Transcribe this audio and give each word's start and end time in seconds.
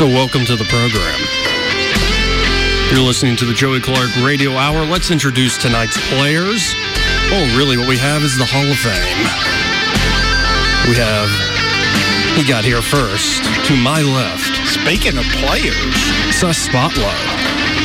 So, 0.00 0.06
welcome 0.06 0.46
to 0.46 0.56
the 0.56 0.64
program. 0.64 1.20
You're 2.88 3.04
listening 3.04 3.36
to 3.36 3.44
the 3.44 3.52
Joey 3.52 3.80
Clark 3.80 4.08
Radio 4.24 4.56
Hour. 4.56 4.86
Let's 4.86 5.10
introduce 5.10 5.58
tonight's 5.58 6.00
players. 6.08 6.72
Oh, 7.28 7.44
really, 7.52 7.76
what 7.76 7.86
we 7.86 7.98
have 7.98 8.22
is 8.22 8.32
the 8.38 8.48
Hall 8.48 8.64
of 8.64 8.80
Fame. 8.80 9.20
We 10.88 10.96
have, 10.96 11.28
he 12.32 12.48
got 12.48 12.64
here 12.64 12.80
first, 12.80 13.44
to 13.68 13.76
my 13.76 14.00
left. 14.00 14.56
Speaking 14.72 15.20
of 15.20 15.24
players, 15.36 15.76
Seth 16.32 16.56
Spotlight. 16.56 17.20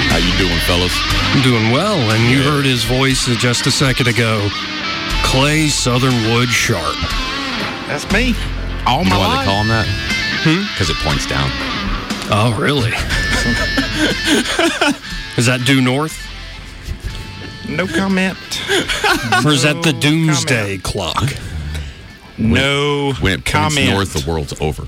How 0.08 0.16
you 0.16 0.31
doing, 0.40 0.56
fellas? 0.64 0.95
I'm 1.36 1.44
doing 1.44 1.75
well, 1.75 2.00
and 2.16 2.31
you 2.31 2.42
heard 2.42 2.64
his 2.64 2.86
voice 2.86 3.28
just 3.44 3.68
a 3.68 3.72
second 3.72 4.08
ago. 4.08 4.47
Clay 5.28 5.68
Southernwood 5.68 6.47
Sharp. 6.47 6.95
That's 7.92 8.09
me. 8.16 8.40
All 8.88 9.03
you 9.03 9.09
my 9.09 9.12
know 9.12 9.20
why 9.20 9.28
life. 9.36 9.40
they 9.44 9.52
call 9.52 9.62
him 9.64 9.68
that? 9.68 9.88
Hmm? 10.47 10.64
Because 10.72 10.90
it 10.90 10.95
points 11.03 11.28
down. 11.28 11.75
Oh, 12.28 12.58
really? 12.59 12.90
is 15.38 15.45
that 15.45 15.62
due 15.66 15.81
north? 15.81 16.20
No 17.70 17.88
comment. 17.88 18.38
Or 19.45 19.52
is 19.52 19.64
that 19.64 19.81
the 19.84 19.94
No 19.94 20.00
doomsday 20.00 20.78
clock? 20.80 21.34
No 22.38 23.14
When 23.22 23.34
it 23.34 23.46
points 23.46 23.52
comment. 23.52 23.90
north, 23.92 24.14
the 24.14 24.30
world's 24.30 24.59
over. 24.59 24.88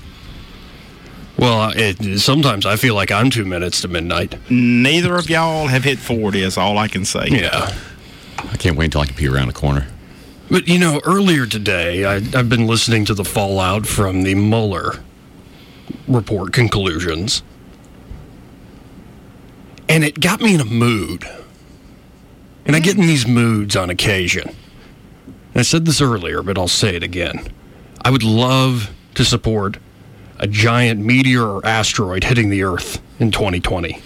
Well, 1.38 1.72
it, 1.76 2.18
sometimes 2.18 2.66
I 2.66 2.74
feel 2.76 2.94
like 2.96 3.12
I'm 3.12 3.30
two 3.30 3.44
minutes 3.44 3.80
to 3.82 3.88
midnight. 3.88 4.36
Neither 4.50 5.14
of 5.16 5.30
y'all 5.30 5.68
have 5.68 5.84
hit 5.84 5.98
40, 5.98 6.42
is 6.42 6.58
all 6.58 6.76
I 6.78 6.88
can 6.88 7.04
say. 7.04 7.28
Yeah. 7.30 7.72
I 8.38 8.56
can't 8.56 8.76
wait 8.76 8.86
until 8.86 9.02
I 9.02 9.06
can 9.06 9.14
pee 9.14 9.28
around 9.28 9.46
the 9.46 9.52
corner. 9.52 9.86
But, 10.50 10.66
you 10.66 10.78
know, 10.78 11.00
earlier 11.04 11.46
today, 11.46 12.04
I, 12.04 12.16
I've 12.16 12.48
been 12.48 12.66
listening 12.66 13.04
to 13.06 13.14
the 13.14 13.24
fallout 13.24 13.86
from 13.86 14.22
the 14.22 14.34
Mueller 14.34 14.98
report 16.08 16.52
conclusions. 16.52 17.42
And 19.88 20.04
it 20.04 20.20
got 20.20 20.40
me 20.40 20.54
in 20.54 20.60
a 20.60 20.64
mood. 20.64 21.24
And 22.66 22.76
I 22.76 22.80
get 22.80 22.96
in 22.96 23.06
these 23.06 23.26
moods 23.26 23.76
on 23.76 23.88
occasion. 23.88 24.54
I 25.54 25.62
said 25.62 25.86
this 25.86 26.00
earlier, 26.00 26.42
but 26.42 26.58
I'll 26.58 26.68
say 26.68 26.94
it 26.94 27.02
again. 27.02 27.48
I 28.04 28.10
would 28.10 28.22
love 28.22 28.90
to 29.14 29.24
support 29.24 29.78
a 30.38 30.46
giant 30.46 31.00
meteor 31.00 31.42
or 31.42 31.66
asteroid 31.66 32.24
hitting 32.24 32.50
the 32.50 32.62
Earth 32.62 33.00
in 33.18 33.30
2020. 33.30 34.00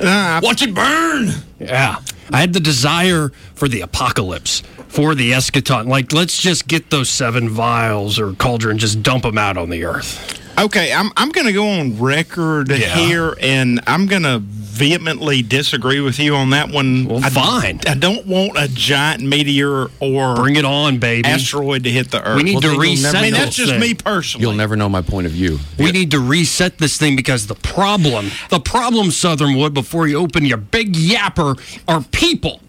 Uh, 0.00 0.40
Watch 0.42 0.62
it 0.62 0.74
burn! 0.74 1.30
Yeah. 1.60 1.98
I 2.30 2.40
had 2.40 2.54
the 2.54 2.60
desire 2.60 3.30
for 3.54 3.68
the 3.68 3.82
apocalypse, 3.82 4.60
for 4.88 5.14
the 5.14 5.32
eschaton. 5.32 5.86
Like, 5.86 6.12
let's 6.12 6.40
just 6.40 6.66
get 6.66 6.90
those 6.90 7.10
seven 7.10 7.48
vials 7.50 8.18
or 8.18 8.32
cauldron, 8.32 8.78
just 8.78 9.02
dump 9.02 9.24
them 9.24 9.36
out 9.36 9.58
on 9.58 9.68
the 9.68 9.84
Earth. 9.84 10.40
Okay, 10.58 10.92
I'm 10.92 11.10
I'm 11.16 11.30
going 11.30 11.46
to 11.46 11.52
go 11.52 11.68
on 11.68 12.00
record 12.00 12.68
Yeah. 12.70 12.94
here, 12.94 13.36
and 13.40 13.80
I'm 13.86 14.06
going 14.06 14.22
to 14.22 14.38
vehemently 14.40 15.40
disagree 15.42 16.00
with 16.00 16.18
you 16.18 16.34
on 16.34 16.50
that 16.50 16.68
one. 16.70 17.06
Well, 17.06 17.24
I, 17.24 17.30
fine. 17.30 17.80
I 17.86 17.94
don't 17.94 18.26
want 18.26 18.56
a 18.56 18.68
giant 18.68 19.22
meteor 19.22 19.86
or 20.00 20.34
Bring 20.36 20.56
it 20.56 20.64
on, 20.64 20.98
baby. 20.98 21.28
asteroid 21.28 21.84
to 21.84 21.90
hit 21.90 22.10
the 22.10 22.22
Earth. 22.26 22.36
We 22.36 22.42
need 22.44 22.54
Well, 22.64 22.74
to 22.74 22.80
reset 22.80 23.12
never 23.14 23.18
I 23.18 23.22
mean, 23.22 23.32
that's 23.34 23.56
just 23.56 23.70
thing. 23.72 23.80
me 23.80 23.94
personally. 23.94 24.42
You'll 24.46 24.56
never 24.56 24.74
know 24.76 24.88
my 24.88 25.02
point 25.02 25.26
of 25.26 25.32
view. 25.32 25.58
We 25.78 25.92
need 25.92 26.10
to 26.12 26.18
reset 26.20 26.78
this 26.78 26.96
thing 26.98 27.14
because 27.16 27.46
the 27.46 27.54
problem, 27.56 28.30
the 28.50 28.58
problem, 28.60 29.10
Southernwood, 29.12 29.74
before 29.74 30.06
you 30.08 30.18
open 30.18 30.44
your 30.44 30.58
big 30.58 30.94
yapper, 30.94 31.56
are 31.88 32.02
people. 32.10 32.60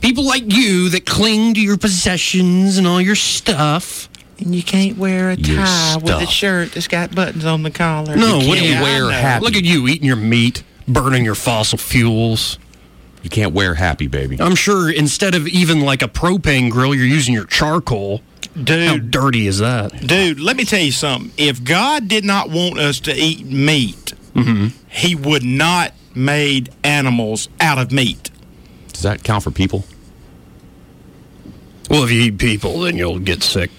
People 0.00 0.24
like 0.24 0.44
you 0.52 0.88
that 0.90 1.06
cling 1.06 1.54
to 1.54 1.60
your 1.60 1.76
possessions 1.76 2.76
and 2.78 2.86
all 2.86 3.00
your 3.00 3.16
stuff. 3.16 4.07
And 4.38 4.54
you 4.54 4.62
can't 4.62 4.96
wear 4.96 5.30
a 5.30 5.36
tie 5.36 5.96
with 5.96 6.10
a 6.22 6.26
shirt 6.26 6.72
that's 6.72 6.86
got 6.88 7.14
buttons 7.14 7.44
on 7.44 7.62
the 7.64 7.70
collar. 7.72 8.14
No, 8.16 8.38
You 8.38 8.48
what 8.48 8.58
do 8.58 8.64
you 8.66 8.80
wear 8.80 9.04
wear 9.06 9.12
happy? 9.12 9.44
Look 9.44 9.56
at 9.56 9.64
you 9.64 9.88
eating 9.88 10.06
your 10.06 10.16
meat, 10.16 10.62
burning 10.86 11.24
your 11.24 11.34
fossil 11.34 11.76
fuels. 11.78 12.58
You 13.24 13.30
can't 13.30 13.52
wear 13.52 13.74
happy, 13.74 14.06
baby. 14.06 14.40
I'm 14.40 14.54
sure 14.54 14.88
instead 14.90 15.34
of 15.34 15.48
even 15.48 15.80
like 15.80 16.02
a 16.02 16.08
propane 16.08 16.70
grill, 16.70 16.94
you're 16.94 17.04
using 17.04 17.34
your 17.34 17.46
charcoal. 17.46 18.22
Dude, 18.62 18.88
how 18.88 18.96
dirty 18.98 19.46
is 19.48 19.58
that? 19.58 20.06
dude, 20.06 20.38
let 20.40 20.56
me 20.56 20.64
tell 20.64 20.80
you 20.80 20.92
something. 20.92 21.32
If 21.36 21.64
God 21.64 22.06
did 22.08 22.24
not 22.24 22.48
want 22.50 22.78
us 22.78 23.00
to 23.00 23.14
eat 23.14 23.44
meat, 23.46 24.12
Mm-hmm. 24.34 24.68
he 24.88 25.16
would 25.16 25.42
not 25.42 25.92
made 26.14 26.70
animals 26.84 27.48
out 27.60 27.76
of 27.78 27.90
meat. 27.90 28.30
Does 28.92 29.02
that 29.02 29.24
count 29.24 29.42
for 29.42 29.50
people? 29.50 29.84
Well, 31.90 32.04
if 32.04 32.12
you 32.12 32.20
eat 32.22 32.38
people, 32.38 32.80
then 32.80 32.96
you'll 32.96 33.18
get 33.18 33.42
sick. 33.42 33.70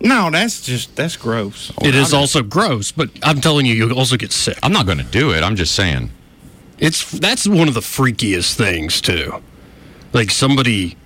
No, 0.00 0.30
that's 0.30 0.62
just 0.62 0.94
that's 0.94 1.16
gross. 1.16 1.72
It 1.82 1.94
is 1.94 2.14
also 2.14 2.42
gross, 2.42 2.92
but 2.92 3.10
I'm 3.22 3.40
telling 3.40 3.66
you, 3.66 3.74
you'll 3.74 3.98
also 3.98 4.16
get 4.16 4.30
sick. 4.32 4.58
I'm 4.62 4.72
not 4.72 4.86
going 4.86 4.98
to 4.98 5.04
do 5.04 5.32
it. 5.32 5.42
I'm 5.42 5.56
just 5.56 5.74
saying. 5.74 6.10
It's 6.78 7.10
that's 7.10 7.48
one 7.48 7.66
of 7.66 7.74
the 7.74 7.80
freakiest 7.80 8.54
things 8.54 9.00
too. 9.00 9.42
Like 10.12 10.30
somebody, 10.30 10.96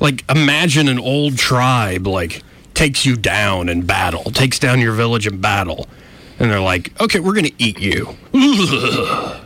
like 0.00 0.24
imagine 0.28 0.88
an 0.88 0.98
old 0.98 1.38
tribe 1.38 2.06
like 2.06 2.42
takes 2.74 3.06
you 3.06 3.16
down 3.16 3.68
in 3.68 3.82
battle, 3.86 4.24
takes 4.24 4.58
down 4.58 4.80
your 4.80 4.92
village 4.92 5.26
in 5.28 5.40
battle, 5.40 5.86
and 6.40 6.50
they're 6.50 6.60
like, 6.60 6.98
"Okay, 7.00 7.20
we're 7.20 7.34
gonna 7.34 7.50
eat 7.58 7.78
you." 7.78 8.16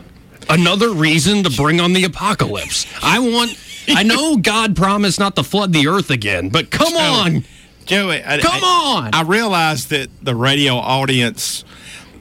Another 0.49 0.91
reason 0.91 1.43
to 1.43 1.51
bring 1.51 1.81
on 1.81 1.93
the 1.93 2.05
apocalypse. 2.05 2.87
I 3.03 3.19
want. 3.19 3.59
I 3.89 4.03
know 4.03 4.39
God 4.39 4.75
promised 4.75 5.19
not 5.19 5.37
to 5.37 5.43
flood 5.43 5.75
the 5.75 5.89
earth 5.89 6.11
again, 6.11 6.49
but 6.49 6.71
come 6.71 6.95
on. 6.95 7.45
Joey, 7.87 8.23
I, 8.25 8.39
Come 8.41 8.63
I- 8.65 9.03
on! 9.07 9.15
I 9.15 9.23
realize 9.23 9.87
that 9.87 10.09
the 10.23 10.35
radio 10.35 10.77
audience, 10.77 11.65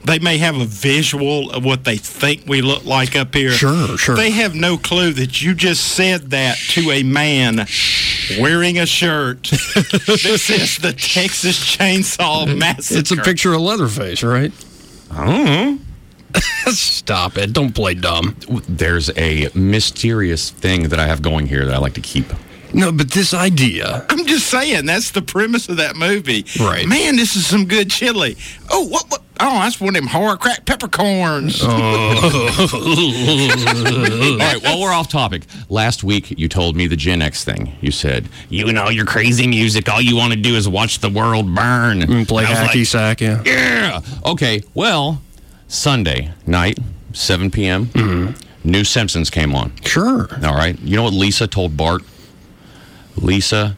they 0.04 0.18
may 0.18 0.38
have 0.38 0.56
a 0.56 0.64
visual 0.64 1.50
of 1.50 1.64
what 1.64 1.84
they 1.84 1.96
think 1.96 2.42
we 2.46 2.60
look 2.62 2.84
like 2.84 3.16
up 3.16 3.34
here. 3.34 3.50
Sure, 3.52 3.96
sure. 3.96 4.16
They 4.16 4.30
have 4.32 4.54
no 4.54 4.76
clue 4.76 5.12
that 5.14 5.40
you 5.42 5.54
just 5.54 5.84
said 5.94 6.30
that 6.30 6.58
to 6.70 6.90
a 6.90 7.02
man 7.02 7.66
wearing 8.40 8.78
a 8.78 8.86
shirt 8.86 9.42
this 10.06 10.48
is 10.50 10.78
the 10.78 10.92
Texas 10.92 11.58
Chainsaw 11.76 12.56
Massacre. 12.58 12.98
It's 13.00 13.10
a 13.10 13.16
picture 13.16 13.52
of 13.52 13.60
Leatherface, 13.60 14.22
right? 14.22 14.52
I 15.10 15.24
don't 15.26 15.44
know. 15.44 15.78
Stop 16.72 17.36
it! 17.38 17.52
Don't 17.52 17.74
play 17.74 17.94
dumb. 17.94 18.36
There's 18.68 19.08
a 19.16 19.48
mysterious 19.54 20.50
thing 20.50 20.88
that 20.88 20.98
I 20.98 21.06
have 21.06 21.22
going 21.22 21.46
here 21.46 21.64
that 21.64 21.74
I 21.74 21.78
like 21.78 21.92
to 21.94 22.00
keep. 22.00 22.26
No, 22.74 22.92
but 22.92 23.10
this 23.12 23.32
idea. 23.32 24.04
I'm 24.08 24.26
just 24.26 24.48
saying 24.48 24.86
that's 24.86 25.12
the 25.12 25.22
premise 25.22 25.68
of 25.68 25.76
that 25.76 25.96
movie. 25.96 26.44
Right. 26.58 26.86
Man, 26.86 27.16
this 27.16 27.36
is 27.36 27.46
some 27.46 27.66
good 27.66 27.90
chili. 27.90 28.36
Oh, 28.70 28.86
what? 28.88 29.08
what? 29.10 29.22
Oh, 29.40 29.54
that's 29.54 29.80
one 29.80 29.90
of 29.90 29.94
them 29.94 30.06
horror 30.06 30.36
crack 30.36 30.64
peppercorns. 30.64 31.60
Oh. 31.62 31.66
All 34.32 34.38
right, 34.38 34.62
well, 34.62 34.80
we're 34.80 34.92
off 34.92 35.08
topic. 35.08 35.42
Last 35.68 36.04
week, 36.04 36.38
you 36.38 36.48
told 36.48 36.76
me 36.76 36.86
the 36.86 36.96
Gen 36.96 37.20
X 37.20 37.44
thing. 37.44 37.72
You 37.80 37.90
said, 37.90 38.28
you 38.48 38.68
and 38.68 38.78
all 38.78 38.92
your 38.92 39.06
crazy 39.06 39.46
music, 39.48 39.88
all 39.88 40.00
you 40.00 40.16
want 40.16 40.32
to 40.32 40.38
do 40.38 40.54
is 40.54 40.68
watch 40.68 41.00
the 41.00 41.10
world 41.10 41.52
burn. 41.52 42.02
And 42.02 42.28
play 42.28 42.44
And 42.44 42.54
hacky 42.54 42.76
like, 42.76 42.86
sack, 42.86 43.20
yeah. 43.20 43.42
Yeah. 43.44 44.00
Okay, 44.24 44.62
well, 44.72 45.20
Sunday 45.66 46.32
night, 46.46 46.78
7 47.12 47.50
p.m., 47.50 47.86
mm-hmm. 47.86 48.68
New 48.70 48.84
Simpsons 48.84 49.30
came 49.30 49.54
on. 49.54 49.72
Sure. 49.84 50.28
All 50.42 50.54
right. 50.54 50.78
You 50.80 50.96
know 50.96 51.02
what 51.02 51.12
Lisa 51.12 51.46
told 51.46 51.76
Bart? 51.76 52.02
Lisa 53.16 53.76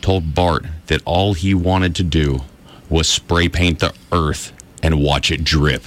told 0.00 0.34
Bart 0.34 0.64
that 0.86 1.02
all 1.04 1.34
he 1.34 1.54
wanted 1.54 1.94
to 1.96 2.02
do 2.02 2.40
was 2.88 3.08
spray 3.08 3.48
paint 3.48 3.80
the 3.80 3.92
earth 4.12 4.52
and 4.82 5.02
watch 5.02 5.30
it 5.30 5.44
drip. 5.44 5.84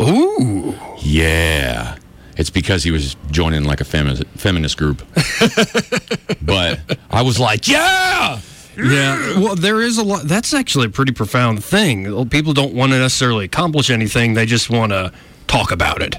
Ooh. 0.00 0.74
Yeah. 0.98 1.96
It's 2.36 2.50
because 2.50 2.82
he 2.82 2.90
was 2.90 3.16
joining 3.30 3.64
like 3.64 3.80
a 3.80 3.84
femi- 3.84 4.26
feminist 4.36 4.76
group. 4.76 5.02
but 6.42 6.98
I 7.10 7.22
was 7.22 7.38
like, 7.38 7.68
yeah. 7.68 8.40
Yeah, 8.76 9.38
well, 9.38 9.54
there 9.54 9.80
is 9.80 9.98
a 9.98 10.02
lot. 10.02 10.24
That's 10.24 10.52
actually 10.52 10.86
a 10.86 10.90
pretty 10.90 11.12
profound 11.12 11.62
thing. 11.62 12.28
People 12.28 12.52
don't 12.52 12.74
want 12.74 12.90
to 12.90 12.98
necessarily 12.98 13.44
accomplish 13.44 13.88
anything; 13.88 14.34
they 14.34 14.46
just 14.46 14.68
want 14.68 14.90
to 14.90 15.12
talk 15.46 15.70
about 15.70 16.02
it. 16.02 16.16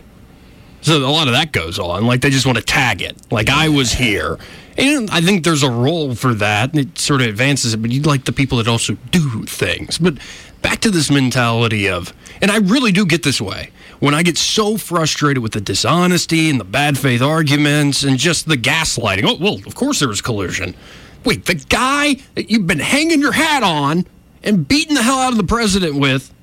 So 0.80 0.98
a 0.98 1.12
lot 1.12 1.28
of 1.28 1.34
that 1.34 1.52
goes 1.52 1.80
on. 1.80 2.06
Like 2.06 2.22
they 2.22 2.30
just 2.30 2.46
want 2.46 2.58
to 2.58 2.64
tag 2.64 3.02
it. 3.02 3.18
Like 3.30 3.50
I 3.50 3.68
was 3.68 3.92
here, 3.92 4.40
and 4.78 5.10
I 5.10 5.22
think 5.22 5.44
there's 5.44 5.64
a 5.64 5.70
role 5.70 6.16
for 6.16 6.34
that. 6.34 6.72
and 6.72 6.80
It 6.80 6.98
sort 6.98 7.22
of 7.22 7.28
advances 7.28 7.74
it, 7.74 7.82
but 7.82 7.92
you'd 7.92 8.06
like 8.06 8.26
the 8.26 8.34
people 8.34 8.58
that 8.58 8.68
also 8.68 8.98
do 9.12 9.44
things. 9.46 9.98
But 9.98 10.16
back 10.62 10.80
to 10.82 10.92
this 10.92 11.10
mentality 11.10 11.88
of, 11.88 12.14
and 12.42 12.52
I 12.52 12.58
really 12.58 12.92
do 12.92 13.06
get 13.06 13.24
this 13.24 13.40
way 13.40 13.72
when 14.00 14.14
I 14.14 14.24
get 14.24 14.38
so 14.38 14.78
frustrated 14.78 15.42
with 15.42 15.54
the 15.54 15.62
dishonesty 15.62 16.50
and 16.50 16.60
the 16.60 16.66
bad 16.66 16.98
faith 16.98 17.22
arguments 17.22 18.04
and 18.04 18.18
just 18.18 18.48
the 18.48 18.58
gaslighting. 18.58 19.24
Oh 19.26 19.38
well, 19.40 19.60
of 19.66 19.76
course 19.76 20.00
there 20.00 20.10
was 20.10 20.22
collusion. 20.22 20.76
Wait, 21.24 21.46
the 21.46 21.56
guy 21.56 22.16
that 22.36 22.52
you've 22.52 22.68
been 22.68 22.80
hanging 22.80 23.22
your 23.22 23.32
hat 23.32 23.64
on 23.64 24.06
and 24.44 24.68
beating 24.68 24.96
the 24.96 25.02
hell 25.02 25.20
out 25.20 25.32
of 25.32 25.38
the 25.38 25.44
president 25.44 25.96
with 25.96 26.34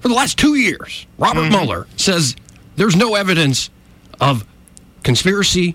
for 0.00 0.08
the 0.08 0.14
last 0.14 0.38
two 0.38 0.54
years, 0.54 1.06
Robert 1.18 1.42
mm-hmm. 1.42 1.50
Mueller, 1.50 1.86
says 1.96 2.34
there's 2.76 2.96
no 2.96 3.14
evidence 3.14 3.70
of 4.20 4.46
conspiracy 5.02 5.74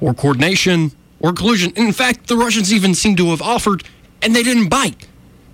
or 0.00 0.12
coordination 0.14 0.92
or 1.22 1.32
collusion. 1.32 1.72
In 1.76 1.92
fact, 1.92 2.26
the 2.26 2.36
Russians 2.36 2.72
even 2.72 2.94
seem 2.94 3.16
to 3.16 3.26
have 3.30 3.40
offered 3.40 3.84
and 4.20 4.36
they 4.36 4.42
didn't 4.42 4.68
bite. 4.68 5.06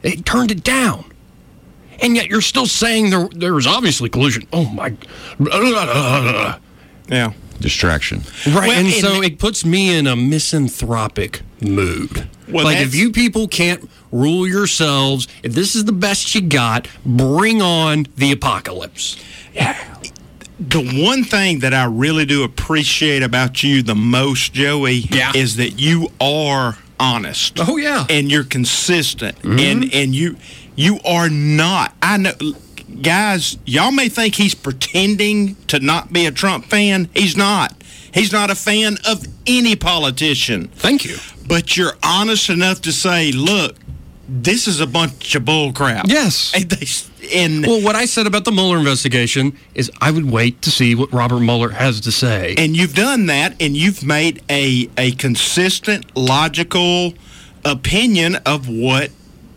They 0.02 0.16
turned 0.16 0.50
it 0.50 0.64
down. 0.64 1.04
And 2.00 2.14
yet 2.16 2.26
you're 2.28 2.40
still 2.40 2.66
saying 2.66 3.10
there, 3.10 3.28
there 3.32 3.54
was 3.54 3.66
obviously 3.66 4.08
collusion. 4.08 4.46
Oh 4.52 4.64
my. 4.66 4.94
Yeah. 7.10 7.32
Distraction. 7.60 8.18
Right. 8.46 8.68
Well, 8.68 8.70
and 8.78 8.86
and 8.86 8.94
so 8.96 9.14
the- 9.20 9.22
it 9.26 9.38
puts 9.38 9.64
me 9.64 9.96
in 9.96 10.06
a 10.06 10.14
misanthropic 10.14 11.40
mood. 11.60 12.28
Well, 12.48 12.64
like, 12.64 12.78
if 12.80 12.94
you 12.94 13.10
people 13.12 13.48
can't 13.48 13.88
rule 14.12 14.46
yourselves, 14.46 15.26
if 15.42 15.54
this 15.54 15.74
is 15.74 15.84
the 15.86 15.92
best 15.92 16.34
you 16.34 16.42
got, 16.42 16.86
bring 17.04 17.60
on 17.60 18.06
the 18.16 18.30
apocalypse. 18.30 19.16
The 20.60 21.02
one 21.04 21.22
thing 21.24 21.60
that 21.60 21.72
I 21.72 21.84
really 21.84 22.24
do 22.26 22.42
appreciate 22.42 23.22
about 23.22 23.62
you 23.62 23.82
the 23.82 23.94
most, 23.94 24.52
Joey, 24.52 25.04
Yeah. 25.10 25.32
is 25.34 25.56
that 25.56 25.78
you 25.78 26.08
are 26.20 26.76
honest. 26.98 27.58
Oh, 27.60 27.76
yeah. 27.76 28.06
and 28.10 28.30
you're 28.30 28.44
consistent, 28.44 29.38
mm-hmm. 29.38 29.58
and 29.58 29.94
and 29.94 30.14
you 30.14 30.36
you 30.74 30.98
are 31.04 31.28
not. 31.28 31.94
I 32.02 32.16
know, 32.16 32.32
guys. 33.02 33.56
Y'all 33.66 33.92
may 33.92 34.08
think 34.08 34.34
he's 34.34 34.54
pretending 34.54 35.54
to 35.68 35.78
not 35.80 36.12
be 36.12 36.26
a 36.26 36.32
Trump 36.32 36.64
fan. 36.66 37.08
He's 37.14 37.36
not. 37.36 37.74
He's 38.12 38.32
not 38.32 38.50
a 38.50 38.54
fan 38.54 38.96
of 39.06 39.24
any 39.46 39.76
politician. 39.76 40.68
Thank 40.68 41.04
you. 41.04 41.16
But 41.46 41.76
you're 41.76 41.92
honest 42.02 42.50
enough 42.50 42.80
to 42.82 42.92
say, 42.92 43.32
look, 43.32 43.76
this 44.28 44.66
is 44.66 44.80
a 44.80 44.86
bunch 44.86 45.34
of 45.34 45.44
bull 45.44 45.72
crap. 45.72 46.06
Yes. 46.08 46.52
And, 46.54 46.68
they, 46.70 46.86
and 47.32 47.66
Well, 47.66 47.80
what 47.82 47.94
I 47.96 48.04
said 48.06 48.26
about 48.26 48.44
the 48.44 48.52
Mueller 48.52 48.78
investigation 48.78 49.56
is 49.74 49.90
I 50.00 50.10
would 50.10 50.30
wait 50.30 50.62
to 50.62 50.70
see 50.70 50.94
what 50.94 51.12
Robert 51.12 51.40
Mueller 51.40 51.70
has 51.70 52.00
to 52.02 52.12
say. 52.12 52.54
and 52.58 52.76
you've 52.76 52.94
done 52.94 53.26
that 53.26 53.54
and 53.60 53.76
you've 53.76 54.04
made 54.04 54.42
a 54.50 54.88
a 54.96 55.12
consistent 55.12 56.04
logical 56.16 57.14
opinion 57.64 58.36
of 58.46 58.68
what 58.68 59.10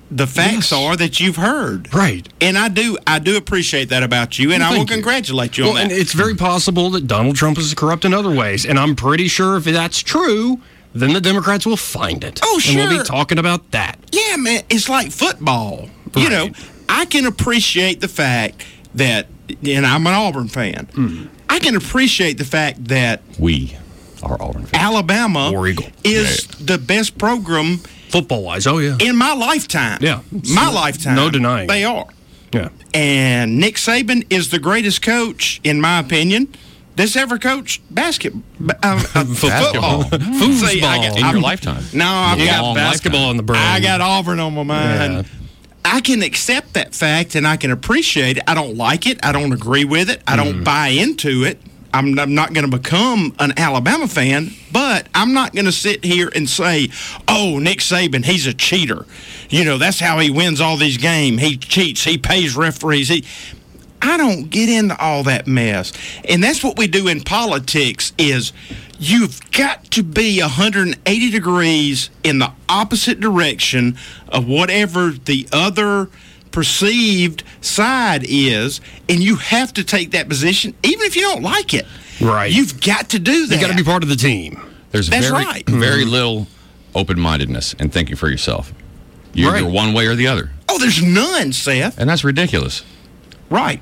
the 0.09 0.27
facts 0.27 0.71
Yes. 0.71 0.73
are 0.73 0.95
that 0.97 1.19
you've 1.21 1.37
heard 1.37 1.93
Right. 1.93 2.27
and 2.41 2.57
i 2.57 2.67
do 2.67 2.97
i 3.07 3.17
do 3.19 3.37
appreciate 3.37 3.87
that 3.89 4.03
about 4.03 4.37
you 4.37 4.51
and 4.51 4.61
Well, 4.61 4.69
i 4.71 4.73
will 4.73 4.79
you. 4.81 4.85
congratulate 4.85 5.57
you 5.57 5.63
Well, 5.65 5.73
on 5.77 5.83
and 5.83 5.91
that 5.91 5.97
it's 5.99 6.11
very 6.13 6.35
possible 6.35 6.89
that 6.91 7.07
Donald 7.07 7.37
Trump 7.37 7.57
is 7.57 7.73
corrupt 7.73 8.03
in 8.03 8.13
other 8.13 8.29
ways. 8.31 8.65
And 8.65 8.77
I'm 8.77 8.95
pretty 8.95 9.27
sure 9.29 9.55
if 9.55 9.63
that's 9.63 9.99
true, 9.99 10.59
then 10.93 11.13
the 11.13 11.21
Democrats 11.21 11.65
will 11.65 11.77
find 11.77 12.23
it. 12.25 12.41
Oh, 12.43 12.59
And 12.67 12.75
we'll 12.75 12.97
be 12.99 13.03
talking 13.05 13.37
about 13.37 13.71
that. 13.71 13.97
yeah 14.11 14.35
man 14.35 14.63
it's 14.69 14.89
like 14.89 15.11
football 15.11 15.87
you 16.17 16.29
know 16.29 16.45
Right. 16.47 16.55
I 16.91 17.05
can 17.05 17.25
appreciate 17.25 18.01
the 18.01 18.07
fact 18.07 18.63
that 18.95 19.27
and 19.65 19.85
i'm 19.85 20.05
an 20.05 20.13
auburn 20.13 20.47
fan 20.47 20.87
Hmm. 20.93 21.25
i 21.49 21.57
can 21.59 21.75
appreciate 21.75 22.37
the 22.37 22.45
fact 22.45 22.85
that 22.89 23.21
We 23.39 23.75
are 24.21 24.39
Auburn 24.41 24.65
fans. 24.65 24.73
alabama 24.83 25.51
War 25.51 25.67
Eagle. 25.67 25.87
is 26.03 26.45
the 26.47 26.77
best 26.77 27.17
program 27.17 27.79
Football 28.09 28.43
wise, 28.43 28.67
oh, 28.67 28.77
yeah. 28.79 28.97
in 28.99 29.15
my 29.15 29.33
lifetime 29.33 29.99
Yeah. 30.01 30.19
my 30.53 30.69
lifetime 30.69 31.15
No 31.15 31.29
denying 31.29 31.67
they 31.67 31.83
are 31.85 32.05
Yeah. 32.53 32.69
And 32.93 33.57
Nick 33.57 33.75
Saban 33.77 34.25
is 34.29 34.49
the 34.49 34.59
greatest 34.59 35.01
coach, 35.01 35.61
in 35.63 35.79
my 35.79 35.99
opinion, 35.99 36.49
that's 36.97 37.15
ever 37.15 37.37
coached 37.39 37.79
basketball. 37.89 38.41
Um, 38.59 38.99
uh, 39.15 39.23
Basketball. 39.23 40.03
football. 40.03 40.19
Foosball. 40.19 40.67
See, 40.67 40.83
I 40.83 40.97
got- 41.07 41.17
In 41.17 41.23
I'm- 41.23 41.35
your 41.35 41.41
lifetime. 41.41 41.85
No, 41.93 42.05
I've 42.05 42.37
You 42.39 42.47
got 42.47 42.61
got 42.61 42.75
basketball 42.75 43.29
on 43.29 43.37
the 43.37 43.43
brain. 43.43 43.61
I 43.61 43.79
got 43.79 44.01
Auburn 44.01 44.41
on 44.41 44.53
my 44.53 44.63
mind. 44.63 45.13
Yeah. 45.13 45.23
I 45.83 46.01
can 46.01 46.21
accept 46.21 46.73
that 46.73 46.93
fact 46.93 47.35
and 47.35 47.47
I 47.47 47.57
can 47.57 47.71
appreciate 47.71 48.37
it. 48.37 48.43
I 48.47 48.53
don't 48.53 48.77
like 48.77 49.07
it. 49.07 49.19
I 49.25 49.31
don't 49.31 49.51
agree 49.51 49.85
with 49.85 50.09
it. 50.09 50.21
I 50.27 50.33
Mm. 50.33 50.37
don't 50.43 50.63
buy 50.63 50.89
into 50.89 51.43
it. 51.43 51.59
I'm, 51.93 52.17
I'm 52.19 52.33
not 52.33 52.53
going 52.53 52.69
to 52.69 52.77
become 52.77 53.35
an 53.39 53.53
Alabama 53.57 54.07
fan, 54.07 54.53
but 54.71 55.07
I'm 55.13 55.33
not 55.33 55.51
going 55.53 55.65
to 55.65 55.73
sit 55.73 56.05
here 56.05 56.31
and 56.33 56.49
say, 56.49 56.89
oh, 57.27 57.59
Nick 57.59 57.79
Saban, 57.79 58.23
he's 58.23 58.47
a 58.47 58.53
cheater. 58.53 59.05
You 59.49 59.65
know, 59.65 59.77
that's 59.77 59.99
how 59.99 60.17
he 60.19 60.29
wins 60.29 60.61
all 60.61 60.77
these 60.77 60.95
games. 60.97 61.41
He 61.41 61.57
cheats, 61.57 62.05
he 62.05 62.17
pays 62.17 62.55
referees. 62.55 63.09
He, 63.09 63.25
I 64.01 64.15
don't 64.15 64.49
get 64.49 64.69
into 64.69 64.97
all 65.01 65.23
that 65.23 65.47
mess. 65.47 65.91
And 66.29 66.41
that's 66.41 66.63
what 66.63 66.77
we 66.77 66.87
do 66.87 67.09
in 67.09 67.21
politics 67.21 68.13
is 68.17 68.53
you've 69.01 69.51
got 69.51 69.83
to 69.85 70.03
be 70.03 70.39
180 70.39 71.31
degrees 71.31 72.11
in 72.23 72.37
the 72.37 72.51
opposite 72.69 73.19
direction 73.19 73.97
of 74.29 74.47
whatever 74.47 75.09
the 75.09 75.47
other 75.51 76.07
perceived 76.51 77.43
side 77.61 78.23
is 78.27 78.79
and 79.09 79.19
you 79.19 79.37
have 79.37 79.73
to 79.73 79.83
take 79.83 80.11
that 80.11 80.29
position 80.29 80.75
even 80.83 81.05
if 81.07 81.15
you 81.15 81.23
don't 81.23 81.41
like 81.41 81.73
it. 81.73 81.87
Right. 82.21 82.51
You've 82.51 82.79
got 82.79 83.09
to 83.09 83.19
do 83.19 83.47
that. 83.47 83.55
You 83.55 83.61
got 83.61 83.71
to 83.71 83.75
be 83.77 83.83
part 83.83 84.03
of 84.03 84.09
the 84.09 84.15
team. 84.15 84.61
There's 84.91 85.09
That's 85.09 85.29
very, 85.29 85.43
right. 85.45 85.67
very 85.67 86.03
mm-hmm. 86.03 86.11
little 86.11 86.47
open 86.93 87.19
mindedness 87.19 87.73
and 87.79 87.91
thinking 87.91 88.15
for 88.15 88.29
yourself. 88.29 88.71
You're 89.33 89.51
Right. 89.51 89.63
either 89.63 89.71
one 89.71 89.93
way 89.93 90.05
or 90.05 90.15
the 90.15 90.27
other. 90.27 90.51
Oh, 90.69 90.77
there's 90.77 91.01
none, 91.01 91.53
Seth. 91.53 91.97
And 91.97 92.07
that's 92.07 92.23
ridiculous. 92.23 92.83
Right. 93.49 93.81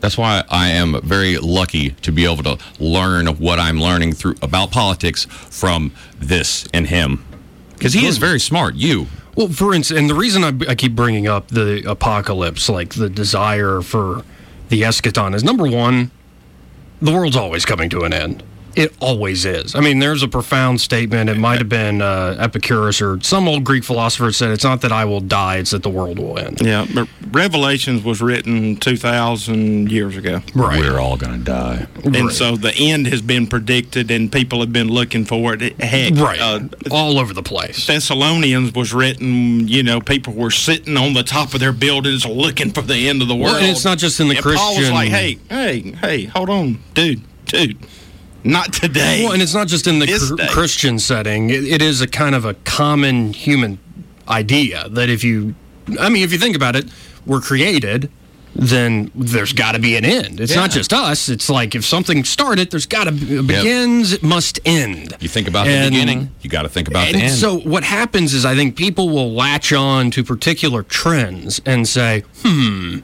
That's 0.00 0.16
why 0.16 0.44
I 0.48 0.68
am 0.68 1.00
very 1.02 1.36
lucky 1.38 1.90
to 1.90 2.12
be 2.12 2.24
able 2.24 2.42
to 2.42 2.58
learn 2.78 3.26
what 3.26 3.58
I'm 3.58 3.80
learning 3.80 4.14
through 4.14 4.36
about 4.42 4.70
politics 4.70 5.26
from 5.26 5.92
this 6.18 6.66
and 6.72 6.86
him. 6.86 7.24
Because 7.74 7.92
he 7.92 8.06
is 8.06 8.18
very 8.18 8.40
smart. 8.40 8.74
You. 8.74 9.06
Well, 9.36 9.48
for 9.48 9.74
instance, 9.74 9.98
and 9.98 10.10
the 10.10 10.14
reason 10.14 10.44
I, 10.44 10.52
I 10.70 10.74
keep 10.74 10.94
bringing 10.94 11.26
up 11.26 11.48
the 11.48 11.82
apocalypse, 11.88 12.68
like 12.68 12.94
the 12.94 13.08
desire 13.08 13.80
for 13.80 14.24
the 14.68 14.82
eschaton, 14.82 15.34
is 15.34 15.44
number 15.44 15.66
one, 15.68 16.10
the 17.00 17.12
world's 17.12 17.36
always 17.36 17.64
coming 17.64 17.88
to 17.90 18.02
an 18.02 18.12
end. 18.12 18.42
It 18.76 18.94
always 19.00 19.44
is. 19.44 19.74
I 19.74 19.80
mean, 19.80 19.98
there's 19.98 20.22
a 20.22 20.28
profound 20.28 20.80
statement. 20.80 21.28
It 21.30 21.36
might 21.38 21.58
have 21.58 21.68
been 21.68 22.00
uh, 22.02 22.36
Epicurus 22.38 23.00
or 23.02 23.20
some 23.22 23.48
old 23.48 23.64
Greek 23.64 23.84
philosopher 23.84 24.32
said, 24.32 24.50
"It's 24.50 24.64
not 24.64 24.80
that 24.82 24.92
I 24.92 25.04
will 25.04 25.20
die; 25.20 25.56
it's 25.58 25.70
that 25.70 25.82
the 25.82 25.90
world 25.90 26.18
will 26.18 26.38
end." 26.38 26.60
Yeah, 26.62 26.86
but 26.94 27.08
Revelations 27.30 28.02
was 28.04 28.20
written 28.20 28.76
2,000 28.76 29.90
years 29.90 30.16
ago. 30.16 30.40
Right. 30.54 30.78
We're 30.80 30.98
all 30.98 31.16
going 31.16 31.38
to 31.38 31.44
die. 31.44 31.86
And 32.04 32.30
so 32.32 32.56
the 32.56 32.74
end 32.74 33.06
has 33.08 33.22
been 33.22 33.46
predicted 33.46 34.10
and 34.10 34.30
people 34.32 34.60
have 34.60 34.72
been 34.72 34.88
looking 34.88 35.24
for 35.24 35.54
it. 35.54 35.80
Heck, 35.80 36.14
Right. 36.16 36.40
uh, 36.40 36.60
All 36.90 37.18
over 37.18 37.32
the 37.34 37.42
place. 37.42 37.86
Thessalonians 37.86 38.72
was 38.74 38.92
written, 38.92 39.68
you 39.68 39.82
know, 39.82 40.00
people 40.00 40.32
were 40.32 40.50
sitting 40.50 40.96
on 40.96 41.12
the 41.14 41.22
top 41.22 41.54
of 41.54 41.60
their 41.60 41.72
buildings 41.72 42.24
looking 42.26 42.70
for 42.72 42.82
the 42.82 43.08
end 43.08 43.22
of 43.22 43.28
the 43.28 43.34
world. 43.36 43.54
Well, 43.54 43.62
and 43.62 43.70
it's 43.70 43.84
not 43.84 43.98
just 43.98 44.18
in 44.20 44.28
the 44.28 44.36
and 44.36 44.44
Paul 44.44 44.52
was 44.54 44.76
Christian- 44.76 44.94
like, 44.94 45.10
hey, 45.10 45.38
hey, 45.48 45.80
hey, 46.00 46.24
hold 46.24 46.50
on, 46.50 46.78
dude, 46.94 47.20
dude. 47.46 47.76
Not 48.44 48.72
today. 48.72 49.24
Well, 49.24 49.32
and 49.32 49.42
it's 49.42 49.54
not 49.54 49.68
just 49.68 49.86
in 49.86 49.98
the 49.98 50.06
cr- 50.06 50.46
Christian 50.52 50.98
setting. 50.98 51.50
It, 51.50 51.64
it 51.64 51.82
is 51.82 52.00
a 52.00 52.06
kind 52.08 52.34
of 52.34 52.44
a 52.44 52.54
common 52.54 53.32
human 53.32 53.78
idea 54.28 54.88
that 54.90 55.08
if 55.10 55.22
you, 55.24 55.54
I 55.98 56.08
mean, 56.08 56.22
if 56.24 56.32
you 56.32 56.38
think 56.38 56.56
about 56.56 56.76
it, 56.76 56.86
we're 57.26 57.40
created, 57.40 58.10
then 58.54 59.10
there's 59.14 59.52
got 59.52 59.72
to 59.72 59.78
be 59.78 59.94
an 59.96 60.04
end. 60.04 60.40
It's 60.40 60.56
not 60.56 60.70
just 60.70 60.92
us. 60.92 61.28
It's 61.28 61.48
like 61.48 61.74
if 61.74 61.84
something 61.84 62.24
started, 62.24 62.70
there's 62.70 62.86
got 62.86 63.04
to 63.04 63.12
be, 63.12 63.40
begins, 63.42 64.12
it 64.12 64.22
must 64.22 64.58
end. 64.64 65.14
You 65.20 65.28
think 65.28 65.46
about 65.46 65.68
And- 65.68 65.86
the 65.94 65.98
beginning, 65.98 66.30
you 66.40 66.50
got 66.50 66.62
to 66.62 66.68
think 66.68 66.88
about 66.88 67.12
the 67.12 67.18
end. 67.18 67.32
so 67.34 67.58
what 67.60 67.84
happens 67.84 68.34
is 68.34 68.44
I 68.44 68.54
think 68.56 68.74
people 68.76 69.08
will 69.10 69.32
latch 69.32 69.72
on 69.72 70.10
to 70.12 70.24
particular 70.24 70.82
trends 70.82 71.60
and 71.64 71.86
say, 71.86 72.24
hmm, 72.42 72.98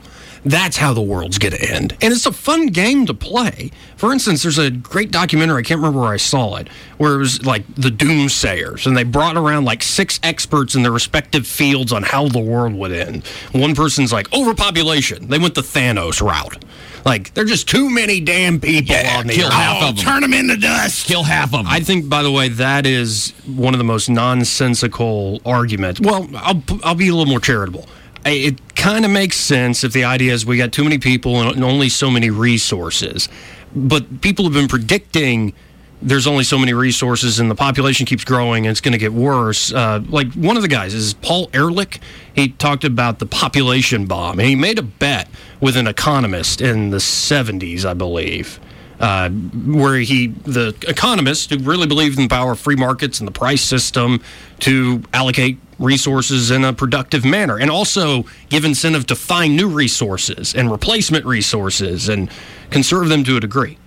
That's 0.47 0.77
how 0.77 0.95
the 0.95 1.03
world's 1.03 1.39
going 1.39 1.55
to 1.55 1.71
end. 1.71 1.97
And 2.01 2.15
it's 2.15 2.25
a 2.25 2.31
fun 2.31 2.69
game 2.69 3.05
to 3.07 3.15
play. 3.15 3.73
For 3.97 4.13
instance, 4.13 4.45
there's 4.45 4.59
a 4.59 4.71
great 4.71 5.11
documentary, 5.11 5.59
I 5.59 5.63
can't 5.63 5.79
remember 5.81 6.01
where 6.03 6.13
I 6.13 6.19
saw 6.19 6.55
it, 6.55 6.69
where 6.99 7.15
it 7.15 7.19
was 7.19 7.45
like 7.45 7.65
the 7.75 7.89
doomsayers, 7.91 8.87
and 8.87 8.97
they 8.97 9.03
brought 9.03 9.37
around 9.37 9.65
like 9.65 9.83
six 9.83 10.21
experts 10.23 10.77
in 10.77 10.85
their 10.85 10.93
respective 10.93 11.49
fields 11.49 11.93
on 11.93 12.05
how 12.05 12.29
the 12.29 12.39
world 12.39 12.75
would 12.75 12.93
end. 12.93 13.27
One 13.53 13.75
person's 13.75 14.13
like, 14.13 14.33
overpopulation. 14.33 15.27
They 15.29 15.39
went 15.41 15.57
the 15.57 15.63
Thanos 15.63 16.21
route. 16.23 16.65
Like, 17.05 17.35
there's 17.35 17.51
just 17.51 17.69
too 17.69 17.91
many 17.91 18.21
damn 18.21 18.61
people 18.61 18.95
Yeah, 18.95 19.17
on 19.19 19.27
the 19.27 19.35
kill 19.35 19.47
earth. 19.47 19.53
half 19.53 19.77
of 19.77 19.83
oh, 19.83 19.87
them. 19.93 19.97
Turn 20.05 20.23
them 20.23 20.35
into 20.35 20.57
dust. 20.57 21.07
Kill 21.07 21.23
half 21.25 21.55
of 21.55 21.65
them. 21.65 21.67
I 21.69 21.81
think, 21.81 22.09
by 22.09 22.23
the 22.23 22.31
way, 22.33 22.49
that 22.51 22.87
is 22.87 23.31
one 23.47 23.75
of 23.75 23.79
the 23.79 23.85
most 23.85 24.09
nonsensical 24.09 25.41
arguments. 25.45 26.01
Well, 26.01 26.29
I'll, 26.37 26.63
I'll 26.85 26.95
be 26.95 27.09
a 27.09 27.15
little 27.15 27.31
more 27.31 27.41
charitable. 27.41 27.87
It 28.27 28.75
kind 28.75 29.05
of 29.05 29.11
makes 29.11 29.37
sense 29.37 29.85
if 29.85 29.93
the 29.93 30.05
idea 30.05 30.33
is 30.33 30.45
we 30.45 30.57
got 30.57 30.73
too 30.73 30.85
many 30.85 30.99
people 30.99 31.41
and 31.41 31.63
only 31.63 31.89
so 31.89 32.11
many 32.11 32.31
resources. 32.31 33.29
But 33.75 34.21
people 34.21 34.45
have 34.45 34.55
been 34.55 34.69
predicting 34.69 35.55
there's 36.03 36.27
only 36.27 36.45
so 36.45 36.59
many 36.59 36.75
resources 36.75 37.39
and 37.39 37.51
the 37.51 37.55
population 37.55 38.05
keeps 38.05 38.23
growing 38.23 38.67
and 38.67 38.71
it's 38.71 38.83
going 38.83 38.93
to 38.93 38.99
get 38.99 39.13
worse. 39.13 39.73
Uh, 39.73 40.03
like 40.09 40.31
one 40.35 40.57
of 40.57 40.63
the 40.63 40.69
guys 40.69 40.93
is 40.93 41.15
Paul 41.15 41.49
Ehrlich. 41.55 42.01
He 42.35 42.49
talked 42.49 42.85
about 42.85 43.19
the 43.19 43.27
population 43.27 44.07
bomb 44.07 44.39
and 44.39 44.49
he 44.49 44.57
made 44.57 44.79
a 44.79 44.83
bet 44.83 45.29
with 45.61 45.77
an 45.77 45.87
economist 45.87 46.61
in 46.61 46.91
the 46.91 46.99
70s, 46.99 47.85
I 47.85 47.95
believe 47.95 48.61
uh, 49.01 49.29
where 49.31 49.99
he, 49.99 50.29
the 50.29 50.75
economist 50.89 51.51
who 51.51 51.59
really 51.59 51.87
believed 51.87 52.17
in 52.19 52.25
the 52.25 52.29
power 52.29 52.53
of 52.53 52.61
free 52.61 52.77
markets 52.77 53.21
and 53.21 53.27
the 53.27 53.33
price 53.33 53.63
system 53.63 54.23
to 54.61 55.03
allocate 55.13 55.59
resources 55.79 56.51
in 56.51 56.65
a 56.65 56.73
productive 56.73 57.25
manner 57.25 57.59
and 57.59 57.71
also 57.71 58.25
give 58.49 58.65
incentive 58.65 59.07
to 59.07 59.15
find 59.15 59.57
new 59.57 59.69
resources 59.69 60.55
and 60.55 60.71
replacement 60.71 61.25
resources 61.25 62.09
and 62.09 62.31
conserve 62.71 63.09
them 63.09 63.25
to 63.25 63.37
a 63.37 63.41
degree. 63.41 63.79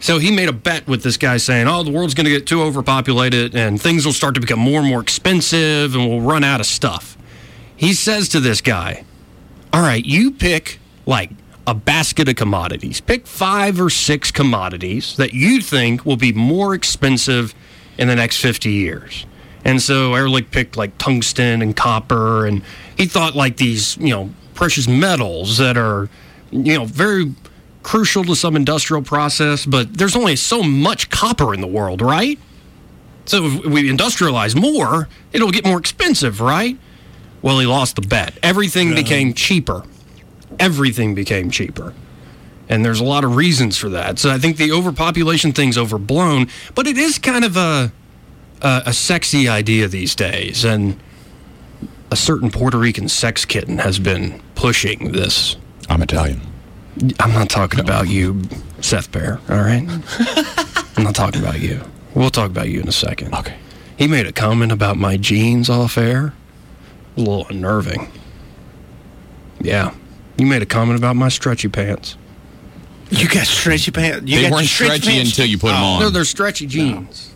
So 0.00 0.18
he 0.18 0.30
made 0.30 0.50
a 0.50 0.52
bet 0.52 0.86
with 0.86 1.02
this 1.02 1.16
guy 1.16 1.38
saying, 1.38 1.66
oh, 1.66 1.82
the 1.82 1.90
world's 1.90 2.12
going 2.12 2.26
to 2.26 2.30
get 2.30 2.46
too 2.46 2.60
overpopulated 2.60 3.54
and 3.54 3.80
things 3.80 4.04
will 4.04 4.12
start 4.12 4.34
to 4.34 4.40
become 4.40 4.58
more 4.58 4.80
and 4.80 4.88
more 4.88 5.00
expensive 5.00 5.94
and 5.94 6.08
we'll 6.08 6.20
run 6.20 6.44
out 6.44 6.60
of 6.60 6.66
stuff. 6.66 7.16
He 7.74 7.94
says 7.94 8.28
to 8.30 8.40
this 8.40 8.60
guy, 8.60 9.04
all 9.72 9.80
right, 9.80 10.04
you 10.04 10.30
pick 10.30 10.78
like 11.06 11.30
a 11.66 11.74
basket 11.74 12.28
of 12.28 12.36
commodities. 12.36 13.00
Pick 13.00 13.26
five 13.26 13.80
or 13.80 13.88
six 13.88 14.30
commodities 14.30 15.16
that 15.16 15.32
you 15.32 15.60
think 15.60 16.04
will 16.04 16.16
be 16.16 16.32
more 16.32 16.74
expensive 16.74 17.54
in 17.96 18.08
the 18.08 18.14
next 18.14 18.38
50 18.38 18.70
years. 18.70 19.26
And 19.64 19.80
so 19.80 20.14
Ehrlich 20.14 20.50
picked 20.50 20.76
like 20.76 20.96
tungsten 20.98 21.62
and 21.62 21.74
copper, 21.74 22.46
and 22.46 22.62
he 22.96 23.06
thought 23.06 23.34
like 23.34 23.56
these, 23.56 23.96
you 23.96 24.10
know, 24.10 24.30
precious 24.54 24.86
metals 24.86 25.58
that 25.58 25.76
are, 25.76 26.08
you 26.50 26.78
know, 26.78 26.84
very 26.84 27.34
crucial 27.82 28.24
to 28.24 28.34
some 28.34 28.56
industrial 28.56 29.02
process, 29.02 29.66
but 29.66 29.94
there's 29.98 30.16
only 30.16 30.36
so 30.36 30.62
much 30.62 31.10
copper 31.10 31.54
in 31.54 31.60
the 31.60 31.66
world, 31.66 32.02
right? 32.02 32.38
So 33.26 33.46
if 33.46 33.64
we 33.66 33.90
industrialize 33.90 34.54
more, 34.54 35.08
it'll 35.32 35.50
get 35.50 35.64
more 35.64 35.78
expensive, 35.78 36.40
right? 36.40 36.76
Well, 37.42 37.58
he 37.58 37.66
lost 37.66 37.96
the 37.96 38.02
bet. 38.02 38.38
Everything 38.42 38.94
became 38.94 39.34
cheaper. 39.34 39.84
Everything 40.58 41.14
became 41.14 41.50
cheaper. 41.50 41.94
And 42.68 42.84
there's 42.84 43.00
a 43.00 43.04
lot 43.04 43.24
of 43.24 43.36
reasons 43.36 43.76
for 43.76 43.90
that. 43.90 44.18
So 44.18 44.30
I 44.30 44.38
think 44.38 44.56
the 44.56 44.72
overpopulation 44.72 45.52
thing's 45.52 45.76
overblown, 45.76 46.48
but 46.74 46.86
it 46.86 46.96
is 46.96 47.18
kind 47.18 47.44
of 47.44 47.56
a 47.56 47.92
a, 48.64 48.82
a 48.86 48.92
sexy 48.92 49.48
idea 49.48 49.86
these 49.86 50.14
days. 50.14 50.64
And 50.64 50.98
a 52.10 52.16
certain 52.16 52.50
Puerto 52.50 52.78
Rican 52.78 53.08
sex 53.08 53.44
kitten 53.44 53.78
has 53.78 53.98
been 53.98 54.40
pushing 54.54 55.12
this. 55.12 55.56
I'm 55.88 56.02
Italian. 56.02 56.40
I'm 57.20 57.32
not 57.32 57.50
talking 57.50 57.80
about 57.80 58.08
you, 58.08 58.42
Seth 58.80 59.10
Bear, 59.12 59.40
all 59.48 59.56
right? 59.56 59.84
I'm 60.96 61.04
not 61.04 61.14
talking 61.14 61.42
about 61.42 61.60
you. 61.60 61.80
We'll 62.14 62.30
talk 62.30 62.50
about 62.50 62.68
you 62.68 62.80
in 62.80 62.88
a 62.88 62.92
second. 62.92 63.34
Okay. 63.34 63.56
He 63.98 64.06
made 64.06 64.26
a 64.26 64.32
comment 64.32 64.72
about 64.72 64.96
my 64.96 65.16
jeans 65.16 65.68
off 65.68 65.98
air. 65.98 66.32
A 67.16 67.20
little 67.20 67.46
unnerving. 67.48 68.10
Yeah. 69.60 69.94
You 70.36 70.46
made 70.46 70.62
a 70.62 70.66
comment 70.66 70.98
about 70.98 71.16
my 71.16 71.28
stretchy 71.28 71.68
pants. 71.68 72.16
You 73.10 73.28
got 73.28 73.46
stretchy 73.46 73.90
pants. 73.90 74.26
You 74.28 74.36
They 74.36 74.42
got 74.44 74.52
weren't 74.52 74.62
the 74.64 74.68
stretchy 74.68 75.10
pants? 75.10 75.30
until 75.30 75.46
you 75.46 75.58
put 75.58 75.68
them 75.68 75.82
oh. 75.82 75.86
on. 75.86 76.00
No, 76.00 76.10
they're 76.10 76.24
stretchy 76.24 76.66
jeans. 76.66 77.33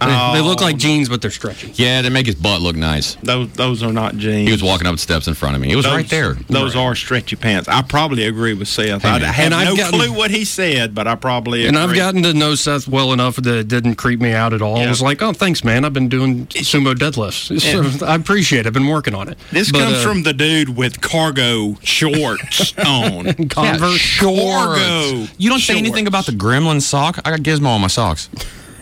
They, 0.00 0.30
they 0.34 0.40
look 0.40 0.60
like 0.60 0.76
jeans, 0.76 1.08
but 1.08 1.20
they're 1.22 1.30
stretchy. 1.30 1.72
Yeah, 1.74 2.02
they 2.02 2.08
make 2.08 2.26
his 2.26 2.34
butt 2.36 2.60
look 2.60 2.76
nice. 2.76 3.16
Those 3.16 3.50
those 3.52 3.82
are 3.82 3.92
not 3.92 4.16
jeans. 4.16 4.46
He 4.46 4.52
was 4.52 4.62
walking 4.62 4.86
up 4.86 4.94
the 4.94 5.00
steps 5.00 5.26
in 5.28 5.34
front 5.34 5.56
of 5.56 5.60
me. 5.62 5.72
It 5.72 5.76
was 5.76 5.84
those, 5.84 5.94
right 5.94 6.08
there. 6.08 6.34
Those 6.48 6.76
are 6.76 6.94
stretchy 6.94 7.36
pants. 7.36 7.68
I 7.68 7.82
probably 7.82 8.24
agree 8.24 8.54
with 8.54 8.68
Seth. 8.68 9.04
I, 9.04 9.16
I 9.16 9.18
have 9.20 9.44
And 9.46 9.54
I've 9.54 9.68
no 9.68 9.76
gotten- 9.76 9.98
clue 9.98 10.12
what 10.12 10.30
he 10.30 10.44
said, 10.44 10.94
but 10.94 11.06
I 11.08 11.14
probably 11.14 11.66
And. 11.66 11.76
I've 11.76 11.94
gotten 11.96 12.22
to 12.22 12.32
know 12.34 12.54
Seth 12.54 12.86
well 12.86 13.12
enough 13.12 13.36
that 13.36 13.46
it 13.56 13.68
didn't 13.68 13.96
creep 13.96 14.20
me 14.20 14.32
out 14.32 14.52
at 14.52 14.62
all. 14.62 14.76
I 14.78 14.88
was 14.88 15.02
like, 15.02 15.20
oh, 15.22 15.32
thanks, 15.32 15.64
man. 15.64 15.84
I've 15.84 15.92
been 15.92 16.08
doing 16.08 16.46
sumo 16.48 16.94
deadlifts. 16.94 17.60
So 17.60 18.06
I 18.06 18.14
appreciate 18.14 18.60
it. 18.60 18.66
I've 18.68 18.72
been 18.72 18.86
working 18.88 19.14
on 19.14 19.28
it. 19.28 19.38
This 19.52 19.72
But, 19.72 19.80
comes 19.80 19.96
uh, 19.96 20.02
from 20.08 20.22
the 20.22 20.32
dude 20.32 20.76
with 20.76 21.00
cargo 21.00 21.74
shorts 21.82 22.72
on. 22.86 23.32
Converse. 23.48 24.18
Cargo. 24.20 25.26
You 25.38 25.50
don't 25.50 25.60
say 25.60 25.76
anything 25.78 26.06
about 26.06 26.26
the 26.26 26.32
gremlin 26.32 26.80
sock? 26.82 27.18
I 27.24 27.30
got 27.30 27.40
Gizmo 27.40 27.66
on 27.66 27.80
my 27.80 27.86
socks. 27.88 28.28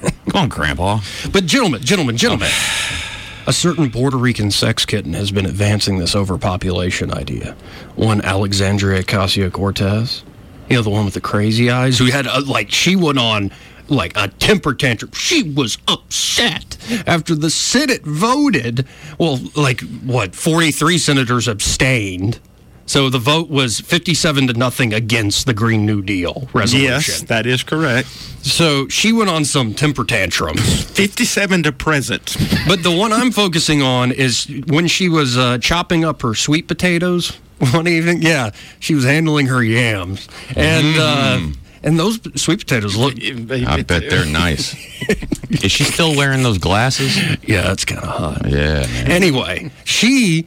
Come 0.30 0.42
on, 0.42 0.48
Grandpa. 0.48 1.00
But 1.32 1.46
gentlemen, 1.46 1.82
gentlemen, 1.82 2.16
gentlemen, 2.16 2.48
oh, 2.50 3.44
a 3.46 3.52
certain 3.52 3.90
Puerto 3.90 4.16
Rican 4.16 4.50
sex 4.50 4.84
kitten 4.84 5.12
has 5.14 5.30
been 5.30 5.46
advancing 5.46 5.98
this 5.98 6.14
overpopulation 6.14 7.12
idea. 7.12 7.56
One 7.94 8.20
Alexandria 8.20 9.02
Ocasio 9.02 9.52
Cortez, 9.52 10.24
you 10.68 10.76
know 10.76 10.82
the 10.82 10.90
one 10.90 11.04
with 11.04 11.14
the 11.14 11.20
crazy 11.20 11.70
eyes, 11.70 11.98
who 11.98 12.06
had 12.06 12.26
a, 12.26 12.40
like 12.40 12.70
she 12.70 12.96
went 12.96 13.18
on 13.18 13.52
like 13.88 14.12
a 14.16 14.28
temper 14.28 14.74
tantrum. 14.74 15.12
She 15.12 15.42
was 15.42 15.78
upset 15.86 16.76
after 17.06 17.34
the 17.34 17.50
Senate 17.50 18.02
voted. 18.04 18.86
Well, 19.18 19.38
like 19.54 19.80
what? 20.04 20.34
Forty 20.34 20.70
three 20.72 20.98
senators 20.98 21.48
abstained. 21.48 22.40
So 22.86 23.10
the 23.10 23.18
vote 23.18 23.48
was 23.50 23.80
57 23.80 24.46
to 24.46 24.52
nothing 24.54 24.94
against 24.94 25.46
the 25.46 25.54
Green 25.54 25.84
New 25.84 26.02
Deal 26.02 26.48
resolution. 26.52 26.88
Yes, 26.92 27.22
that 27.22 27.44
is 27.44 27.62
correct. 27.64 28.08
So 28.46 28.86
she 28.88 29.12
went 29.12 29.28
on 29.28 29.44
some 29.44 29.74
temper 29.74 30.04
tantrums. 30.04 30.84
57 30.84 31.64
to 31.64 31.72
present. 31.72 32.36
But 32.68 32.84
the 32.84 32.96
one 32.96 33.12
I'm 33.12 33.32
focusing 33.32 33.82
on 33.82 34.12
is 34.12 34.46
when 34.68 34.86
she 34.86 35.08
was 35.08 35.36
uh, 35.36 35.58
chopping 35.58 36.04
up 36.04 36.22
her 36.22 36.34
sweet 36.34 36.68
potatoes 36.68 37.36
one 37.72 37.88
evening. 37.88 38.22
Yeah, 38.22 38.50
she 38.78 38.94
was 38.94 39.04
handling 39.04 39.46
her 39.46 39.62
yams, 39.64 40.28
and 40.54 40.96
uh, 40.98 41.40
and 41.82 41.98
those 41.98 42.20
sweet 42.40 42.58
potatoes 42.60 42.96
look. 42.96 43.14
I 43.22 43.82
bet 43.82 44.08
they're 44.10 44.26
nice. 44.26 44.74
Is 45.50 45.72
she 45.72 45.84
still 45.84 46.16
wearing 46.16 46.42
those 46.42 46.58
glasses? 46.58 47.16
Yeah, 47.44 47.72
it's 47.72 47.84
kind 47.84 48.02
of 48.02 48.08
hot. 48.08 48.48
Yeah. 48.48 48.80
man. 48.86 49.10
Anyway, 49.10 49.70
she 49.84 50.46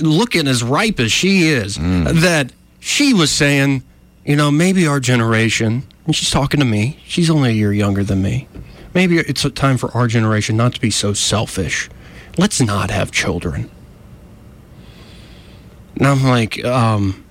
looking 0.00 0.46
as 0.48 0.62
ripe 0.62 1.00
as 1.00 1.12
she 1.12 1.48
is, 1.48 1.76
that 1.76 2.52
she 2.80 3.12
was 3.14 3.30
saying, 3.30 3.82
you 4.24 4.36
know, 4.36 4.50
maybe 4.50 4.86
our 4.86 5.00
generation. 5.00 5.84
And 6.04 6.14
she's 6.14 6.30
talking 6.30 6.60
to 6.60 6.66
me. 6.66 7.00
She's 7.06 7.28
only 7.30 7.50
a 7.50 7.52
year 7.52 7.72
younger 7.72 8.04
than 8.04 8.22
me. 8.22 8.48
Maybe 8.94 9.18
it's 9.18 9.44
a 9.44 9.50
time 9.50 9.76
for 9.76 9.90
our 9.96 10.06
generation 10.06 10.56
not 10.56 10.74
to 10.74 10.80
be 10.80 10.90
so 10.90 11.12
selfish. 11.12 11.90
Let's 12.38 12.60
not 12.60 12.90
have 12.90 13.10
children. 13.10 13.70
And 15.96 16.06
I'm 16.06 16.22
like, 16.24 16.64
um, 16.64 17.24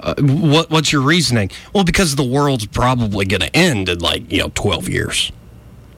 uh, 0.00 0.14
what, 0.18 0.70
what's 0.70 0.92
your 0.92 1.02
reasoning? 1.02 1.50
Well, 1.72 1.84
because 1.84 2.16
the 2.16 2.24
world's 2.24 2.66
probably 2.66 3.24
going 3.24 3.40
to 3.40 3.54
end 3.56 3.88
in 3.88 3.98
like, 3.98 4.30
you 4.30 4.38
know, 4.38 4.50
12 4.54 4.88
years. 4.88 5.32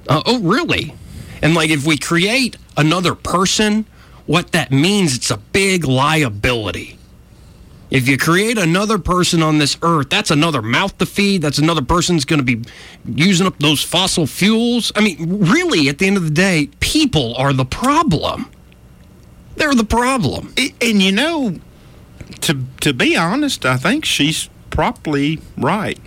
Uh, 0.09 0.23
oh, 0.27 0.41
really? 0.41 0.95
And 1.43 1.55
like, 1.55 1.71
if 1.71 1.87
we 1.87 1.99
create 1.99 2.57
another 2.77 3.15
person, 3.15 3.87
what 4.27 4.53
that 4.53 4.73
means, 4.73 5.17
it's 5.17 5.31
a 5.31 5.37
big 5.37 5.85
liability. 5.85 6.99
If 7.91 8.09
you 8.09 8.17
create 8.17 8.59
another 8.59 8.99
person 8.99 9.43
on 9.43 9.59
this 9.59 9.77
earth, 9.83 10.11
that's 10.11 10.31
another 10.31 10.63
mouth 10.63 10.97
to 10.99 11.07
feed. 11.07 11.43
That's 11.43 11.59
another 11.59 11.83
person's 11.83 12.25
going 12.25 12.45
to 12.45 12.57
be 12.57 12.69
using 13.05 13.47
up 13.47 13.59
those 13.59 13.85
fossil 13.85 14.27
fuels. 14.27 14.91
I 14.97 15.01
mean, 15.01 15.45
really, 15.45 15.89
at 15.89 15.99
the 15.99 16.07
end 16.07 16.17
of 16.17 16.25
the 16.25 16.31
day, 16.31 16.71
people 16.81 17.37
are 17.37 17.53
the 17.53 17.65
problem. 17.65 18.51
They're 19.57 19.75
the 19.75 19.85
problem. 19.85 20.53
And 20.81 21.03
you 21.03 21.13
know, 21.13 21.61
to 22.41 22.65
to 22.81 22.93
be 22.93 23.17
honest, 23.17 23.65
I 23.65 23.77
think 23.77 24.05
she's 24.05 24.49
probably 24.71 25.41
right. 25.57 25.99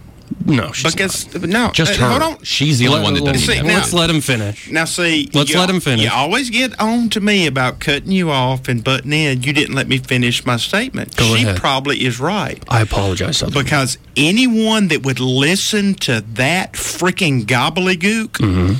No, 0.46 0.72
she's 0.72 0.94
because 0.94 1.34
no, 1.44 1.72
Just 1.74 2.00
uh, 2.00 2.04
her. 2.06 2.10
Hold 2.20 2.22
on. 2.38 2.44
She's 2.44 2.80
the 2.80 2.88
only 2.88 3.02
one 3.02 3.14
that 3.16 3.26
doesn't 3.26 3.40
see, 3.40 3.62
now- 3.62 3.76
Let's 3.78 3.92
let 3.92 4.10
him 4.10 4.22
finish. 4.22 4.70
Now, 4.72 4.86
see, 4.86 5.30
Let's 5.34 5.54
let 5.54 5.70
him 5.70 5.80
finish. 5.82 6.06
You 6.06 6.12
always 6.14 6.50
get 6.50 6.80
on 6.80 7.10
to 7.10 7.20
me 7.20 7.48
about 7.48 7.80
cutting 7.80 8.12
you 8.12 8.30
off 8.30 8.68
and 8.70 8.84
butting 8.84 9.12
in. 9.14 9.42
You 9.44 9.52
didn't 9.52 9.76
let 9.76 9.88
me 9.88 9.98
finish 9.98 10.46
my 10.46 10.56
statement. 10.58 11.16
Go 11.18 11.36
she 11.36 11.44
ahead. 11.44 11.58
probably 11.58 12.06
is 12.06 12.20
right. 12.20 12.64
I 12.70 12.82
apologize. 12.82 13.38
Southern. 13.38 13.62
Because 13.64 13.98
anyone 14.16 14.88
that 14.90 15.04
would 15.04 15.20
listen 15.20 15.96
to 15.96 16.22
that 16.36 16.74
freaking 16.74 17.44
gobbledygook, 17.46 18.30
Mm-hmm. 18.38 18.74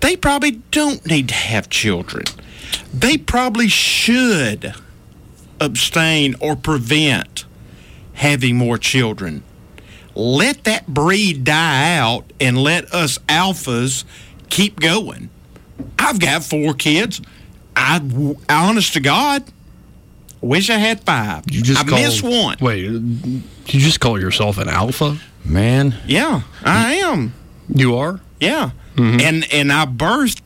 they 0.00 0.16
probably 0.16 0.52
don't 0.72 1.04
need 1.06 1.28
to 1.28 1.34
have 1.34 1.68
children. 1.70 2.24
They 2.92 3.18
probably 3.18 3.68
should 3.68 4.74
abstain 5.60 6.34
or 6.40 6.56
prevent 6.56 7.44
having 8.14 8.56
more 8.56 8.78
children. 8.78 9.42
Let 10.14 10.64
that 10.64 10.86
breed 10.86 11.44
die 11.44 11.96
out 11.96 12.32
and 12.40 12.56
let 12.56 12.92
us 12.94 13.18
alphas 13.28 14.04
keep 14.48 14.78
going. 14.80 15.30
I've 15.98 16.20
got 16.20 16.44
four 16.44 16.74
kids. 16.74 17.20
I, 17.76 18.00
honest 18.48 18.92
to 18.92 19.00
God, 19.00 19.42
wish 20.40 20.70
I 20.70 20.78
had 20.78 21.00
five. 21.00 21.44
You 21.50 21.62
just 21.62 21.80
I 21.80 21.88
called, 21.88 22.02
missed 22.02 22.22
one. 22.22 22.56
Wait, 22.60 22.82
you 22.84 23.42
just 23.66 23.98
call 23.98 24.20
yourself 24.20 24.58
an 24.58 24.68
alpha? 24.68 25.18
Man. 25.44 25.96
Yeah, 26.06 26.42
I 26.64 26.94
am. 26.94 27.34
You 27.68 27.96
are? 27.96 28.20
Yeah. 28.40 28.70
Mm-hmm. 28.94 29.20
And 29.20 29.52
and 29.52 29.72
I 29.72 29.86
birthed 29.86 30.40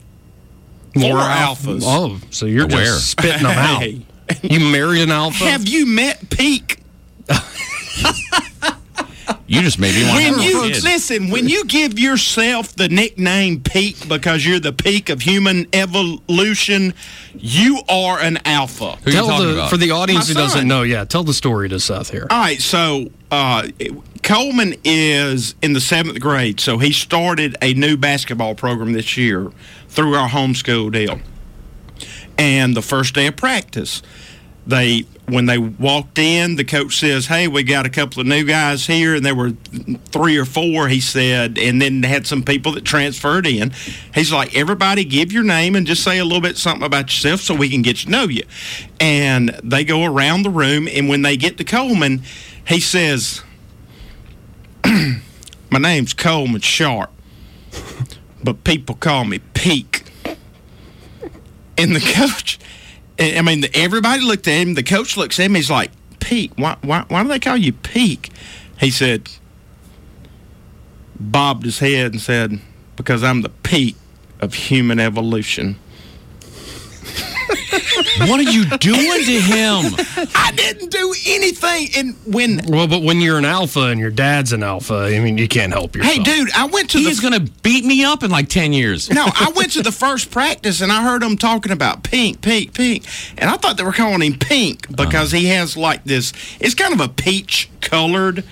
four 0.95 1.17
alphas. 1.17 1.83
Oh, 1.85 2.19
so 2.31 2.47
you're 2.47 2.67
Where? 2.67 2.85
just 2.85 3.11
spitting 3.11 3.43
them 3.43 3.59
out. 3.59 3.83
Hey. 4.29 4.49
You 4.51 4.61
married 4.61 5.01
an 5.01 5.11
alpha? 5.11 5.45
Have 5.45 5.67
you 5.67 5.87
met 5.87 6.29
Peak? 6.29 6.83
You 9.47 9.63
just 9.63 9.79
made 9.79 9.95
me 9.95 10.03
want 10.03 10.19
to 10.19 10.25
When 10.25 10.33
have 10.35 10.41
a 10.43 10.45
you 10.45 10.83
listen, 10.83 11.31
when 11.31 11.49
you 11.49 11.65
give 11.65 11.99
yourself 11.99 12.75
the 12.75 12.89
nickname 12.89 13.61
Peak 13.61 14.09
because 14.09 14.45
you're 14.45 14.61
the 14.61 14.73
peak 14.75 15.09
of 15.09 15.23
human 15.23 15.67
evolution, 15.73 16.93
you 17.35 17.81
are 17.89 18.21
an 18.21 18.39
alpha. 18.45 18.97
Who 18.97 19.11
you 19.11 19.17
talking 19.19 19.47
the 19.47 19.53
about? 19.55 19.71
for 19.71 19.77
the 19.79 19.91
audience 19.91 20.29
My 20.29 20.35
who 20.35 20.41
doesn't 20.47 20.61
son. 20.61 20.69
know, 20.69 20.83
yeah, 20.83 21.05
tell 21.05 21.25
the 21.25 21.33
story 21.35 21.69
to 21.71 21.81
Seth 21.81 22.11
here. 22.11 22.27
All 22.31 22.39
right, 22.39 22.61
so 22.61 23.11
uh, 23.31 23.69
Coleman 24.23 24.75
is 24.85 25.55
in 25.63 25.73
the 25.73 25.81
seventh 25.81 26.21
grade, 26.21 26.61
so 26.61 26.79
he 26.79 26.93
started 26.93 27.57
a 27.63 27.73
new 27.75 27.97
basketball 27.97 28.55
program 28.55 28.93
this 28.93 29.17
year 29.17 29.51
through 29.89 30.15
our 30.15 30.29
homeschool 30.29 30.93
deal. 30.93 31.21
And 32.37 32.77
the 32.77 32.83
first 32.83 33.15
day 33.15 33.27
of 33.27 33.37
practice, 33.37 34.03
they 34.69 35.07
when 35.27 35.47
they 35.47 35.59
walked 35.59 36.19
in, 36.19 36.57
the 36.57 36.65
coach 36.65 36.99
says, 36.99 37.27
"Hey, 37.27 37.49
we 37.49 37.63
got 37.63 37.87
a 37.87 37.91
couple 37.91 38.21
of 38.21 38.27
new 38.27 38.45
guys 38.45 38.87
here," 38.87 39.15
and 39.15 39.25
there 39.25 39.35
were 39.35 39.53
three 40.07 40.37
or 40.37 40.45
four. 40.45 40.89
He 40.89 41.01
said, 41.01 41.59
and 41.59 41.81
then 41.81 42.03
had 42.03 42.27
some 42.27 42.43
people 42.43 42.73
that 42.73 42.85
transferred 42.85 43.47
in. 43.47 43.73
He's 44.15 44.31
like, 44.31 44.55
"Everybody, 44.55 45.05
give 45.05 45.33
your 45.33 45.43
name 45.43 45.75
and 45.75 45.87
just 45.87 46.05
say 46.05 46.19
a 46.19 46.25
little 46.25 46.43
bit 46.43 46.57
something 46.59 46.85
about 46.85 47.07
yourself 47.07 47.41
so 47.41 47.55
we 47.55 47.71
can 47.71 47.83
get 47.83 47.97
to 47.99 48.11
know 48.11 48.25
you." 48.25 48.43
And 49.01 49.59
they 49.65 49.85
go 49.85 50.05
around 50.05 50.43
the 50.43 50.51
room, 50.51 50.87
and 50.87 51.09
when 51.09 51.23
they 51.23 51.37
get 51.37 51.57
to 51.59 51.65
Coleman, 51.65 52.23
he 52.67 52.79
says, 52.79 53.43
"My 54.85 55.79
name's 55.79 56.13
Coleman 56.13 56.61
Sharp, 56.61 57.11
but 58.45 58.65
people 58.65 58.97
call 58.97 59.25
me 59.25 59.41
Peak." 59.55 60.05
And 61.79 61.95
the 61.95 62.01
coach, 62.15 62.59
I 63.19 63.43
mean, 63.43 63.65
everybody 63.75 64.23
looked 64.23 64.47
at 64.47 64.55
him. 64.55 64.75
The 64.75 64.83
coach 64.83 65.17
looks 65.17 65.41
at 65.41 65.47
him. 65.47 65.55
He's 65.55 65.71
like, 65.71 65.91
Pete, 66.21 66.53
why, 66.57 66.77
why, 66.83 67.05
why 67.09 67.23
do 67.23 67.29
they 67.29 67.41
call 67.41 67.57
you 67.57 67.73
Peak? 67.73 68.31
He 68.79 68.91
said, 68.91 69.29
bobbed 71.19 71.65
his 71.65 71.81
head 71.81 72.13
and 72.13 72.21
said, 72.21 72.61
because 72.97 73.25
I'm 73.25 73.43
the 73.43 73.49
peak 73.49 73.97
of 74.41 74.55
human 74.55 75.01
evolution. 75.01 75.79
What 78.21 78.41
are 78.41 78.51
you 78.51 78.65
doing 78.79 79.25
to 79.25 79.41
him? 79.41 79.95
I 80.35 80.53
didn't 80.55 80.91
do 80.91 81.15
anything. 81.27 81.89
And 81.97 82.15
when, 82.27 82.61
Well, 82.67 82.89
but 82.89 83.03
when 83.03 83.21
you're 83.21 83.39
an 83.39 83.45
alpha 83.45 83.83
and 83.83 84.01
your 84.01 84.11
dad's 84.11 84.53
an 84.53 84.63
alpha, 84.63 84.95
I 84.95 85.21
mean, 85.21 85.39
you 85.39 85.49
can't 85.49 85.73
help 85.73 85.95
yourself. 85.95 86.17
hey, 86.17 86.23
dude, 86.23 86.51
I 86.53 86.67
went 86.67 86.91
to 86.91 86.99
the 86.99 87.05
He's 87.05 87.21
going 87.21 87.35
to 87.35 87.53
beat 87.63 87.85
me 87.85 88.05
up 88.05 88.23
in 88.23 88.31
like 88.31 88.49
10 88.49 88.73
years. 88.73 89.11
no, 89.11 89.25
I 89.27 89.53
went 89.57 89.73
to 89.73 89.83
the 89.83 89.93
first 89.93 90.31
practice 90.31 90.81
and 90.81 90.91
I 90.93 91.03
heard 91.03 91.23
them 91.23 91.37
talking 91.37 91.73
about 91.73 92.03
pink, 92.03 92.41
pink, 92.43 92.75
pink. 92.75 93.05
And 93.37 93.51
I 93.51 93.57
thought 93.57 93.77
they 93.77 93.85
were 93.85 93.93
calling 93.93 94.23
him 94.23 94.39
pink 94.39 94.89
because 94.89 95.33
uh-huh. 95.33 95.41
he 95.41 95.47
has 95.49 95.77
like 95.77 96.05
this, 96.05 96.33
it's 96.61 96.75
kind 96.75 96.93
of 96.93 97.01
a 97.01 97.09
peach 97.09 97.71
colored 97.81 98.45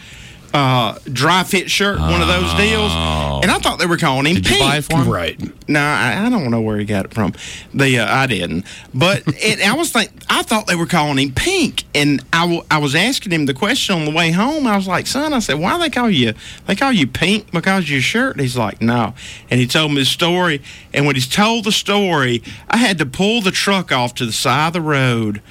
uh, 0.55 0.99
dry 1.13 1.43
fit 1.45 1.71
shirt, 1.71 1.99
one 1.99 2.21
of 2.23 2.29
those 2.29 2.53
deals. 2.55 2.93
And 2.93 3.51
I 3.51 3.59
thought 3.59 3.79
they 3.79 3.87
were 3.87 3.97
calling 3.97 4.27
him 4.27 4.35
Did 4.37 4.47
pink. 4.47 4.61
you 4.61 4.67
buy 4.67 4.77
it 4.79 4.85
for 4.85 4.97
him? 4.99 5.09
Right. 5.09 5.69
No, 5.69 5.81
I, 5.81 6.27
I 6.27 6.31
don't 6.31 6.51
know 6.51 6.61
where 6.61 6.79
he 6.79 6.85
got 6.85 7.05
it 7.07 7.15
from. 7.15 7.35
The 7.75 7.99
uh, 7.99 8.15
I 8.15 8.27
didn't, 8.27 8.65
but 8.95 9.23
it, 9.27 9.61
I 9.67 9.75
was 9.75 9.91
think 9.93 10.11
I 10.31 10.43
thought 10.43 10.67
they 10.67 10.77
were 10.77 10.87
calling 10.87 11.19
him 11.19 11.33
Pink, 11.33 11.85
and 11.95 12.25
I, 12.33 12.43
w- 12.43 12.63
I 12.71 12.79
was 12.79 12.95
asking 12.95 13.33
him 13.33 13.47
the 13.47 13.55
question 13.55 13.97
on 13.97 14.05
the 14.05 14.11
way 14.13 14.31
home. 14.31 14.67
I 14.67 14.77
was 14.77 14.87
like, 14.87 15.07
"Son," 15.07 15.33
I 15.33 15.41
said, 15.41 15.59
"Why 15.59 15.75
do 15.75 15.81
they 15.81 15.91
call 15.91 16.09
you? 16.11 16.35
They 16.67 16.77
call 16.77 16.93
you 16.93 17.07
Pink 17.07 17.51
because 17.51 17.85
of 17.85 17.91
your 17.91 18.01
shirt?" 18.01 18.33
And 18.33 18.41
he's 18.41 18.57
like, 18.57 18.81
"No," 18.81 19.15
and 19.51 19.59
he 19.61 19.67
told 19.67 19.93
me 19.93 19.99
the 20.01 20.05
story. 20.07 20.63
And 20.95 21.05
when 21.07 21.15
he's 21.17 21.29
told 21.29 21.65
the 21.65 21.73
story, 21.73 22.43
I 22.71 22.77
had 22.79 22.99
to 22.99 23.07
pull 23.07 23.41
the 23.43 23.51
truck 23.51 23.91
off 23.93 24.15
to 24.15 24.27
the 24.27 24.33
side 24.33 24.69
of 24.69 24.73
the 24.75 24.81
road, 24.81 25.43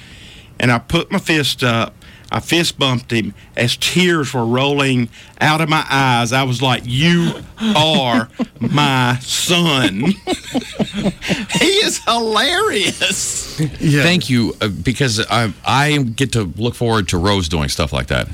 and 0.58 0.72
I 0.72 0.78
put 0.78 1.12
my 1.12 1.18
fist 1.18 1.62
up. 1.62 1.94
I 2.30 2.40
fist 2.40 2.78
bumped 2.78 3.12
him 3.12 3.34
as 3.56 3.76
tears 3.76 4.34
were 4.34 4.44
rolling 4.44 5.08
out 5.40 5.60
of 5.60 5.68
my 5.68 5.84
eyes. 5.88 6.32
I 6.32 6.42
was 6.42 6.60
like, 6.60 6.82
You 6.84 7.32
are 7.60 8.28
my 8.60 9.18
son. 9.20 10.00
he 11.60 11.66
is 11.66 12.02
hilarious. 12.04 13.58
Yeah. 13.80 14.02
Thank 14.02 14.28
you, 14.28 14.54
uh, 14.60 14.68
because 14.68 15.24
I, 15.30 15.52
I 15.64 15.98
get 15.98 16.32
to 16.32 16.44
look 16.56 16.74
forward 16.74 17.08
to 17.08 17.18
Rose 17.18 17.48
doing 17.48 17.68
stuff 17.68 17.92
like 17.92 18.08
that. 18.08 18.28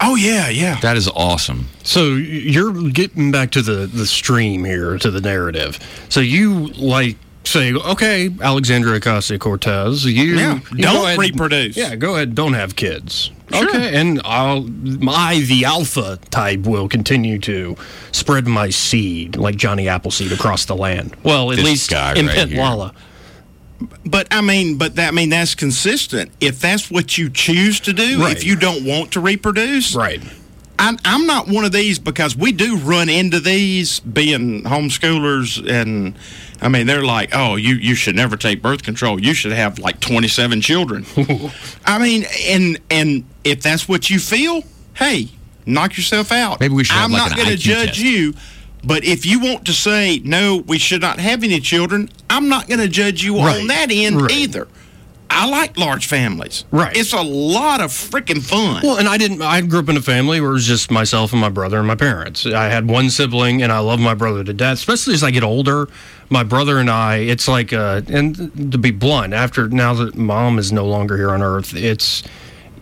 Oh, 0.00 0.14
yeah, 0.14 0.48
yeah. 0.48 0.78
That 0.80 0.96
is 0.96 1.08
awesome. 1.08 1.68
So 1.82 2.14
you're 2.14 2.90
getting 2.90 3.32
back 3.32 3.50
to 3.52 3.62
the 3.62 3.86
the 3.86 4.06
stream 4.06 4.64
here, 4.64 4.96
to 4.98 5.10
the 5.10 5.20
narrative. 5.20 5.80
So 6.08 6.20
you 6.20 6.68
like 6.68 7.16
say, 7.44 7.72
okay, 7.72 8.30
Alexandria 8.42 9.00
Ocasio 9.00 9.38
Cortez, 9.38 10.04
you, 10.04 10.36
Yeah, 10.36 10.60
you 10.72 10.82
don't 10.82 10.94
go 10.94 11.06
ahead- 11.06 11.18
reproduce. 11.18 11.76
Yeah, 11.76 11.96
go 11.96 12.14
ahead, 12.14 12.34
don't 12.34 12.52
have 12.54 12.76
kids. 12.76 13.30
Sure. 13.52 13.66
Okay, 13.66 13.96
and 13.98 14.20
I'll 14.26 14.68
I 15.08 15.40
the 15.40 15.64
alpha 15.64 16.18
type 16.30 16.60
will 16.60 16.86
continue 16.86 17.38
to 17.38 17.76
spread 18.12 18.46
my 18.46 18.68
seed 18.68 19.36
like 19.36 19.56
Johnny 19.56 19.88
Appleseed 19.88 20.32
across 20.32 20.66
the 20.66 20.76
land. 20.76 21.16
Well, 21.22 21.50
at 21.50 21.56
This 21.56 21.64
least 21.64 21.90
guy 21.90 22.12
in 22.14 22.26
right 22.26 22.46
here. 22.46 22.58
Penwalla. 22.58 22.92
But 24.04 24.28
I 24.30 24.42
mean, 24.42 24.76
but 24.76 24.96
that 24.96 25.08
I 25.08 25.10
mean 25.12 25.30
that's 25.30 25.54
consistent. 25.54 26.30
If 26.40 26.60
that's 26.60 26.90
what 26.90 27.16
you 27.16 27.30
choose 27.30 27.80
to 27.80 27.94
do, 27.94 28.20
Right. 28.20 28.36
if 28.36 28.44
you 28.44 28.54
don't 28.56 28.84
want 28.84 29.12
to 29.12 29.20
reproduce, 29.20 29.94
Right. 29.94 30.20
I'm, 30.78 30.96
I'm 31.04 31.26
not 31.26 31.48
one 31.48 31.64
of 31.64 31.72
these 31.72 31.98
because 31.98 32.36
we 32.36 32.52
do 32.52 32.76
run 32.76 33.08
into 33.08 33.40
these 33.40 34.00
being 34.00 34.62
homeschoolers 34.62 35.68
and 35.68 36.16
I 36.60 36.68
mean 36.68 36.86
they're 36.86 37.04
like 37.04 37.30
oh 37.34 37.56
you 37.56 37.74
you 37.74 37.94
should 37.94 38.14
never 38.14 38.36
take 38.36 38.62
birth 38.62 38.82
control 38.82 39.20
you 39.20 39.34
should 39.34 39.52
have 39.52 39.78
like 39.78 40.00
27 40.00 40.60
children 40.60 41.04
I 41.86 41.98
mean 41.98 42.24
and 42.46 42.78
and 42.90 43.24
if 43.44 43.62
that's 43.62 43.88
what 43.88 44.08
you 44.10 44.18
feel 44.18 44.62
hey 44.94 45.28
knock 45.66 45.96
yourself 45.96 46.30
out 46.32 46.60
Maybe 46.60 46.74
we 46.74 46.84
should 46.84 46.96
I'm 46.96 47.10
like, 47.12 47.30
not 47.30 47.38
an 47.38 47.44
gonna 47.44 47.56
judge 47.56 47.88
test. 47.88 47.98
you 48.00 48.34
but 48.84 49.04
if 49.04 49.26
you 49.26 49.40
want 49.40 49.66
to 49.66 49.72
say 49.72 50.20
no 50.24 50.58
we 50.58 50.78
should 50.78 51.00
not 51.00 51.18
have 51.18 51.42
any 51.42 51.60
children 51.60 52.08
I'm 52.30 52.48
not 52.48 52.68
going 52.68 52.80
to 52.80 52.88
judge 52.88 53.24
you 53.24 53.36
Right. 53.38 53.60
on 53.60 53.66
that 53.68 53.88
end 53.90 54.22
Right. 54.22 54.30
either 54.32 54.68
I 55.38 55.46
like 55.46 55.78
large 55.78 56.06
families 56.06 56.64
Right. 56.72 56.96
it's 56.96 57.12
a 57.12 57.22
lot 57.22 57.80
of 57.80 57.90
freaking 57.90 58.42
fun 58.42 58.82
Well, 58.82 58.98
and 58.98 59.08
I 59.08 59.16
didn't. 59.16 59.40
I 59.40 59.60
grew 59.60 59.78
up 59.78 59.88
in 59.88 59.96
a 59.96 60.02
family 60.02 60.40
where 60.40 60.50
it 60.50 60.54
was 60.54 60.66
just 60.66 60.90
myself 60.90 61.32
and 61.32 61.40
my 61.40 61.48
brother 61.48 61.78
and 61.78 61.86
my 61.86 61.94
parents. 61.94 62.44
I 62.44 62.64
had 62.68 62.88
one 62.90 63.08
sibling, 63.10 63.62
and 63.62 63.70
I 63.72 63.78
love 63.78 64.00
my 64.00 64.14
brother 64.14 64.42
to 64.44 64.52
death. 64.52 64.74
Especially 64.78 65.14
as 65.14 65.22
I 65.22 65.30
get 65.30 65.44
older, 65.44 65.88
my 66.28 66.42
brother 66.42 66.78
and 66.78 66.90
I. 66.90 67.16
It's 67.18 67.46
like, 67.48 67.72
uh, 67.72 68.02
and 68.08 68.72
to 68.72 68.78
be 68.78 68.90
blunt, 68.90 69.32
after 69.32 69.68
now 69.68 69.94
that 69.94 70.16
mom 70.16 70.58
is 70.58 70.72
no 70.72 70.84
longer 70.86 71.16
here 71.16 71.30
on 71.30 71.40
Earth, 71.42 71.74
it's 71.74 72.22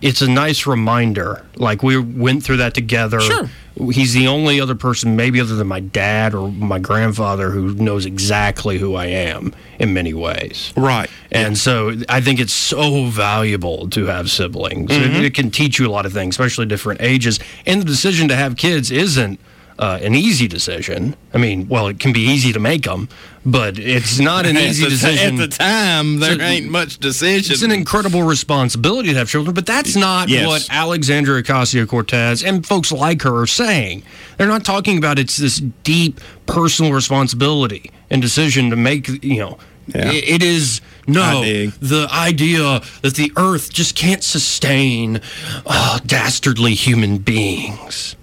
it's 0.02 0.22
a 0.22 0.28
nice 0.30 0.66
reminder. 0.66 1.44
Like 1.56 1.82
we 1.82 1.96
went 1.98 2.42
through 2.42 2.58
that 2.58 2.74
together. 2.74 3.20
Sure. 3.20 3.50
He's 3.92 4.14
the 4.14 4.26
only 4.26 4.58
other 4.58 4.74
person, 4.74 5.16
maybe 5.16 5.38
other 5.38 5.54
than 5.54 5.66
my 5.66 5.80
dad 5.80 6.34
or 6.34 6.50
my 6.50 6.78
grandfather, 6.78 7.50
who 7.50 7.74
knows 7.74 8.06
exactly 8.06 8.78
who 8.78 8.94
I 8.94 9.06
am 9.06 9.54
in 9.78 9.92
many 9.92 10.14
ways. 10.14 10.72
right 10.76 11.10
And 11.30 11.58
so 11.58 11.92
I 12.08 12.22
think 12.22 12.40
it's 12.40 12.54
so 12.54 13.04
valuable 13.06 13.90
to 13.90 14.06
have 14.06 14.30
siblings. 14.30 14.90
It, 14.90 15.02
Mm-hmm. 15.02 15.24
it 15.24 15.34
can 15.34 15.50
teach 15.50 15.78
you 15.78 15.86
a 15.86 15.92
lot 15.92 16.06
of 16.06 16.12
things, 16.14 16.32
especially 16.34 16.64
different 16.64 17.02
ages. 17.02 17.38
And 17.66 17.82
the 17.82 17.84
decision 17.84 18.28
to 18.28 18.36
have 18.36 18.56
kids 18.56 18.90
isn't 18.90 19.38
uh, 19.78 19.98
an 20.00 20.14
easy 20.14 20.48
decision. 20.48 21.14
I 21.34 21.38
mean, 21.38 21.68
well, 21.68 21.86
it 21.88 22.00
can 22.00 22.14
be 22.14 22.20
easy 22.22 22.54
to 22.54 22.58
make 22.58 22.84
them, 22.84 23.10
but 23.46 23.78
it's 23.78 24.18
not 24.30 24.44
an 24.44 24.58
easy 24.58 24.84
the- 24.84 24.90
decision. 24.90 25.40
At 25.40 25.50
the 25.50 25.56
time, 25.56 26.18
there 26.18 26.38
a- 26.38 26.42
ain't 26.42 26.68
much 26.70 26.98
decision. 26.98 27.52
It's 27.54 27.62
an 27.62 27.70
incredible 27.72 28.22
responsibility 28.24 29.10
to 29.12 29.18
have 29.18 29.28
children, 29.30 29.54
but 29.54 29.64
that's 29.64 29.96
not 29.96 30.28
Yes. 30.28 30.46
what 30.46 30.66
Alexandria 30.70 31.42
Ocasio 31.42 31.88
Cortez 31.88 32.42
and 32.42 32.66
folks 32.66 32.92
like 32.92 33.22
her 33.22 33.40
are 33.40 33.46
saying. 33.46 34.02
They're 34.36 34.48
not 34.48 34.64
talking 34.64 34.98
about 34.98 35.18
it's 35.18 35.36
this 35.36 35.58
deep 35.84 36.20
personal 36.46 36.92
responsibility 36.92 37.90
and 38.10 38.20
decision 38.20 38.68
to 38.70 38.76
make, 38.76 39.08
you 39.24 39.38
know, 39.38 39.58
Yeah. 39.86 40.10
it 40.12 40.42
is 40.42 40.80
no 41.06 41.42
the 41.42 42.08
idea 42.12 42.82
that 43.02 43.14
the 43.14 43.32
earth 43.36 43.72
just 43.72 43.94
can't 43.94 44.22
sustain 44.24 45.20
uh, 45.64 46.00
dastardly 46.04 46.74
human 46.74 47.18
beings. 47.18 48.16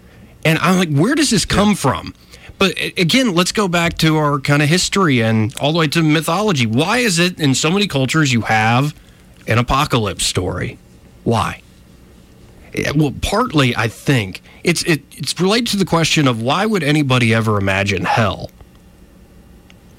And 0.46 0.60
I'm 0.60 0.78
like, 0.78 0.90
where 0.94 1.16
does 1.16 1.30
this 1.30 1.46
come 1.46 1.74
from? 1.76 2.14
But 2.60 2.78
again, 2.98 3.34
let's 3.34 3.52
go 3.52 3.68
back 3.68 3.98
to 4.00 4.18
our 4.18 4.40
kind 4.40 4.62
of 4.62 4.70
history 4.70 5.22
and 5.22 5.56
all 5.60 5.74
the 5.74 5.80
way 5.80 5.88
to 5.88 6.02
mythology. 6.02 6.66
Why 6.66 7.00
is 7.00 7.20
it 7.20 7.40
in 7.40 7.56
so 7.56 7.70
many 7.70 7.88
cultures 7.88 8.32
you 8.32 8.42
have 8.42 8.96
an 9.48 9.58
apocalypse 9.58 10.26
story? 10.26 10.78
Why? 11.24 11.62
Eh, 12.74 12.92
well, 12.96 13.14
partly 13.22 13.76
I 13.76 13.88
think 13.88 14.42
it's 14.64 14.84
it, 14.84 15.02
it's 15.12 15.40
related 15.40 15.68
to 15.70 15.78
the 15.78 15.86
question 15.86 16.28
of 16.28 16.42
why 16.42 16.66
would 16.66 16.84
anybody 16.84 17.34
ever 17.34 17.58
imagine 17.58 18.06
hell? 18.06 18.50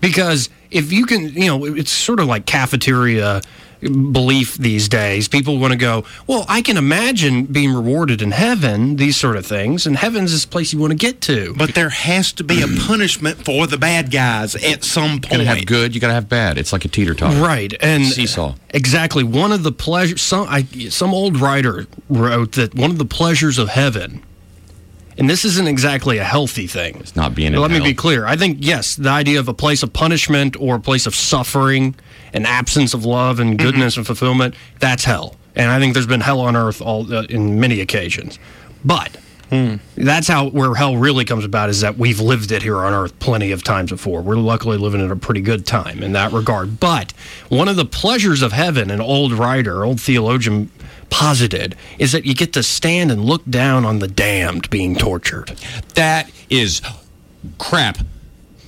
Because 0.00 0.48
if 0.70 0.92
you 0.92 1.06
can, 1.06 1.30
you 1.30 1.46
know, 1.46 1.64
it's 1.64 1.90
sort 1.90 2.20
of 2.20 2.26
like 2.26 2.46
cafeteria 2.46 3.40
belief 3.84 4.56
these 4.56 4.88
days. 4.88 5.28
People 5.28 5.58
want 5.58 5.72
to 5.72 5.78
go, 5.78 6.04
well, 6.26 6.44
I 6.48 6.62
can 6.62 6.76
imagine 6.76 7.44
being 7.44 7.72
rewarded 7.72 8.22
in 8.22 8.30
heaven, 8.30 8.96
these 8.96 9.16
sort 9.16 9.36
of 9.36 9.46
things, 9.46 9.86
and 9.86 9.96
heaven's 9.96 10.32
this 10.32 10.46
place 10.46 10.72
you 10.72 10.78
want 10.78 10.92
to 10.92 10.96
get 10.96 11.20
to. 11.22 11.54
But 11.56 11.74
there 11.74 11.90
has 11.90 12.32
to 12.34 12.44
be 12.44 12.62
a 12.62 12.66
punishment 12.86 13.44
for 13.44 13.66
the 13.66 13.78
bad 13.78 14.10
guys 14.10 14.54
at 14.54 14.84
some 14.84 15.20
point. 15.20 15.24
You 15.24 15.30
gotta 15.30 15.44
point. 15.44 15.58
have 15.58 15.66
good, 15.66 15.94
you 15.94 16.00
gotta 16.00 16.14
have 16.14 16.28
bad. 16.28 16.58
It's 16.58 16.72
like 16.72 16.84
a 16.84 16.88
teeter 16.88 17.14
totter. 17.14 17.40
Right, 17.40 17.74
and 17.80 18.04
Seesaw. 18.04 18.54
Exactly. 18.70 19.22
One 19.24 19.52
of 19.52 19.62
the 19.62 19.72
pleasures. 19.72 20.22
Some 20.22 20.46
I, 20.48 20.62
some 20.88 21.14
old 21.14 21.40
writer 21.40 21.86
wrote 22.08 22.52
that 22.52 22.74
one 22.74 22.90
of 22.90 22.98
the 22.98 23.04
pleasures 23.04 23.58
of 23.58 23.68
heaven, 23.68 24.22
and 25.16 25.28
this 25.28 25.44
isn't 25.44 25.68
exactly 25.68 26.18
a 26.18 26.24
healthy 26.24 26.66
thing. 26.66 26.96
It's 26.96 27.14
not 27.14 27.34
being 27.34 27.48
in 27.48 27.54
But 27.54 27.60
let 27.62 27.70
me 27.70 27.80
be 27.80 27.94
clear. 27.94 28.26
I 28.26 28.36
think 28.36 28.58
yes, 28.60 28.96
the 28.96 29.10
idea 29.10 29.38
of 29.38 29.48
a 29.48 29.54
place 29.54 29.82
of 29.82 29.92
punishment 29.92 30.56
or 30.58 30.76
a 30.76 30.80
place 30.80 31.06
of 31.06 31.14
suffering, 31.14 31.94
an 32.34 32.44
absence 32.44 32.92
of 32.92 33.04
love 33.06 33.40
and 33.40 33.58
goodness 33.58 33.96
and 33.96 34.06
fulfillment, 34.06 34.54
that's 34.80 35.04
hell. 35.04 35.36
And 35.56 35.70
I 35.70 35.78
think 35.78 35.94
there's 35.94 36.06
been 36.06 36.20
hell 36.20 36.40
on 36.40 36.56
earth 36.56 36.82
all 36.82 37.12
uh, 37.12 37.22
in 37.22 37.60
many 37.60 37.80
occasions. 37.80 38.38
But 38.84 39.16
that's 39.96 40.26
how 40.26 40.48
where 40.48 40.74
hell 40.74 40.96
really 40.96 41.24
comes 41.24 41.44
about 41.44 41.70
is 41.70 41.80
that 41.82 41.96
we've 41.96 42.18
lived 42.18 42.50
it 42.50 42.62
here 42.62 42.78
on 42.78 42.92
earth 42.92 43.16
plenty 43.20 43.52
of 43.52 43.62
times 43.62 43.90
before. 43.90 44.20
We're 44.20 44.36
luckily 44.36 44.76
living 44.78 45.00
in 45.00 45.10
a 45.12 45.16
pretty 45.16 45.42
good 45.42 45.64
time 45.64 46.02
in 46.02 46.12
that 46.12 46.32
regard. 46.32 46.80
But 46.80 47.12
one 47.48 47.68
of 47.68 47.76
the 47.76 47.84
pleasures 47.84 48.42
of 48.42 48.52
heaven, 48.52 48.90
an 48.90 49.00
old 49.00 49.32
writer, 49.32 49.84
old 49.84 50.00
theologian 50.00 50.70
posited, 51.08 51.76
is 52.00 52.10
that 52.12 52.26
you 52.26 52.34
get 52.34 52.52
to 52.54 52.62
stand 52.64 53.12
and 53.12 53.24
look 53.24 53.44
down 53.48 53.84
on 53.84 54.00
the 54.00 54.08
damned 54.08 54.68
being 54.70 54.96
tortured. 54.96 55.50
That 55.94 56.30
is 56.50 56.82
crap. 57.58 57.98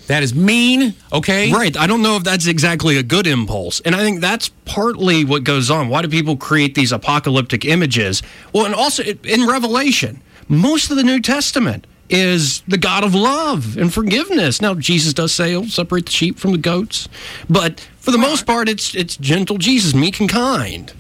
That 0.06 0.22
is 0.22 0.34
mean, 0.34 0.94
okay? 1.12 1.52
Right. 1.52 1.76
I 1.76 1.86
don't 1.86 2.02
know 2.02 2.16
if 2.16 2.24
that's 2.24 2.46
exactly 2.46 2.96
a 2.96 3.02
good 3.02 3.26
impulse. 3.26 3.80
And 3.80 3.94
I 3.94 3.98
think 3.98 4.20
that's 4.20 4.50
partly 4.64 5.24
what 5.24 5.42
goes 5.44 5.70
on. 5.70 5.88
Why 5.88 6.02
do 6.02 6.08
people 6.08 6.36
create 6.36 6.74
these 6.74 6.92
apocalyptic 6.92 7.64
images? 7.64 8.22
Well, 8.52 8.66
and 8.66 8.74
also 8.74 9.02
in 9.02 9.46
Revelation, 9.46 10.22
most 10.48 10.90
of 10.90 10.96
the 10.96 11.02
New 11.02 11.20
Testament 11.20 11.86
is 12.08 12.62
the 12.68 12.78
God 12.78 13.02
of 13.02 13.14
love 13.14 13.76
and 13.76 13.92
forgiveness. 13.92 14.62
Now, 14.62 14.74
Jesus 14.74 15.12
does 15.12 15.32
say 15.32 15.50
he'll 15.50 15.64
separate 15.64 16.06
the 16.06 16.12
sheep 16.12 16.38
from 16.38 16.52
the 16.52 16.58
goats, 16.58 17.08
but 17.50 17.80
for 17.98 18.12
the 18.12 18.18
most 18.18 18.46
part, 18.46 18.68
it's 18.68 18.94
it's 18.94 19.16
gentle 19.16 19.58
Jesus, 19.58 19.92
meek 19.92 20.20
and 20.20 20.28
kind. 20.28 20.92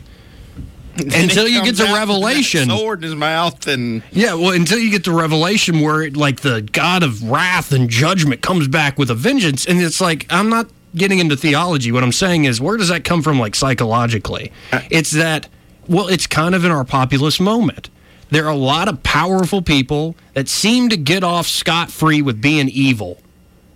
Until 0.98 1.46
you 1.46 1.62
get 1.64 1.76
to 1.76 1.84
Revelation, 1.84 2.68
sword 2.68 3.00
in 3.00 3.10
his 3.10 3.14
mouth, 3.14 3.66
and 3.66 4.02
yeah, 4.12 4.34
well, 4.34 4.50
until 4.50 4.78
you 4.78 4.90
get 4.90 5.04
to 5.04 5.12
Revelation, 5.12 5.80
where 5.80 6.02
it, 6.02 6.16
like 6.16 6.40
the 6.40 6.62
God 6.62 7.02
of 7.02 7.22
wrath 7.22 7.72
and 7.72 7.88
judgment 7.88 8.42
comes 8.42 8.68
back 8.68 8.98
with 8.98 9.10
a 9.10 9.14
vengeance, 9.14 9.66
and 9.66 9.80
it's 9.80 10.00
like 10.00 10.26
I'm 10.30 10.48
not 10.48 10.68
getting 10.94 11.18
into 11.18 11.36
theology. 11.36 11.92
What 11.92 12.02
I'm 12.02 12.12
saying 12.12 12.44
is, 12.44 12.60
where 12.60 12.76
does 12.76 12.88
that 12.88 13.04
come 13.04 13.22
from, 13.22 13.38
like 13.38 13.54
psychologically? 13.54 14.52
Uh, 14.72 14.80
it's 14.90 15.10
that, 15.12 15.48
well, 15.86 16.08
it's 16.08 16.26
kind 16.26 16.54
of 16.54 16.64
in 16.64 16.70
our 16.70 16.84
populist 16.84 17.40
moment. 17.40 17.90
There 18.30 18.44
are 18.46 18.52
a 18.52 18.56
lot 18.56 18.88
of 18.88 19.02
powerful 19.02 19.62
people 19.62 20.16
that 20.34 20.48
seem 20.48 20.88
to 20.88 20.96
get 20.96 21.22
off 21.22 21.46
scot 21.46 21.90
free 21.90 22.22
with 22.22 22.40
being 22.40 22.68
evil. 22.68 23.18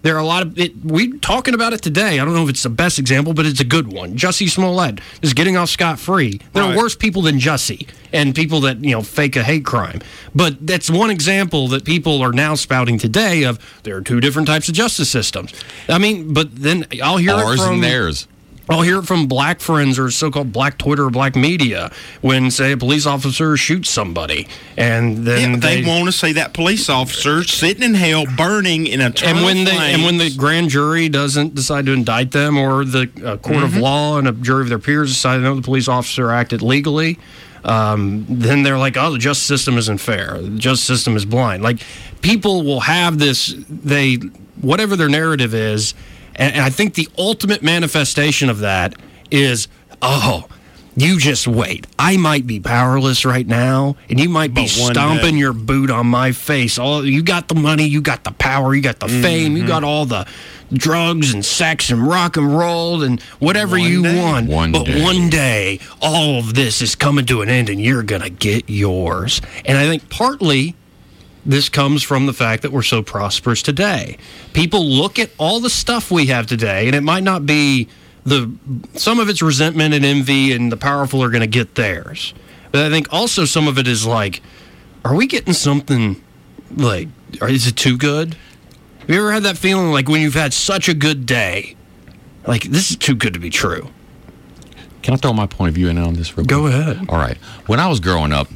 There 0.02 0.16
are 0.16 0.18
a 0.20 0.24
lot 0.24 0.42
of 0.42 0.58
it. 0.58 0.72
We're 0.84 1.16
talking 1.18 1.52
about 1.54 1.72
it 1.72 1.82
today. 1.82 2.18
I 2.20 2.24
don't 2.24 2.34
know 2.34 2.44
if 2.44 2.48
it's 2.50 2.62
the 2.62 2.70
best 2.70 2.98
example, 2.98 3.34
but 3.34 3.44
it's 3.46 3.60
a 3.60 3.64
good 3.64 3.92
one. 3.92 4.16
Jussie 4.16 4.48
Smollett 4.48 5.00
is 5.20 5.34
getting 5.34 5.56
off 5.56 5.68
scot 5.68 5.98
free. 5.98 6.40
There 6.52 6.62
Right. 6.62 6.74
are 6.74 6.76
worse 6.76 6.94
people 6.96 7.22
than 7.22 7.38
Jussie 7.38 7.86
and 8.12 8.34
people 8.34 8.60
that 8.62 8.82
you 8.82 8.92
know 8.92 9.02
fake 9.02 9.36
a 9.36 9.42
hate 9.42 9.64
crime. 9.64 10.00
But 10.34 10.66
that's 10.66 10.88
one 10.90 11.10
example 11.10 11.68
that 11.68 11.84
people 11.84 12.22
are 12.22 12.32
now 12.32 12.54
spouting 12.54 12.98
today 12.98 13.42
of 13.44 13.58
there 13.82 13.96
are 13.96 14.00
two 14.00 14.20
different 14.20 14.48
types 14.48 14.68
of 14.68 14.74
justice 14.74 15.10
systems. 15.10 15.52
I 15.88 15.98
mean, 15.98 16.32
but 16.32 16.54
then 16.56 16.86
I'll 17.02 17.18
hear 17.18 17.32
Ours 17.32 17.60
from 17.62 17.74
and 17.74 17.84
theirs. 17.84 18.26
I'll 18.70 18.83
hear 18.83 19.00
it 19.00 19.06
from 19.06 19.26
black 19.26 19.61
friends 19.61 19.98
or 19.98 20.12
so-called 20.12 20.52
black 20.52 20.78
Twitter 20.78 21.06
or 21.06 21.11
black 21.11 21.35
media 21.35 21.90
when, 22.20 22.52
say, 22.52 22.70
a 22.70 22.76
police 22.76 23.04
officer 23.04 23.56
shoots 23.56 23.90
somebody, 23.90 24.46
and 24.76 25.18
then 25.18 25.54
yeah, 25.54 25.56
they, 25.59 25.85
want 25.85 26.06
to 26.06 26.12
see 26.12 26.33
that 26.35 26.54
police 26.54 26.88
officer 26.88 27.42
sitting 27.42 27.83
in 27.83 27.94
hell, 27.94 28.26
burning 28.37 28.87
in 28.87 29.00
a 29.00 29.12
and 29.24 29.44
when 29.44 29.64
they 29.64 29.76
and 29.76 30.04
when 30.04 30.18
the 30.18 30.30
grand 30.37 30.70
jury 30.70 31.09
doesn't 31.09 31.54
decide 31.56 31.87
to 31.87 31.92
indict 31.92 32.30
them, 32.30 32.56
or 32.56 32.85
the 32.85 33.11
uh, 33.24 33.37
court 33.38 33.64
of 33.64 33.76
law 33.76 34.18
and 34.18 34.28
a 34.28 34.33
jury 34.33 34.62
of 34.62 34.68
their 34.68 34.78
peers 34.78 35.11
decide 35.11 35.40
no, 35.40 35.56
the 35.56 35.62
police 35.62 35.88
officer 35.88 36.30
acted 36.30 36.62
legally, 36.62 37.18
um, 37.64 38.24
then 38.28 38.62
they're 38.62 38.78
like, 38.78 38.96
oh, 38.96 39.11
the 39.11 39.18
justice 39.18 39.46
system 39.46 39.78
isn't 39.78 39.98
fair. 39.98 40.40
The 40.40 40.59
justice 40.59 40.87
system 40.87 41.16
is 41.16 41.24
blind. 41.24 41.64
Like 41.64 41.83
people 42.22 42.62
will 42.62 42.80
have 42.80 43.18
this. 43.18 43.52
They 43.68 44.18
whatever 44.61 44.94
their 44.94 45.09
narrative 45.09 45.54
is, 45.54 45.94
and, 46.36 46.54
and 46.54 46.62
I 46.62 46.70
think 46.70 46.94
the 46.94 47.08
ultimate 47.18 47.62
manifestation 47.62 48.48
of 48.48 48.60
that 48.60 48.94
is, 49.30 49.68
oh. 50.02 50.46
You 50.96 51.18
just 51.18 51.46
wait. 51.46 51.86
I 51.98 52.16
might 52.16 52.48
be 52.48 52.58
powerless 52.58 53.24
right 53.24 53.46
now, 53.46 53.96
and 54.10 54.18
you 54.18 54.28
might 54.28 54.52
be 54.52 54.66
stomping 54.66 55.34
day- 55.34 55.38
your 55.38 55.52
boot 55.52 55.88
on 55.88 56.08
my 56.08 56.32
face. 56.32 56.78
All 56.78 57.06
you 57.06 57.22
got 57.22 57.48
the 57.48 57.54
money, 57.54 57.84
you 57.84 58.02
got 58.02 58.24
the 58.24 58.32
power, 58.32 58.74
you 58.74 58.82
got 58.82 58.98
the 58.98 59.08
fame, 59.08 59.52
you 59.52 59.60
mm-hmm. 59.62 59.68
got 59.68 59.84
all 59.84 60.04
the 60.04 60.26
drugs 60.72 61.32
and 61.32 61.44
sex 61.44 61.90
and 61.90 62.06
rock 62.06 62.36
and 62.36 62.56
roll 62.56 63.02
and 63.02 63.20
whatever 63.38 63.78
One 63.78 63.90
you 63.90 64.02
day. 64.02 64.20
want. 64.20 64.48
One 64.48 64.72
but 64.72 64.84
day. 64.84 65.02
one 65.02 65.30
day, 65.30 65.80
all 66.02 66.38
of 66.38 66.54
this 66.54 66.82
is 66.82 66.94
coming 66.96 67.24
to 67.26 67.40
an 67.42 67.48
end, 67.48 67.70
and 67.70 67.80
you're 67.80 68.02
gonna 68.02 68.30
get 68.30 68.68
yours. 68.68 69.40
And 69.64 69.78
I 69.78 69.86
think 69.86 70.10
partly 70.10 70.74
this 71.46 71.68
comes 71.68 72.03
from 72.03 72.26
the 72.26 72.33
fact 72.33 72.62
that 72.62 72.72
we're 72.72 72.83
so 72.83 73.03
prosperous 73.03 73.62
today. 73.62 74.18
People 74.53 74.85
look 74.87 75.18
at 75.18 75.31
all 75.38 75.61
the 75.61 75.70
stuff 75.70 76.11
we 76.11 76.26
have 76.26 76.46
today, 76.46 76.87
and 76.87 76.94
it 76.94 77.03
might 77.03 77.22
not 77.22 77.46
be 77.46 77.88
the 78.24 78.50
some 78.94 79.18
of 79.18 79.29
it's 79.29 79.40
resentment 79.40 79.94
and 79.94 80.05
envy, 80.05 80.53
and 80.53 80.70
the 80.70 80.76
powerful 80.76 81.22
are 81.22 81.31
going 81.31 81.40
to 81.40 81.46
get 81.46 81.74
theirs. 81.74 82.35
But 82.72 82.85
I 82.85 82.90
think 82.90 83.12
also 83.12 83.44
some 83.46 83.66
of 83.66 83.79
it 83.79 83.88
is 83.88 84.07
like, 84.07 84.42
are 85.05 85.14
we 85.14 85.26
getting 85.26 85.55
something 85.55 86.22
like, 86.76 87.09
is 87.42 87.66
it 87.66 87.76
too 87.76 87.96
good? 87.96 88.37
Have 89.00 89.09
you 89.11 89.16
ever 89.16 89.33
had 89.33 89.42
that 89.44 89.57
feeling 89.57 89.90
like 89.90 90.09
when 90.09 90.20
you've 90.20 90.35
had 90.35 90.53
such 90.53 90.88
a 90.88 90.94
good 90.94 91.26
day, 91.26 91.74
like 92.46 92.64
this 92.64 92.90
is 92.90 92.96
too 92.96 93.14
good 93.14 93.33
to 93.33 93.40
be 93.40 93.50
true? 93.50 93.88
Can 95.03 95.14
I 95.14 95.16
throw 95.16 95.33
my 95.33 95.46
point 95.46 95.70
of 95.70 95.74
view 95.74 95.88
in 95.88 95.96
on 95.96 96.12
this 96.14 96.37
real 96.37 96.44
Go 96.46 96.61
quick? 96.61 96.74
ahead. 96.74 97.07
All 97.09 97.16
right. 97.18 97.38
When 97.66 97.81
I 97.81 97.88
was 97.88 98.00
growing 98.00 98.33
up, 98.33 98.48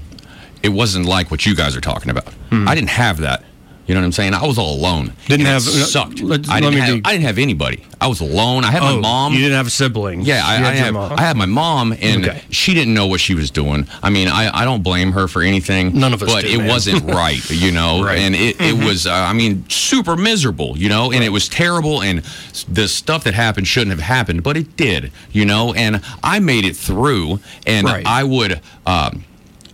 it 0.65 0.71
wasn't 0.71 1.07
like 1.07 1.31
what 1.31 1.47
you 1.47 1.55
guys 1.55 1.77
are 1.77 1.81
talking 1.81 2.11
about. 2.11 2.29
I 2.51 2.75
didn't 2.75 2.91
have 2.91 3.19
that. 3.19 3.45
You 3.87 3.93
know 3.95 4.01
what 4.01 4.07
I'm 4.07 4.13
saying? 4.13 4.33
I 4.33 4.47
was 4.47 4.57
all 4.57 4.75
alone. 4.77 5.13
Didn't 5.29 5.45
have- 5.45 5.61
sucked. 5.61 6.21
let- 6.23 6.49
I 6.49 6.59
didn't 6.59 6.79
have. 6.81 7.01
I 7.05 7.13
didn't 7.13 7.27
have 7.27 7.37
anybody. 7.37 7.85
I 8.01 8.07
was 8.07 8.23
alone. 8.23 8.65
I 8.65 8.71
had 8.71 8.83
my 8.83 8.97
mom. 8.97 9.33
Oh, 9.33 9.35
You 9.35 9.43
didn't 9.43 9.57
have 9.59 9.67
a 9.67 9.71
sibling. 9.71 10.23
Yeah, 10.23 10.41
I, 10.43 10.59
You 10.59 10.65
I, 10.65 10.71
had 10.75 10.95
mom. 10.95 11.13
I 11.19 11.21
had 11.21 11.37
my 11.37 11.45
mom, 11.45 11.93
and 12.01 12.25
Okay. 12.25 12.41
she 12.49 12.73
didn't 12.73 12.95
know 12.95 13.07
what 13.07 13.21
she 13.21 13.35
was 13.35 13.51
doing. 13.51 13.87
I 14.03 14.09
mean, 14.09 14.29
I, 14.29 14.61
I 14.63 14.65
don't 14.65 14.83
blame 14.83 15.13
her 15.13 15.29
for 15.29 15.43
anything. 15.43 15.99
None 15.99 16.15
of 16.15 16.23
us 16.23 16.33
But 16.33 16.45
do, 16.47 16.53
it 16.55 16.59
man. 16.61 16.69
wasn't 16.69 17.05
right, 17.23 17.45
you 17.51 17.73
know. 17.73 18.03
Right. 18.03 18.17
Mm-hmm. 18.17 18.25
And 18.25 18.35
it, 18.37 18.59
it 18.59 18.73
was, 18.87 19.07
uh, 19.07 19.13
I 19.13 19.35
mean, 19.35 19.67
super 19.69 20.17
miserable, 20.17 20.79
you 20.79 20.89
know. 20.89 21.13
And 21.13 21.23
it 21.23 21.29
was 21.31 21.47
terrible, 21.47 22.01
and 22.01 22.23
the 22.67 22.89
stuff 22.89 23.25
that 23.25 23.35
happened 23.35 23.69
shouldn't 23.69 23.91
have 23.91 24.01
happened, 24.01 24.43
but 24.43 24.57
it 24.57 24.79
did, 24.79 25.13
you 25.31 25.45
know. 25.45 25.75
And 25.75 26.01
I 26.23 26.39
made 26.39 26.65
it 26.65 26.75
through, 26.75 27.41
and 27.67 27.87
Right. 27.87 28.07
I 28.07 28.25
would. 28.25 28.63
Um, 28.87 29.25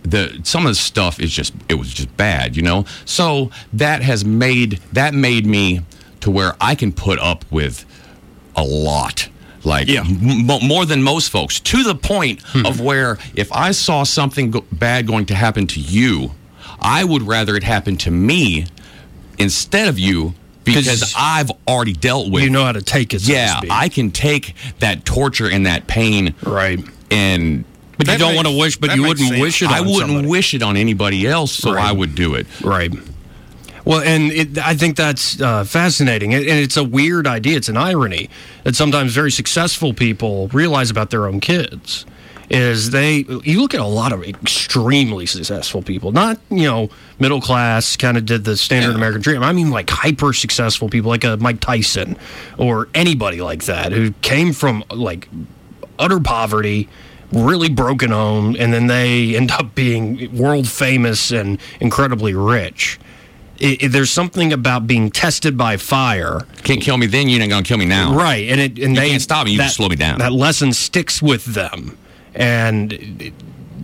the 0.03 0.39
some 0.43 0.65
of 0.65 0.71
the 0.71 0.75
stuff 0.75 1.19
is 1.19 1.31
just 1.31 1.53
it 1.69 1.75
was 1.75 1.93
just 1.93 2.15
bad, 2.17 2.55
you 2.55 2.63
know. 2.63 2.85
So 3.05 3.51
that 3.73 4.01
has 4.01 4.25
made 4.25 4.79
that 4.93 5.13
made 5.13 5.45
me 5.45 5.81
to 6.21 6.31
where 6.31 6.55
I 6.61 6.75
can 6.75 6.91
put 6.91 7.19
up 7.19 7.45
with 7.51 7.85
a 8.55 8.63
lot. 8.63 9.27
Like 9.63 9.87
Yeah. 9.87 10.01
m- 10.01 10.45
more 10.45 10.85
than 10.85 11.03
most 11.03 11.29
folks, 11.29 11.59
to 11.59 11.83
the 11.83 11.95
point 11.95 12.41
hmm. 12.47 12.65
of 12.65 12.79
where 12.79 13.19
if 13.35 13.51
I 13.51 13.71
saw 13.71 14.03
something 14.03 14.51
go- 14.51 14.65
bad 14.71 15.05
going 15.05 15.27
to 15.27 15.35
happen 15.35 15.67
to 15.67 15.79
you, 15.79 16.31
I 16.79 17.03
would 17.03 17.21
rather 17.23 17.55
it 17.55 17.63
happen 17.63 17.95
to 17.97 18.11
me 18.11 18.65
instead 19.37 19.87
of 19.87 19.99
you 19.99 20.33
because 20.63 21.13
I've 21.17 21.51
already 21.67 21.93
dealt 21.93 22.31
with. 22.31 22.43
you 22.43 22.49
know 22.49 22.65
how 22.65 22.71
to 22.71 22.81
take 22.81 23.13
it. 23.13 23.21
So 23.21 23.33
yeah. 23.33 23.61
I 23.69 23.89
can 23.89 24.11
take 24.11 24.55
that 24.79 25.05
torture 25.05 25.49
and 25.49 25.65
that 25.65 25.87
pain, 25.87 26.35
right. 26.43 26.79
and 27.09 27.65
But 28.05 28.13
you 28.13 28.17
don't 28.19 28.29
makes- 28.29 28.35
want 28.37 28.47
to 28.47 28.57
wish, 28.59 28.77
but 28.77 28.95
you 28.95 29.01
wouldn't 29.03 29.29
sense. 29.29 29.41
wish 29.41 29.61
it. 29.61 29.67
On 29.67 29.73
I 29.73 29.81
wouldn't 29.81 29.99
somebody. 29.99 30.27
wish 30.27 30.53
it 30.53 30.63
on 30.63 30.77
anybody 30.77 31.27
else, 31.27 31.51
so 31.51 31.73
Right. 31.73 31.85
I 31.85 31.91
would 31.91 32.15
do 32.15 32.33
it. 32.35 32.47
Right. 32.61 32.91
Well, 33.83 34.01
and 34.01 34.31
it, 34.31 34.57
I 34.59 34.75
think 34.75 34.95
that's 34.95 35.41
uh, 35.41 35.63
fascinating, 35.63 36.33
and 36.35 36.43
it's 36.45 36.77
a 36.77 36.83
weird 36.83 37.25
idea. 37.25 37.57
It's 37.57 37.69
an 37.69 37.77
irony 37.77 38.29
that 38.63 38.75
sometimes 38.75 39.11
very 39.13 39.31
successful 39.31 39.93
people 39.93 40.49
realize 40.49 40.91
about 40.91 41.09
their 41.09 41.25
own 41.25 41.39
kids. 41.39 42.05
Is 42.53 42.91
they 42.91 43.25
you 43.45 43.61
look 43.61 43.73
at 43.73 43.79
a 43.79 43.85
lot 43.85 44.11
of 44.11 44.23
extremely 44.23 45.25
successful 45.25 45.81
people, 45.81 46.11
not 46.11 46.37
you 46.49 46.63
know 46.63 46.89
middle 47.17 47.39
class, 47.39 47.95
kind 47.95 48.17
of 48.17 48.25
did 48.25 48.43
the 48.43 48.57
standard 48.57 48.93
American 48.93 49.21
dream. 49.21 49.41
I 49.41 49.53
mean 49.53 49.71
like 49.71 49.89
hyper 49.89 50.33
successful 50.33 50.89
people, 50.89 51.09
like 51.09 51.23
a 51.23 51.37
Mike 51.37 51.61
Tyson 51.61 52.17
or 52.57 52.89
anybody 52.93 53.41
like 53.41 53.63
that 53.63 53.93
who 53.93 54.11
came 54.21 54.51
from 54.51 54.83
like 54.91 55.29
utter 55.97 56.19
poverty, 56.19 56.89
really 57.31 57.69
broken 57.69 58.11
home, 58.11 58.55
and 58.59 58.73
then 58.73 58.87
they 58.87 59.35
end 59.35 59.51
up 59.51 59.75
being 59.75 60.35
world 60.35 60.67
famous 60.67 61.31
and 61.31 61.59
incredibly 61.79 62.33
rich. 62.33 62.99
It, 63.59 63.83
it, 63.83 63.87
there's 63.89 64.09
something 64.09 64.51
about 64.51 64.87
being 64.87 65.11
tested 65.11 65.57
by 65.57 65.77
fire. 65.77 66.41
Can't 66.63 66.81
kill 66.81 66.97
me 66.97 67.05
then, 67.05 67.29
you 67.29 67.39
ain't 67.39 67.51
gonna 67.51 67.63
kill 67.63 67.77
me 67.77 67.85
now. 67.85 68.15
Right, 68.15 68.49
and 68.49 68.59
it 68.59 68.79
and 68.79 68.95
You 68.95 69.01
they 69.01 69.09
can't 69.09 69.21
stop 69.21 69.45
me, 69.45 69.51
you 69.51 69.57
that, 69.59 69.65
just 69.65 69.75
slow 69.77 69.89
me 69.89 69.95
down. 69.95 70.19
That 70.19 70.33
lesson 70.33 70.73
sticks 70.73 71.21
with 71.21 71.45
them, 71.45 71.97
and 72.33 73.31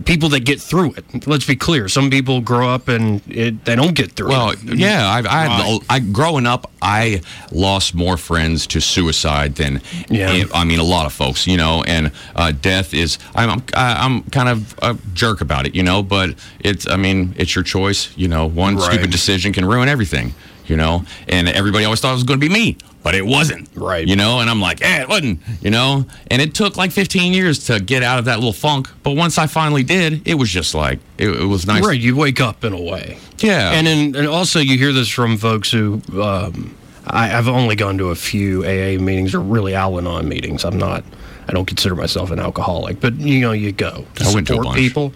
people 0.04 0.28
that 0.30 0.40
get 0.40 0.60
through 0.60 0.94
it. 0.94 1.26
Let's 1.26 1.46
be 1.46 1.56
clear: 1.56 1.88
some 1.88 2.10
people 2.10 2.40
grow 2.40 2.68
up 2.68 2.88
and 2.88 3.20
it, 3.28 3.64
they 3.64 3.76
don't 3.76 3.94
get 3.94 4.12
through 4.12 4.28
Well, 4.28 4.50
it. 4.50 4.64
Well, 4.64 4.74
yeah, 4.76 5.06
I, 5.06 5.22
I, 5.26 5.78
I, 5.88 5.98
growing 6.00 6.46
up, 6.46 6.70
I 6.82 7.22
lost 7.52 7.94
more 7.94 8.16
friends 8.16 8.66
to 8.68 8.80
suicide 8.80 9.56
than, 9.56 9.80
Yeah. 10.08 10.44
I 10.54 10.64
mean, 10.64 10.78
a 10.78 10.84
lot 10.84 11.06
of 11.06 11.12
folks, 11.12 11.46
you 11.46 11.56
know. 11.56 11.82
And 11.84 12.12
uh, 12.36 12.52
death 12.52 12.94
is, 12.94 13.18
I'm, 13.34 13.50
I'm, 13.50 13.62
I'm 13.74 14.22
kind 14.24 14.48
of 14.48 14.74
a 14.82 14.96
jerk 15.14 15.40
about 15.40 15.66
it, 15.66 15.74
you 15.74 15.82
know. 15.82 16.02
But 16.02 16.34
it's, 16.60 16.88
I 16.88 16.96
mean, 16.96 17.34
it's 17.36 17.54
your 17.54 17.64
choice, 17.64 18.16
you 18.16 18.28
know. 18.28 18.46
One 18.46 18.76
Right. 18.76 18.92
stupid 18.92 19.10
decision 19.10 19.52
can 19.52 19.64
ruin 19.64 19.88
everything, 19.88 20.34
you 20.66 20.76
know. 20.76 21.04
And 21.28 21.48
everybody 21.48 21.84
always 21.84 22.00
thought 22.00 22.12
it 22.12 22.14
was 22.14 22.22
going 22.24 22.40
to 22.40 22.48
be 22.48 22.52
me, 22.52 22.76
but 23.08 23.14
it 23.14 23.24
wasn't, 23.24 23.66
Right. 23.74 24.06
You 24.06 24.16
know. 24.16 24.40
And 24.40 24.50
I'm 24.50 24.60
like, 24.60 24.82
eh, 24.82 25.00
it 25.00 25.08
wasn't, 25.08 25.40
you 25.62 25.70
know. 25.70 26.04
And 26.30 26.42
it 26.42 26.52
took 26.52 26.76
like 26.76 26.90
15 26.92 27.32
years 27.32 27.64
to 27.68 27.80
get 27.80 28.02
out 28.02 28.18
of 28.18 28.26
that 28.26 28.34
little 28.36 28.52
funk, 28.52 28.90
but 29.02 29.12
once 29.12 29.38
I 29.38 29.46
finally 29.46 29.82
did, 29.82 30.28
it 30.28 30.34
was 30.34 30.50
just 30.50 30.74
like, 30.74 30.98
it, 31.16 31.30
it 31.30 31.46
was 31.46 31.66
nice. 31.66 31.86
Right, 31.86 31.98
you 31.98 32.14
wake 32.16 32.38
up 32.38 32.64
in 32.64 32.74
a 32.74 32.82
way. 32.82 33.18
Yeah. 33.38 33.72
And 33.72 33.86
then, 33.86 34.14
and 34.14 34.28
also 34.28 34.60
you 34.60 34.76
hear 34.76 34.92
this 34.92 35.08
from 35.08 35.38
folks 35.38 35.70
who 35.70 36.02
um, 36.20 36.76
I, 37.06 37.34
I've 37.34 37.48
only 37.48 37.76
gone 37.76 37.96
to 37.96 38.10
a 38.10 38.14
few 38.14 38.62
AA 38.64 39.00
meetings 39.02 39.34
or 39.34 39.40
really 39.40 39.74
Al-Anon 39.74 40.28
meetings. 40.28 40.66
I'm 40.66 40.76
not. 40.76 41.02
I 41.48 41.52
don't 41.52 41.64
consider 41.64 41.94
myself 41.94 42.30
an 42.30 42.38
alcoholic, 42.38 43.00
but 43.00 43.14
you 43.14 43.40
know, 43.40 43.52
you 43.52 43.72
go 43.72 44.04
to 44.16 44.24
I 44.24 44.34
went 44.34 44.48
to 44.48 44.60
people. 44.74 45.14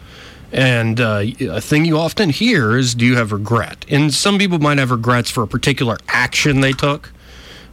And 0.51 0.99
uh, 0.99 1.25
a 1.41 1.61
thing 1.61 1.85
you 1.85 1.99
often 1.99 2.31
hear 2.31 2.75
is, 2.75 2.95
"Do 2.95 3.05
you 3.05 3.17
have 3.17 3.33
regret?" 3.33 3.85
And 3.91 4.15
some 4.15 4.39
people 4.39 4.59
might 4.59 4.79
have 4.79 4.91
regrets 4.91 5.31
for 5.31 5.43
a 5.43 5.47
particular 5.47 5.99
action 6.09 6.63
they 6.63 6.73
took 6.73 7.11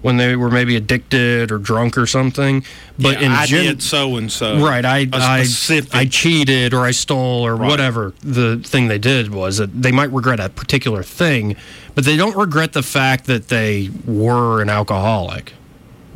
when 0.01 0.17
they 0.17 0.35
were 0.35 0.49
maybe 0.49 0.75
addicted 0.75 1.51
or 1.51 1.57
drunk 1.57 1.97
or 1.97 2.07
something. 2.07 2.63
But 2.97 3.19
Yeah, 3.19 3.25
in 3.27 3.31
I 3.33 3.45
gen- 3.45 3.65
did 3.65 3.83
so 3.83 4.15
and 4.17 4.31
so. 4.31 4.59
Right. 4.63 4.85
I 4.85 5.07
I, 5.11 5.45
I 5.93 6.05
cheated 6.05 6.73
or 6.73 6.81
I 6.85 6.91
stole 6.91 7.45
or 7.45 7.55
Right. 7.55 7.69
whatever 7.69 8.13
the 8.21 8.57
thing 8.63 8.87
they 8.87 8.97
did 8.99 9.33
was 9.33 9.57
that 9.57 9.81
they 9.81 9.91
might 9.91 10.11
regret 10.11 10.39
a 10.39 10.49
particular 10.49 11.03
thing, 11.03 11.55
but 11.95 12.05
they 12.05 12.15
don't 12.17 12.35
regret 12.37 12.73
the 12.73 12.83
fact 12.83 13.25
that 13.25 13.49
they 13.49 13.89
were 14.05 14.61
an 14.61 14.69
alcoholic 14.69 15.53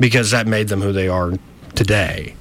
because 0.00 0.30
that 0.30 0.46
made 0.46 0.68
them 0.68 0.80
who 0.80 0.92
they 0.92 1.08
are 1.08 1.32
today. 1.74 2.34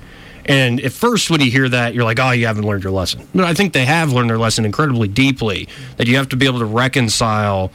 And 0.46 0.82
at 0.82 0.92
first, 0.92 1.30
when 1.30 1.40
you 1.40 1.50
hear 1.50 1.70
that, 1.70 1.94
you're 1.94 2.04
like, 2.04 2.20
oh, 2.20 2.32
you 2.32 2.48
haven't 2.48 2.66
learned 2.66 2.84
your 2.84 2.92
lesson. 2.92 3.26
But 3.34 3.46
I 3.46 3.54
think 3.54 3.72
they 3.72 3.86
have 3.86 4.12
learned 4.12 4.30
their 4.30 4.38
lesson 4.38 4.66
incredibly 4.66 5.08
deeply, 5.08 5.70
that 5.98 6.06
you 6.08 6.18
have 6.18 6.28
to 6.30 6.36
be 6.36 6.46
able 6.48 6.60
to 6.60 6.66
reconcile 6.66 7.72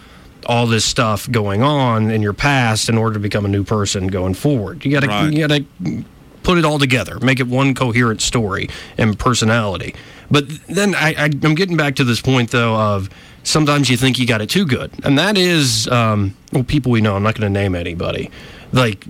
all 0.46 0.66
this 0.66 0.84
stuff 0.84 1.30
going 1.30 1.62
on 1.62 2.10
in 2.10 2.22
your 2.22 2.32
past 2.32 2.88
in 2.88 2.96
order 2.96 3.14
to 3.14 3.20
become 3.20 3.44
a 3.44 3.48
new 3.48 3.64
person 3.64 4.06
going 4.08 4.34
forward. 4.34 4.84
You 4.84 4.90
got 4.92 5.00
to 5.00 5.08
Right. 5.08 5.32
you 5.32 5.46
got 5.46 5.54
to 5.56 6.04
put 6.42 6.58
it 6.58 6.64
all 6.64 6.78
together, 6.78 7.18
make 7.20 7.40
it 7.40 7.46
one 7.46 7.74
coherent 7.74 8.20
story 8.22 8.68
and 8.96 9.18
personality. 9.18 9.94
But 10.30 10.48
then 10.66 10.94
I, 10.94 11.14
I, 11.18 11.24
I'm 11.24 11.54
getting 11.54 11.76
back 11.76 11.96
to 11.96 12.04
this 12.04 12.20
point 12.20 12.50
though 12.50 12.74
of 12.74 13.10
sometimes 13.42 13.90
you 13.90 13.96
think 13.96 14.18
you 14.18 14.26
got 14.26 14.40
it 14.40 14.48
too 14.50 14.66
good, 14.66 14.90
and 15.04 15.18
that 15.18 15.36
is 15.38 15.88
um, 15.88 16.34
well, 16.52 16.64
people 16.64 16.92
we 16.92 17.00
know. 17.00 17.16
I'm 17.16 17.22
not 17.22 17.34
going 17.34 17.52
to 17.52 17.60
name 17.60 17.74
anybody. 17.74 18.30
Like 18.72 19.00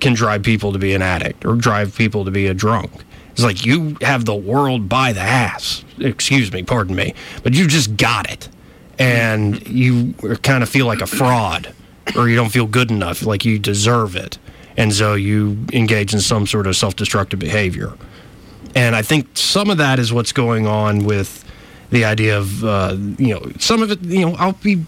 can 0.00 0.12
drive 0.14 0.42
people 0.42 0.72
to 0.74 0.78
be 0.78 0.94
an 0.94 1.00
addict 1.02 1.44
or 1.46 1.54
drive 1.56 1.96
people 1.96 2.24
to 2.26 2.30
be 2.30 2.46
a 2.46 2.54
drunk. 2.54 2.90
It's 3.30 3.42
like 3.42 3.64
you 3.64 3.96
have 4.02 4.24
the 4.26 4.34
world 4.34 4.88
by 4.88 5.12
the 5.12 5.20
ass. 5.20 5.84
Excuse 5.98 6.52
me, 6.52 6.62
pardon 6.62 6.94
me, 6.94 7.14
but 7.42 7.54
you 7.54 7.66
just 7.66 7.96
got 7.96 8.30
it, 8.30 8.48
and 8.98 9.66
you 9.66 10.14
kind 10.42 10.62
of 10.62 10.68
feel 10.68 10.86
like 10.86 11.00
a 11.00 11.06
fraud, 11.06 11.72
or 12.16 12.28
you 12.28 12.36
don't 12.36 12.50
feel 12.50 12.66
good 12.66 12.90
enough, 12.90 13.22
like 13.22 13.44
you 13.44 13.58
deserve 13.58 14.16
it, 14.16 14.38
and 14.76 14.92
so 14.92 15.14
you 15.14 15.58
engage 15.72 16.14
in 16.14 16.20
some 16.20 16.46
sort 16.46 16.66
of 16.66 16.76
self-destructive 16.76 17.38
behavior. 17.38 17.92
And 18.74 18.94
I 18.94 19.02
think 19.02 19.28
some 19.34 19.70
of 19.70 19.78
that 19.78 19.98
is 19.98 20.12
what's 20.12 20.32
going 20.32 20.66
on 20.66 21.04
with 21.04 21.44
the 21.90 22.04
idea 22.04 22.38
of, 22.38 22.64
uh, 22.64 22.96
you 23.18 23.34
know, 23.34 23.50
some 23.58 23.82
of 23.82 23.90
it, 23.90 24.02
you 24.02 24.20
know, 24.20 24.34
I'll 24.34 24.52
be 24.52 24.84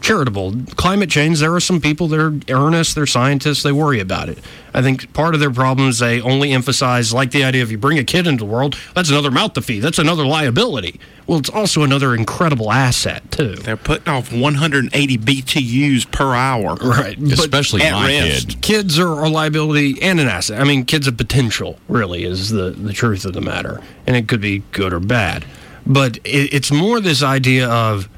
charitable. 0.00 0.54
Climate 0.76 1.10
change, 1.10 1.40
there 1.40 1.52
are 1.52 1.60
some 1.60 1.80
people 1.80 2.06
that 2.08 2.20
are 2.20 2.32
earnest, 2.48 2.94
they're 2.94 3.06
scientists, 3.06 3.64
they 3.64 3.72
worry 3.72 3.98
about 3.98 4.28
it. 4.28 4.38
I 4.72 4.80
think 4.80 5.12
part 5.12 5.34
of 5.34 5.40
their 5.40 5.50
problem 5.50 5.88
is 5.88 5.98
they 5.98 6.20
only 6.20 6.52
emphasize, 6.52 7.12
like 7.12 7.32
the 7.32 7.42
idea 7.42 7.64
of 7.64 7.72
you 7.72 7.78
bring 7.78 7.98
a 7.98 8.04
kid 8.04 8.28
into 8.28 8.44
the 8.44 8.50
world, 8.50 8.78
that's 8.94 9.10
another 9.10 9.32
mouth 9.32 9.54
to 9.54 9.62
feed, 9.62 9.80
that's 9.80 9.98
another 9.98 10.24
liability. 10.24 11.00
Well, 11.26 11.38
it's 11.38 11.50
also 11.50 11.82
another 11.82 12.14
incredible 12.14 12.70
asset, 12.70 13.32
too. 13.32 13.56
They're 13.56 13.76
putting 13.76 14.08
off 14.08 14.32
180 14.32 15.18
BTUs 15.18 16.10
per 16.12 16.34
hour. 16.34 16.76
Right. 16.76 17.18
Especially 17.18 17.82
at 17.82 17.92
my 17.92 18.06
rest. 18.06 18.48
kid. 18.48 18.62
kids 18.62 18.98
are 18.98 19.24
a 19.24 19.28
liability 19.28 20.00
and 20.00 20.20
an 20.20 20.28
asset. 20.28 20.60
I 20.60 20.64
mean, 20.64 20.84
kids 20.84 21.06
have 21.06 21.16
potential, 21.16 21.78
really, 21.88 22.24
is 22.24 22.50
the, 22.50 22.70
the 22.70 22.92
truth 22.92 23.24
of 23.24 23.32
the 23.32 23.40
matter. 23.40 23.82
And 24.06 24.14
it 24.14 24.28
could 24.28 24.40
be 24.40 24.62
good 24.70 24.92
or 24.92 25.00
bad. 25.00 25.44
But 25.84 26.18
it, 26.18 26.54
it's 26.54 26.70
more 26.70 27.00
this 27.00 27.22
idea 27.24 27.68
of 27.68 28.08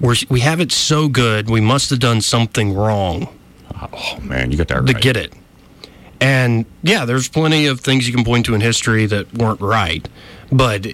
we're, 0.00 0.16
we 0.28 0.40
have 0.40 0.60
it 0.60 0.72
so 0.72 1.08
good, 1.08 1.48
we 1.48 1.60
must 1.60 1.90
have 1.90 2.00
done 2.00 2.20
something 2.20 2.74
wrong 2.74 3.28
Oh 3.80 4.18
man, 4.22 4.50
you 4.50 4.58
got 4.58 4.68
that 4.68 4.82
right. 4.82 4.86
to 4.86 4.94
get 4.94 5.16
it. 5.16 5.32
And 6.20 6.64
yeah, 6.82 7.04
there's 7.04 7.28
plenty 7.28 7.66
of 7.66 7.80
things 7.80 8.08
you 8.08 8.14
can 8.14 8.24
point 8.24 8.46
to 8.46 8.54
in 8.54 8.60
history 8.60 9.06
that 9.06 9.32
weren't 9.34 9.60
right. 9.60 10.08
But 10.50 10.86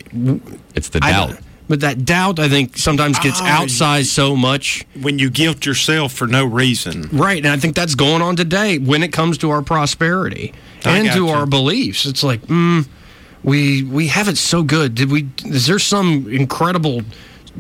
It's 0.75 0.89
the 0.89 1.01
I 1.03 1.11
doubt. 1.11 1.39
Don't- 1.73 1.81
but 1.81 1.87
that 1.87 2.05
doubt, 2.05 2.39
I 2.39 2.49
think, 2.49 2.77
sometimes 2.77 3.19
gets 3.19 3.41
Oh, 3.41 3.45
outsized 3.45 4.07
so 4.07 4.37
much 4.37 4.85
When 5.01 5.19
you 5.19 5.31
guilt 5.31 5.65
yourself 5.67 6.13
for 6.13 6.27
no 6.27 6.45
reason. 6.45 7.09
Right, 7.13 7.39
and 7.45 7.53
I 7.53 7.57
think 7.59 7.75
that's 7.75 7.95
going 7.95 8.23
on 8.23 8.37
today 8.37 8.79
when 8.79 9.03
it 9.03 9.13
comes 9.13 9.39
to 9.39 9.51
our 9.51 9.63
prosperity 9.63 10.53
I 10.85 10.99
and 10.99 11.09
to 11.13 11.15
you. 11.19 11.29
our 11.31 11.47
beliefs. 11.47 12.07
It's 12.07 12.23
like, 12.23 12.43
mm, 12.47 12.87
we 13.45 13.83
we 13.83 14.09
have 14.09 14.29
it 14.29 14.39
so 14.39 14.63
good. 14.63 14.95
Did 14.95 15.11
we? 15.11 15.27
Is 15.45 15.67
there 15.67 15.79
some 15.79 16.27
incredible 16.31 17.03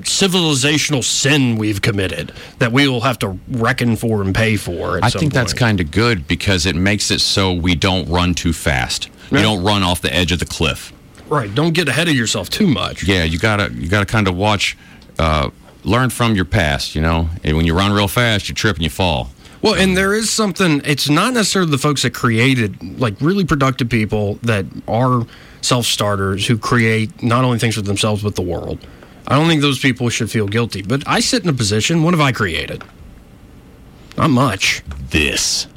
civilizational 0.02 1.04
sin 1.04 1.56
we've 1.56 1.82
committed 1.82 2.32
that 2.58 2.72
we 2.72 2.88
will 2.88 3.02
have 3.02 3.18
to 3.20 3.38
reckon 3.48 3.96
for 3.96 4.22
and 4.22 4.34
pay 4.34 4.56
for? 4.56 4.98
At 4.98 5.04
I 5.04 5.08
some 5.08 5.20
think 5.20 5.32
that's 5.32 5.52
kind 5.52 5.80
of 5.80 5.90
good 5.90 6.26
because 6.28 6.66
it 6.66 6.76
makes 6.76 7.10
it 7.10 7.20
so 7.20 7.52
we 7.52 7.74
don't 7.74 8.08
run 8.08 8.34
too 8.34 8.52
fast. 8.52 9.08
You 9.30 9.38
Yeah. 9.38 9.42
don't 9.42 9.62
run 9.62 9.82
off 9.82 10.00
the 10.02 10.14
edge 10.14 10.32
of 10.32 10.38
the 10.38 10.44
cliff. 10.46 10.92
Right. 11.32 11.54
Don't 11.54 11.72
get 11.72 11.88
ahead 11.88 12.08
of 12.08 12.14
yourself 12.14 12.50
too 12.50 12.66
much. 12.66 13.04
Yeah, 13.04 13.24
you 13.24 13.38
gotta 13.38 13.72
you 13.72 13.88
gotta 13.88 14.06
kind 14.06 14.28
of 14.28 14.36
watch, 14.36 14.76
uh, 15.18 15.50
learn 15.84 16.10
from 16.10 16.34
your 16.34 16.44
past. 16.44 16.94
You 16.94 17.02
know, 17.02 17.28
and 17.44 17.56
when 17.56 17.66
you 17.66 17.74
run 17.74 17.92
real 17.92 18.08
fast, 18.08 18.48
you 18.48 18.54
trip 18.54 18.76
and 18.76 18.84
you 18.84 18.90
fall. 18.90 19.30
Well, 19.62 19.74
and 19.74 19.96
there 19.96 20.12
is 20.12 20.28
something, 20.28 20.82
it's 20.84 21.08
not 21.08 21.34
necessarily 21.34 21.70
the 21.70 21.78
folks 21.78 22.02
that 22.02 22.12
created, 22.12 22.98
like 22.98 23.14
really 23.20 23.44
productive 23.44 23.88
people 23.88 24.40
that 24.42 24.66
are 24.88 25.24
self 25.60 25.86
starters 25.86 26.48
who 26.48 26.58
create 26.58 27.22
not 27.22 27.44
only 27.44 27.60
things 27.60 27.76
for 27.76 27.82
themselves, 27.82 28.24
but 28.24 28.34
the 28.34 28.42
world. 28.42 28.84
I 29.28 29.36
don't 29.36 29.46
think 29.46 29.62
those 29.62 29.78
people 29.78 30.08
should 30.08 30.32
feel 30.32 30.48
guilty. 30.48 30.82
But 30.82 31.04
I 31.06 31.20
sit 31.20 31.44
in 31.44 31.48
a 31.48 31.52
position, 31.52 32.02
what 32.02 32.12
have 32.12 32.20
I 32.20 32.32
created? 32.32 32.82
Not 34.16 34.30
much. 34.30 34.82
This. 35.10 35.68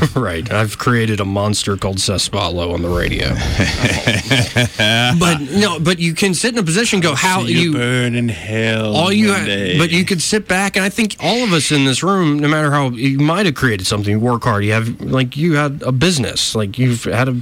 right. 0.16 0.50
I've 0.50 0.78
created 0.78 1.20
a 1.20 1.24
monster 1.24 1.76
called 1.76 2.00
Seth 2.00 2.32
on 2.34 2.82
the 2.82 2.88
radio. 2.88 3.28
but 5.18 5.40
no, 5.40 5.78
but 5.78 5.98
you 5.98 6.14
can 6.14 6.34
sit 6.34 6.54
in 6.54 6.58
a 6.58 6.62
position 6.62 6.98
and 6.98 7.02
go, 7.02 7.14
how 7.14 7.40
you, 7.42 7.58
you 7.58 7.72
burn 7.72 8.14
in 8.14 8.28
hell. 8.28 8.96
all 8.96 9.12
you 9.12 9.32
ha- 9.32 9.76
but 9.78 9.90
you 9.90 10.04
could 10.04 10.20
sit 10.20 10.48
back 10.48 10.76
and 10.76 10.84
i 10.84 10.88
think 10.88 11.16
all 11.20 11.44
of 11.44 11.52
us 11.52 11.70
in 11.70 11.84
this 11.84 12.02
room 12.02 12.38
no 12.38 12.48
matter 12.48 12.70
how 12.70 12.90
you 12.90 13.18
might 13.18 13.46
have 13.46 13.54
created 13.54 13.86
something 13.86 14.12
you 14.12 14.20
work 14.20 14.44
hard 14.44 14.64
you 14.64 14.72
have 14.72 15.00
like 15.00 15.36
you 15.36 15.54
had 15.54 15.82
a 15.82 15.92
business 15.92 16.54
like 16.54 16.78
you've 16.78 17.04
had 17.04 17.28
a 17.28 17.32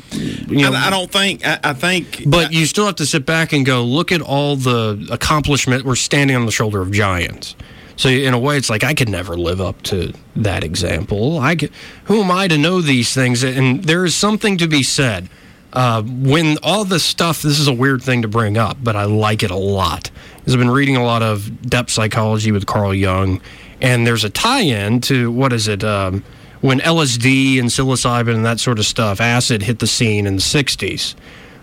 you 0.49 0.63
know 0.63 0.73
I, 0.73 0.87
I 0.87 0.91
don't 0.91 1.11
think. 1.11 1.47
I, 1.47 1.59
I 1.63 1.73
think. 1.73 2.25
but 2.27 2.53
you 2.53 2.67
still 2.67 2.87
have 2.87 2.97
to 2.97 3.07
sit 3.07 3.27
back 3.27 3.53
and 3.53 3.65
go 3.65 3.85
look 3.85 4.13
at 4.13 4.21
all 4.21 4.57
the 4.57 5.09
accomplishment 5.11 5.85
we're 5.85 5.97
standing 5.97 6.37
on 6.37 6.47
the 6.47 6.53
shoulder 6.53 6.81
of 6.81 6.93
giants 6.93 7.55
so 8.01 8.09
in 8.09 8.33
a 8.33 8.39
way 8.39 8.57
it's 8.57 8.71
like 8.71 8.83
i 8.83 8.95
could 8.95 9.11
never 9.11 9.37
live 9.37 9.61
up 9.61 9.83
to 9.83 10.13
that 10.37 10.65
example. 10.65 11.39
I 11.39 11.55
could, 11.55 11.71
who 12.05 12.23
am 12.23 12.31
i 12.31 12.49
to 12.49 12.57
know 12.57 12.81
these 12.81 13.13
things? 13.13 13.43
And 13.43 13.85
there 13.85 14.07
is 14.07 14.15
something 14.15 14.57
to 14.59 14.67
be 14.67 14.83
said 14.83 15.29
uh, 15.75 16.03
when 16.03 16.57
all 16.63 16.85
this 16.85 17.05
stuff 17.05 17.43
this 17.43 17.59
is 17.59 17.69
a 17.69 17.73
weird 17.73 18.03
thing 18.03 18.23
to 18.23 18.29
bring 18.29 18.57
up 18.57 18.79
but 18.83 18.97
i 18.97 19.05
like 19.05 19.43
it 19.43 19.51
a 19.51 19.57
lot. 19.57 20.11
Because 20.39 20.55
i've 20.55 20.59
been 20.59 20.71
reading 20.71 20.97
a 20.97 21.05
lot 21.05 21.23
of 21.23 21.69
depth 21.69 21.91
psychology 21.91 22.53
with 22.53 22.65
carl 22.65 22.95
jung 22.95 23.41
and 23.83 24.07
there's 24.07 24.25
a 24.25 24.31
tie-in 24.31 25.03
to 25.03 25.31
what 25.31 25.53
is 25.53 25.69
it 25.69 25.85
um, 25.85 26.25
when 26.63 26.81
lsd 26.81 27.59
and 27.59 27.69
psilocybin 27.69 28.35
and 28.35 28.47
that 28.47 28.61
sort 28.61 28.79
of 28.79 28.87
stuff 28.87 29.21
acid 29.21 29.63
hit 29.63 29.79
the 29.79 29.87
scene 29.87 30.27
in 30.27 30.37
the 30.37 30.43
60s 30.43 31.15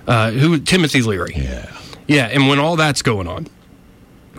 uh, 0.08 0.32
who 0.32 0.60
timothy 0.60 1.02
leary. 1.02 1.34
Yeah. 1.36 1.76
Yeah 2.06 2.28
and 2.28 2.48
when 2.48 2.60
all 2.60 2.76
that's 2.76 3.02
going 3.02 3.28
on 3.28 3.48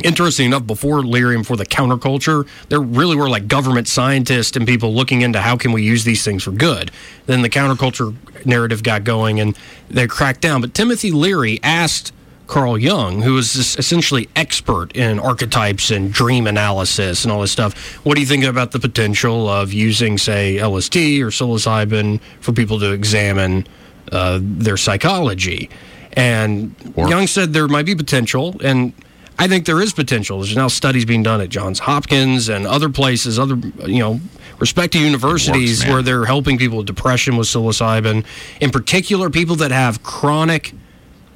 interesting 0.04 0.46
enough, 0.46 0.66
before 0.66 1.00
Lyrium, 1.02 1.44
for 1.44 1.56
the 1.56 1.66
counterculture, 1.66 2.46
there 2.68 2.80
really 2.80 3.16
were 3.16 3.28
like 3.28 3.48
government 3.48 3.88
scientists 3.88 4.56
and 4.56 4.66
people 4.66 4.94
looking 4.94 5.22
into 5.22 5.40
how 5.40 5.56
can 5.56 5.72
we 5.72 5.82
use 5.82 6.04
these 6.04 6.24
things 6.24 6.42
for 6.42 6.50
good. 6.52 6.90
Then 7.26 7.42
the 7.42 7.50
counterculture 7.50 8.14
narrative 8.46 8.82
got 8.82 9.04
going 9.04 9.40
and 9.40 9.56
they 9.90 10.06
cracked 10.06 10.40
down. 10.40 10.60
But 10.60 10.74
Timothy 10.74 11.10
Leary 11.10 11.60
asked 11.62 12.12
Carl 12.46 12.78
Jung, 12.78 13.20
who 13.22 13.36
is 13.36 13.54
essentially 13.54 14.28
expert 14.34 14.96
in 14.96 15.18
archetypes 15.18 15.90
and 15.90 16.10
dream 16.12 16.46
analysis 16.46 17.24
and 17.24 17.30
all 17.30 17.42
this 17.42 17.52
stuff. 17.52 17.96
What 18.06 18.14
do 18.14 18.22
you 18.22 18.26
think 18.26 18.44
about 18.44 18.72
the 18.72 18.78
potential 18.78 19.48
of 19.48 19.72
using, 19.72 20.16
say, 20.16 20.56
LSD 20.56 21.20
or 21.20 21.26
psilocybin 21.26 22.20
for 22.40 22.52
people 22.52 22.80
to 22.80 22.92
examine 22.92 23.66
uh, 24.12 24.38
their 24.42 24.78
psychology? 24.78 25.68
And 26.14 26.74
Or- 26.96 27.08
Jung 27.08 27.26
said 27.26 27.52
there 27.52 27.68
might 27.68 27.84
be 27.84 27.94
potential, 27.94 28.56
and 28.64 28.94
I 29.38 29.46
think 29.46 29.66
there 29.66 29.80
is 29.80 29.92
potential. 29.92 30.38
There's 30.38 30.56
now 30.56 30.68
studies 30.68 31.04
being 31.04 31.22
done 31.22 31.40
at 31.40 31.48
Johns 31.48 31.78
Hopkins 31.78 32.48
and 32.48 32.66
other 32.66 32.88
places, 32.88 33.38
other 33.38 33.56
you 33.86 34.00
know, 34.00 34.20
respected 34.58 35.00
universities 35.00 35.84
man. 35.84 35.92
where 35.92 36.02
they're 36.02 36.24
helping 36.24 36.58
people 36.58 36.78
with 36.78 36.86
depression 36.86 37.36
with 37.36 37.46
psilocybin. 37.46 38.24
In 38.60 38.70
particular, 38.70 39.30
people 39.30 39.54
that 39.56 39.70
have 39.70 40.02
chronic 40.02 40.74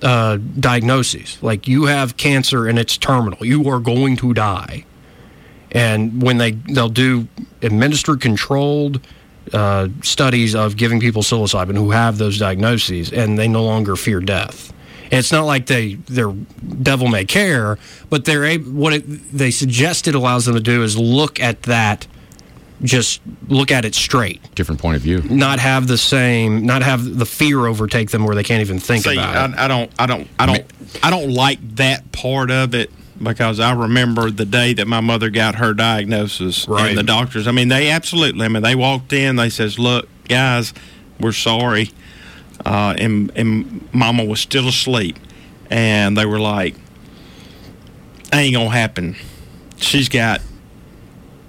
uh, 0.03 0.39
diagnoses, 0.59 1.41
like 1.43 1.69
you 1.69 1.85
have 1.85 2.17
cancer 2.17 2.67
and 2.67 2.77
it's 2.77 2.97
terminal, 2.97 3.47
you 3.47 3.69
are 3.69 3.79
going 3.79 4.17
to 4.17 4.35
die. 4.35 4.85
And 5.71 6.21
when 6.21 6.39
they 6.39 6.51
they'll 6.51 6.89
do 6.89 7.29
administered 7.63 8.21
controlled 8.21 9.01
uh, 9.53 9.89
studies 10.03 10.55
of 10.55 10.77
giving 10.77 11.01
people 11.01 11.23
psilocybin 11.23 11.77
who 11.77 11.91
have 11.93 12.19
those 12.19 12.39
diagnoses, 12.39 13.13
and 13.13 13.39
they 13.39 13.49
no 13.49 13.65
longer 13.65 13.97
fear 13.97 14.21
death. 14.21 14.73
And 15.13 15.19
it's 15.19 15.31
not 15.31 15.45
like 15.45 15.67
they 15.67 15.95
they're 15.95 16.33
devil 16.33 17.07
may 17.07 17.25
care, 17.27 17.79
but 18.11 18.25
they're 18.25 18.45
able, 18.47 18.73
what 18.73 18.95
it, 18.95 19.03
they 19.33 19.51
suggest 19.51 20.09
it 20.09 20.15
allows 20.15 20.47
them 20.47 20.55
to 20.55 20.61
do 20.61 20.83
is 20.83 20.97
look 20.97 21.39
at 21.39 21.63
that, 21.65 22.07
just 22.83 23.21
look 23.49 23.71
at 23.71 23.85
it 23.85 23.95
straight, 23.95 24.41
Different 24.55 24.81
point 24.81 24.97
of 24.97 25.03
view. 25.03 25.21
not 25.25 25.59
have 25.61 25.87
the 25.87 25.99
same, 25.99 26.65
not 26.65 26.83
have 26.83 27.19
the 27.19 27.27
fear 27.27 27.67
overtake 27.67 28.11
them 28.11 28.25
where 28.25 28.35
they 28.35 28.43
can't 28.43 28.63
even 28.63 28.79
think 28.79 29.05
See, 29.05 29.13
about 29.13 29.51
it. 29.51 29.57
I, 29.59 29.67
I 29.67 29.69
don't, 29.69 29.91
I 29.99 30.07
don't, 30.07 30.29
I 30.39 30.47
don't, 30.47 30.65
I 31.03 31.11
don't 31.11 31.31
like 31.31 31.59
that 31.77 32.11
part 32.13 32.51
of 32.51 32.75
it 32.75 32.91
because 33.23 33.61
I 33.61 33.73
remember 33.75 34.31
the 34.31 34.47
day 34.47 34.73
that 34.73 34.89
my 34.89 35.01
mother 35.01 35.29
got 35.29 35.57
her 35.57 35.75
diagnosis 35.75 36.67
Right. 36.67 36.89
and 36.89 36.99
the 36.99 37.03
doctors. 37.05 37.47
I 37.47 37.53
mean, 37.53 37.69
they 37.69 37.91
absolutely. 37.91 38.45
I 38.47 38.49
mean, 38.49 38.63
they 38.63 38.75
walked 38.75 39.13
in. 39.13 39.37
They 39.37 39.51
says, 39.51 39.79
"Look, 39.79 40.09
guys, 40.27 40.73
we're 41.21 41.31
sorry," 41.33 41.91
uh, 42.65 42.95
and 42.99 43.31
and 43.37 43.89
Mama 43.93 44.25
was 44.25 44.41
still 44.41 44.69
asleep, 44.69 45.17
and 45.71 46.17
they 46.17 46.27
were 46.27 46.41
like, 46.41 46.75
"Ain't 48.33 48.55
gonna 48.55 48.71
happen." 48.71 49.17
She's 49.77 50.09
got 50.09 50.41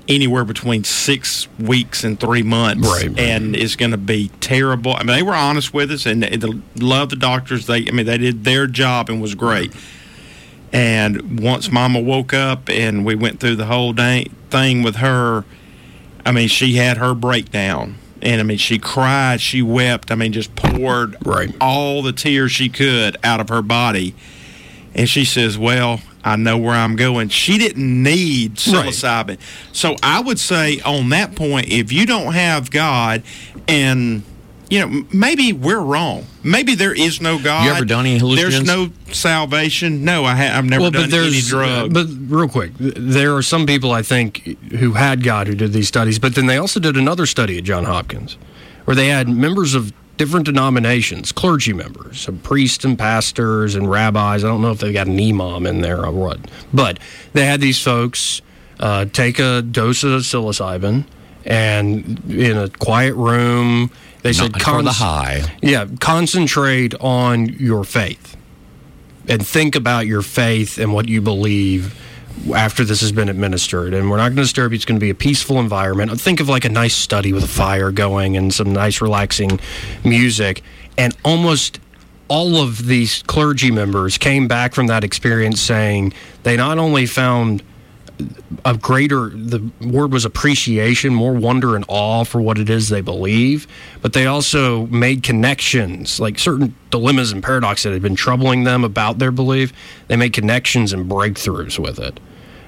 anywhere 0.10 0.43
between 0.43 0.84
six 0.84 1.47
weeks 1.60 2.04
and 2.04 2.19
three 2.19 2.43
months, 2.43 2.86
Right, 2.88 3.08
right. 3.08 3.19
and 3.19 3.56
it's 3.56 3.76
going 3.78 3.91
to 3.91 3.97
be 3.97 4.30
terrible. 4.41 4.93
I 4.93 4.99
mean, 5.04 5.15
they 5.15 5.23
were 5.23 5.34
honest 5.36 5.73
with 5.73 5.91
us, 5.91 6.06
and 6.06 6.23
they, 6.23 6.36
they 6.36 6.49
love 6.76 7.10
the 7.10 7.15
doctors. 7.15 7.67
They, 7.67 7.88
I 7.88 7.91
mean, 7.91 8.06
they 8.06 8.17
did 8.17 8.43
their 8.43 8.67
job 8.67 9.10
and 9.10 9.21
was 9.21 9.34
great. 9.34 9.71
And 10.73 11.39
once 11.39 11.71
Mama 11.71 11.99
woke 12.02 12.34
up, 12.34 12.69
and 12.69 13.06
we 13.06 13.15
went 13.15 13.39
through 13.39 13.56
the 13.56 13.65
whole 13.67 13.93
thing 13.93 14.84
with 14.84 14.97
her, 14.97 15.45
I 16.26 16.32
mean, 16.32 16.47
she 16.49 16.76
had 16.76 16.97
her 16.97 17.13
breakdown. 17.13 17.95
And 18.23 18.39
I 18.39 18.43
mean, 18.43 18.57
she 18.57 18.79
cried, 18.79 19.41
she 19.41 19.62
wept. 19.62 20.09
I 20.09 20.15
mean, 20.15 20.31
just 20.31 20.55
poured 20.55 21.17
Right. 21.25 21.53
all 21.59 22.01
the 22.01 22.13
tears 22.13 22.51
she 22.53 22.69
could 22.69 23.17
out 23.23 23.39
of 23.41 23.49
her 23.49 23.62
body. 23.62 24.15
And 24.95 25.09
she 25.09 25.25
says, 25.25 25.57
Well, 25.57 25.99
I 26.23 26.38
know 26.38 26.57
where 26.57 26.73
I'm 26.73 26.95
going. 26.95 27.27
She 27.29 27.57
didn't 27.57 28.01
need 28.01 28.51
Right. 28.51 28.88
psilocybin. 28.93 29.38
So 29.73 29.97
I 30.01 30.21
would 30.21 30.39
say 30.39 30.79
on 30.86 31.09
that 31.09 31.36
point, 31.36 31.67
if 31.69 31.91
you 31.91 32.05
don't 32.05 32.33
have 32.33 32.71
God 32.71 33.23
and 33.67 34.23
you 34.69 34.80
know, 34.80 35.06
maybe 35.13 35.54
we're 35.54 35.80
wrong. 35.80 36.26
Maybe 36.43 36.76
there 36.76 36.93
is 36.93 37.21
no 37.21 37.41
God. 37.41 37.65
You 37.65 37.71
ever 37.71 37.86
done 37.86 38.06
any 38.06 38.36
There's 38.36 38.63
no 38.63 38.89
salvation. 39.12 40.04
No, 40.04 40.26
I 40.26 40.36
ha- 40.36 40.58
I've 40.58 40.65
never 40.65 40.89
done 40.89 41.13
any 41.13 41.41
drug. 41.41 41.93
But 41.93 42.08
real 42.28 42.47
quick, 42.47 42.71
there 42.78 43.36
are 43.36 43.41
some 43.41 43.65
people 43.65 43.91
I 43.91 44.02
think 44.02 44.58
who 44.71 44.93
had 44.93 45.23
God 45.23 45.47
who 45.47 45.56
did 45.56 45.73
these 45.73 45.88
studies, 45.88 46.19
but 46.19 46.36
then 46.36 46.47
they 46.47 46.58
also 46.58 46.80
did 46.80 46.97
another 46.97 47.26
study 47.26 47.58
at 47.58 47.63
John 47.63 47.86
Hopkins 47.86 48.38
where 48.86 48.95
they 48.95 49.08
had 49.08 49.30
members 49.30 49.73
of 49.76 49.93
different 50.17 50.45
denominations, 50.45 51.32
clergy 51.32 51.73
members, 51.73 52.30
priests 52.43 52.86
and 52.86 52.97
pastors 52.97 53.76
and 53.76 53.89
rabbis. 53.89 54.43
I 54.43 54.47
don't 54.47 54.62
know 54.62 54.71
if 54.71 54.80
they 54.80 54.93
got 54.93 55.08
an 55.08 55.19
imam 55.19 55.65
in 55.65 55.82
there 55.82 56.06
or 56.06 56.12
what, 56.12 56.39
but 56.73 56.99
they 57.34 57.45
had 57.45 57.62
these 57.62 57.82
folks 57.82 58.41
uh, 58.80 59.06
take 59.06 59.39
a 59.39 59.62
dose 59.62 60.04
of 60.04 60.21
psilocybin 60.21 61.06
and 61.45 62.21
in 62.32 62.58
a 62.58 62.69
quiet 62.69 63.15
room. 63.15 63.91
They 64.23 64.33
said 64.33 64.53
Not 64.53 64.62
for 64.62 64.81
the 64.81 64.91
high. 64.91 65.43
yeah, 65.62 65.86
concentrate 65.99 66.95
on 66.95 67.47
your 67.47 67.83
faith 67.83 68.36
and 69.27 69.45
think 69.45 69.75
about 69.75 70.07
your 70.07 70.21
faith 70.21 70.77
and 70.77 70.93
what 70.93 71.07
you 71.07 71.21
believe 71.21 71.99
after 72.55 72.83
this 72.83 73.01
has 73.01 73.12
been 73.12 73.29
administered. 73.29 73.93
And 73.93 74.09
we're 74.09 74.17
not 74.17 74.29
going 74.29 74.38
to 74.38 74.41
disturb 74.41 74.71
you. 74.71 74.75
It's 74.77 74.86
going 74.86 74.99
to 74.99 75.03
be 75.03 75.09
a 75.09 75.15
peaceful 75.15 75.59
environment. 75.59 76.19
Think 76.19 76.39
of 76.39 76.49
like 76.49 76.65
a 76.65 76.69
nice 76.69 76.95
study 76.95 77.31
with 77.31 77.43
a 77.43 77.47
fire 77.47 77.91
going 77.91 78.36
and 78.36 78.53
some 78.53 78.73
nice 78.73 79.01
relaxing 79.01 79.59
music. 80.03 80.63
And 80.97 81.15
almost 81.23 81.79
all 82.27 82.57
of 82.57 82.88
these 82.88 83.23
clergy 83.23 83.71
members 83.71 84.17
came 84.17 84.47
back 84.47 84.73
from 84.73 84.88
that 84.88 85.03
experience 85.03 85.62
saying 85.62 86.13
they 86.43 86.57
not 86.57 86.77
only 86.77 87.05
found 87.05 87.62
a 88.65 88.77
greater 88.77 89.29
the 89.29 89.71
word 89.81 90.12
was 90.12 90.25
appreciation 90.25 91.13
more 91.13 91.33
wonder 91.33 91.75
and 91.75 91.86
awe 91.88 92.23
for 92.23 92.41
what 92.41 92.57
it 92.57 92.69
is 92.69 92.89
they 92.89 93.01
believe. 93.01 93.67
But 94.01 94.13
they 94.13 94.25
also 94.25 94.88
made 94.88 95.23
connections 95.23 96.19
like 96.19 96.39
certain 96.39 96.75
dilemmas 96.89 97.31
and 97.31 97.43
paradoxes 97.43 97.83
that 97.83 97.93
had 97.93 98.01
been 98.01 98.15
troubling 98.15 98.63
them 98.63 98.83
about 98.83 99.19
their 99.19 99.31
belief 99.31 99.73
they 100.07 100.15
made 100.15 100.33
connections 100.33 100.93
and 100.93 101.09
breakthroughs 101.09 101.79
with 101.79 101.99
it. 101.99 102.19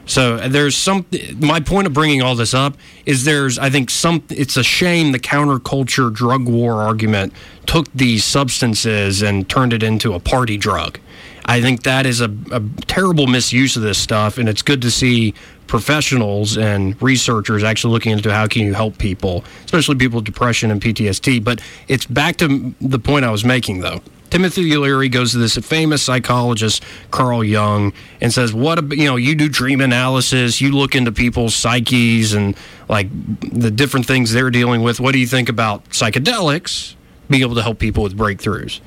So 0.06 0.36
uh, 0.36 0.48
there's 0.48 0.76
some 0.76 1.06
my 1.38 1.60
point 1.60 1.88
of 1.88 1.94
bringing 1.94 2.22
all 2.22 2.36
this 2.36 2.54
up 2.54 2.78
is 3.06 3.24
there's 3.26 3.58
i 3.58 3.70
think 3.70 3.90
some 3.90 4.24
it's 4.30 4.56
a 4.58 4.64
shame 4.64 5.12
the 5.12 5.20
counterculture 5.20 6.14
drug 6.14 6.48
war 6.48 6.82
argument 6.82 7.34
took 7.66 7.92
these 7.94 8.24
substances 8.24 9.22
and 9.24 9.50
turned 9.50 9.74
it 9.74 9.82
into 9.82 10.14
a 10.14 10.20
party 10.20 10.58
drug 10.58 11.00
I 11.46 11.62
think 11.62 11.84
that 11.84 12.06
is 12.06 12.22
a, 12.22 12.34
a 12.52 12.62
terrible 12.88 13.28
misuse 13.28 13.76
of 13.76 13.84
this 13.84 13.98
stuff, 13.98 14.38
and 14.38 14.50
it's 14.50 14.64
good 14.64 14.82
to 14.82 14.92
see 14.92 15.34
professionals 15.68 16.58
and 16.58 17.00
researchers 17.02 17.64
actually 17.64 17.94
looking 17.94 18.12
into 18.12 18.34
how 18.34 18.48
can 18.48 18.64
you 18.64 18.74
help 18.74 18.98
people, 18.98 19.44
especially 19.64 19.96
people 19.96 20.18
with 20.18 20.26
depression 20.26 20.72
and 20.72 20.82
PTSD. 20.82 21.44
But 21.44 21.62
it's 21.88 22.06
back 22.06 22.38
to 22.38 22.74
the 22.82 23.00
point 23.00 23.26
I 23.26 23.32
was 23.32 23.46
making, 23.46 23.80
though. 23.80 24.02
Timothy 24.32 24.76
Leary 24.76 25.08
goes 25.08 25.32
to 25.32 25.38
this 25.38 25.56
famous 25.58 26.02
psychologist, 26.02 26.84
Carl 27.12 27.44
Jung, 27.44 27.94
and 28.22 28.34
says, 28.34 28.52
"What 28.52 28.92
you 28.92 29.06
know? 29.06 29.16
You 29.16 29.36
do 29.36 29.48
dream 29.48 29.82
analysis. 29.82 30.60
You 30.60 30.72
look 30.72 30.96
into 30.96 31.12
people's 31.12 31.56
psyches 31.56 32.34
and 32.34 32.56
like 32.90 33.08
the 33.40 33.72
different 33.72 34.08
things 34.08 34.34
they're 34.34 34.50
dealing 34.50 34.82
with. 34.82 35.00
What 35.00 35.14
do 35.14 35.20
you 35.20 35.28
think 35.28 35.48
about 35.48 35.88
psychedelics 35.92 36.96
being 37.30 37.44
able 37.44 37.56
to 37.56 37.62
help 37.62 37.78
people 37.78 38.04
with 38.04 38.18
breakthroughs?" 38.18 38.82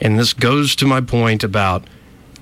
And 0.00 0.18
this 0.18 0.32
goes 0.32 0.76
to 0.76 0.86
my 0.86 1.00
point 1.00 1.42
about 1.42 1.84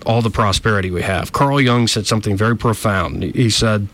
all 0.07 0.23
the 0.23 0.31
prosperity 0.31 0.91
we 0.91 1.03
have. 1.03 1.33
Carl 1.33 1.61
Jung 1.61 1.87
said 1.87 2.07
something 2.07 2.37
very 2.37 2.57
profound. 2.57 3.23
He 3.23 3.51
said 3.51 3.89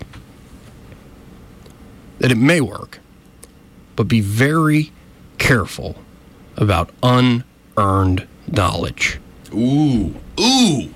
that 2.19 2.31
it 2.31 2.39
may 2.39 2.61
work, 2.61 2.99
but 3.97 4.05
be 4.05 4.21
very 4.21 4.93
careful 5.39 5.97
about 6.57 6.91
unearned 7.03 8.27
knowledge. 8.47 9.21
Ooh, 9.55 10.15
ooh. 10.41 10.89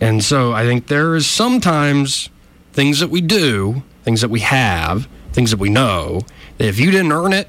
And 0.00 0.22
so 0.22 0.52
I 0.52 0.64
think 0.64 0.88
there 0.88 1.14
is 1.14 1.26
sometimes 1.26 2.28
things 2.72 3.00
that 3.00 3.08
we 3.08 3.20
do, 3.20 3.82
things 4.02 4.20
that 4.20 4.28
we 4.28 4.40
have, 4.40 5.08
things 5.32 5.50
that 5.50 5.58
we 5.58 5.70
know, 5.70 6.22
that 6.58 6.66
if 6.66 6.78
you 6.78 6.90
didn't 6.90 7.12
earn 7.12 7.32
it, 7.32 7.48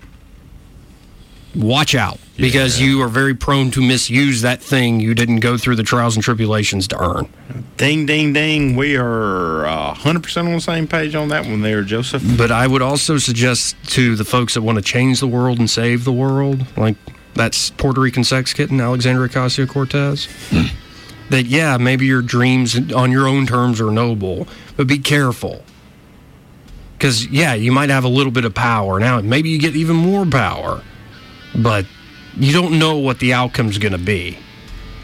watch 1.55 1.95
out 1.95 2.19
because 2.37 2.79
you 2.79 3.01
are 3.01 3.07
very 3.07 3.33
prone 3.33 3.71
to 3.71 3.81
misuse 3.81 4.41
that 4.41 4.61
thing 4.61 4.99
you 4.99 5.13
didn't 5.13 5.39
go 5.39 5.57
through 5.57 5.75
the 5.75 5.83
trials 5.83 6.15
and 6.15 6.23
tribulations 6.23 6.87
to 6.89 7.01
earn. 7.01 7.29
Ding, 7.77 8.05
ding, 8.05 8.33
ding. 8.33 8.75
We 8.75 8.97
are 8.97 9.65
uh, 9.65 9.93
100% 9.93 10.45
on 10.45 10.53
the 10.53 10.61
same 10.61 10.87
page 10.87 11.15
on 11.15 11.29
that 11.29 11.45
one 11.45 11.61
there, 11.61 11.83
Joseph. 11.83 12.23
But 12.37 12.51
I 12.51 12.67
would 12.67 12.81
also 12.81 13.17
suggest 13.17 13.75
to 13.91 14.15
the 14.15 14.25
folks 14.25 14.53
that 14.55 14.61
want 14.61 14.77
to 14.77 14.81
change 14.83 15.19
the 15.19 15.27
world 15.27 15.59
and 15.59 15.69
save 15.69 16.03
the 16.03 16.13
world, 16.13 16.65
like 16.77 16.95
that's 17.35 17.69
Puerto 17.71 18.01
Rican 18.01 18.23
sex 18.23 18.53
kitten, 18.53 18.79
Alexandria 18.79 19.29
Ocasio 19.29 19.67
Cortez, 19.67 20.27
that 21.29 21.45
yeah, 21.45 21.77
maybe 21.77 22.05
your 22.05 22.21
dreams 22.21 22.91
on 22.93 23.11
your 23.11 23.27
own 23.27 23.45
terms 23.45 23.79
are 23.81 23.91
noble, 23.91 24.47
but 24.77 24.87
be 24.87 24.97
careful. 24.97 25.63
Because 26.97 27.27
yeah, 27.27 27.53
you 27.53 27.71
might 27.71 27.89
have 27.89 28.05
a 28.05 28.09
little 28.09 28.31
bit 28.31 28.45
of 28.45 28.53
power 28.53 28.99
now. 28.99 29.19
Maybe 29.19 29.49
you 29.49 29.59
get 29.59 29.75
even 29.75 29.97
more 29.97 30.25
power, 30.25 30.81
but 31.55 31.85
you 32.37 32.51
don't 32.53 32.77
know 32.79 32.97
what 32.97 33.19
the 33.19 33.33
outcome's 33.33 33.77
going 33.77 33.91
to 33.91 33.97
be. 33.97 34.37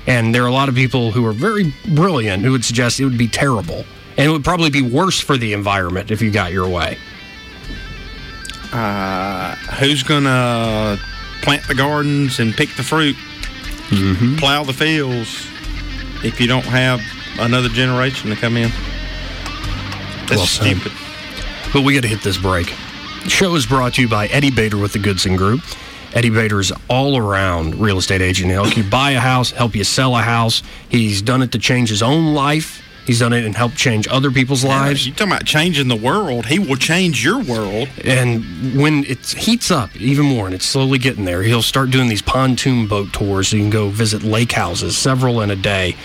And 0.07 0.33
there 0.33 0.43
are 0.43 0.47
a 0.47 0.51
lot 0.51 0.69
of 0.69 0.75
people 0.75 1.11
who 1.11 1.25
are 1.25 1.31
very 1.31 1.73
brilliant 1.93 2.43
who 2.43 2.51
would 2.51 2.65
suggest 2.65 2.99
it 2.99 3.05
would 3.05 3.17
be 3.17 3.27
terrible. 3.27 3.85
And 4.17 4.27
it 4.27 4.29
would 4.29 4.43
probably 4.43 4.69
be 4.69 4.81
worse 4.81 5.19
for 5.19 5.37
the 5.37 5.53
environment 5.53 6.11
if 6.11 6.21
you 6.21 6.31
got 6.31 6.51
your 6.51 6.67
way. 6.67 6.97
Uh, 8.73 9.55
who's 9.79 10.03
going 10.03 10.23
to 10.23 10.99
plant 11.41 11.67
the 11.67 11.75
gardens 11.75 12.39
and 12.39 12.53
pick 12.53 12.75
the 12.75 12.83
fruit, 12.83 13.15
plow 14.37 14.63
the 14.63 14.73
fields? 14.73 15.47
if 16.23 16.39
you 16.39 16.47
don't 16.47 16.65
have 16.65 17.01
another 17.39 17.69
generation 17.69 18.29
to 18.29 18.35
come 18.35 18.57
in. 18.57 18.69
That's 20.27 20.31
Well 20.31 20.45
stupid. 20.45 20.91
But 21.73 21.83
we 21.83 21.93
got 21.93 22.01
to 22.01 22.07
hit 22.07 22.21
this 22.21 22.37
break. 22.37 22.73
The 23.23 23.29
show 23.29 23.55
is 23.55 23.65
brought 23.65 23.95
to 23.95 24.01
you 24.01 24.07
by 24.07 24.27
Eddie 24.27 24.51
Bader 24.51 24.77
with 24.77 24.93
the 24.93 24.99
Goodson 24.99 25.35
Group. 25.35 25.61
Eddie 26.13 26.29
Bader 26.29 26.59
is 26.59 26.73
all 26.89 27.17
around 27.17 27.75
real 27.75 27.97
estate 27.97 28.21
agent. 28.21 28.49
He'll 28.51 28.65
help 28.65 28.75
you 28.75 28.83
buy 28.83 29.11
a 29.11 29.19
house, 29.19 29.51
help 29.51 29.75
you 29.75 29.83
sell 29.83 30.15
a 30.15 30.21
house. 30.21 30.61
He's 30.89 31.21
done 31.21 31.41
it 31.41 31.51
to 31.53 31.59
change 31.59 31.89
his 31.89 32.03
own 32.03 32.33
life. 32.33 32.81
He's 33.05 33.19
done 33.19 33.33
it 33.33 33.45
and 33.45 33.55
helped 33.55 33.77
change 33.77 34.07
other 34.09 34.29
people's 34.29 34.63
lives. 34.63 35.07
You 35.07 35.13
talking 35.13 35.33
about 35.33 35.45
changing 35.45 35.87
the 35.87 35.95
world? 35.95 36.45
He 36.45 36.59
will 36.59 36.75
change 36.75 37.23
your 37.23 37.41
world. 37.41 37.89
And 38.03 38.75
when 38.79 39.05
it 39.05 39.25
heats 39.25 39.71
up 39.71 39.95
even 39.95 40.25
more 40.25 40.45
and 40.45 40.53
it's 40.53 40.65
slowly 40.65 40.99
getting 40.99 41.25
there, 41.25 41.41
he'll 41.41 41.63
start 41.63 41.89
doing 41.89 42.09
these 42.09 42.21
pontoon 42.21 42.87
boat 42.87 43.11
tours 43.11 43.47
so 43.47 43.55
you 43.55 43.63
can 43.63 43.71
go 43.71 43.89
visit 43.89 44.21
lake 44.21 44.51
houses, 44.51 44.97
several 44.97 45.41
in 45.41 45.49
a 45.49 45.55
day. 45.55 45.95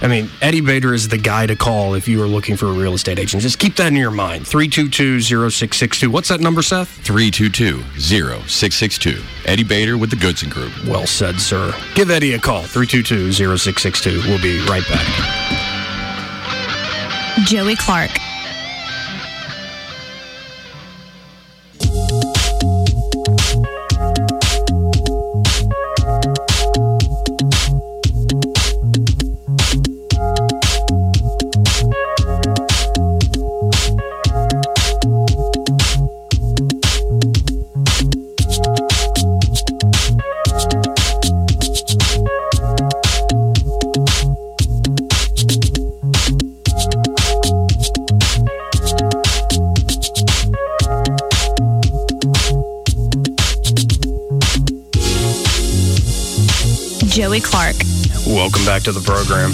I 0.00 0.08
mean, 0.08 0.30
Eddie 0.42 0.60
Bader 0.60 0.92
is 0.92 1.08
the 1.08 1.18
guy 1.18 1.46
to 1.46 1.56
call 1.56 1.94
if 1.94 2.06
you 2.06 2.22
are 2.22 2.26
looking 2.26 2.56
for 2.56 2.66
a 2.66 2.72
real 2.72 2.94
estate 2.94 3.18
agent. 3.18 3.42
Just 3.42 3.58
keep 3.58 3.76
that 3.76 3.88
in 3.88 3.96
your 3.96 4.10
mind. 4.10 4.46
322 4.46 5.20
0662. 5.20 6.10
What's 6.10 6.28
that 6.28 6.40
number, 6.40 6.62
Seth? 6.62 6.88
322 7.02 7.82
0662. 7.98 9.22
Eddie 9.46 9.64
Bader 9.64 9.96
with 9.96 10.10
the 10.10 10.16
Goodson 10.16 10.50
Group. 10.50 10.72
Well 10.86 11.06
said, 11.06 11.40
sir. 11.40 11.74
Give 11.94 12.10
Eddie 12.10 12.34
a 12.34 12.38
call. 12.38 12.62
322 12.62 13.32
0662. 13.32 14.28
We'll 14.28 14.42
be 14.42 14.58
right 14.66 14.86
back. 14.88 15.06
Joey 17.44 17.76
Clark. 17.76 18.10
To 58.86 58.92
the 58.92 59.00
program. 59.00 59.50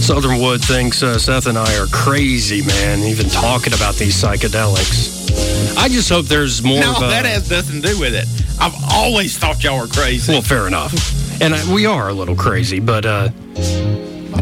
Southern 0.00 0.40
Wood 0.40 0.62
thinks 0.64 1.02
uh, 1.02 1.18
Seth 1.18 1.48
and 1.48 1.58
I 1.58 1.76
are 1.76 1.86
crazy, 1.88 2.62
man, 2.64 3.00
even 3.00 3.28
talking 3.28 3.72
about 3.72 3.96
these 3.96 4.14
psychedelics. 4.14 5.76
I 5.76 5.88
just 5.88 6.08
hope 6.08 6.26
there's 6.26 6.62
more 6.62 6.80
No, 6.80 6.92
of 6.92 7.02
a. 7.02 7.06
that 7.08 7.24
has 7.26 7.50
nothing 7.50 7.82
to 7.82 7.88
do 7.88 7.98
with 7.98 8.14
it. 8.14 8.26
I've 8.60 8.74
always 8.92 9.36
thought 9.36 9.64
y'all 9.64 9.80
were 9.80 9.88
crazy. 9.88 10.32
Well, 10.32 10.40
fair 10.42 10.68
enough. 10.68 10.94
And 11.42 11.52
I, 11.52 11.74
we 11.74 11.84
are 11.84 12.08
a 12.10 12.12
little 12.12 12.36
crazy, 12.36 12.78
but 12.78 13.04
uh, 13.04 13.30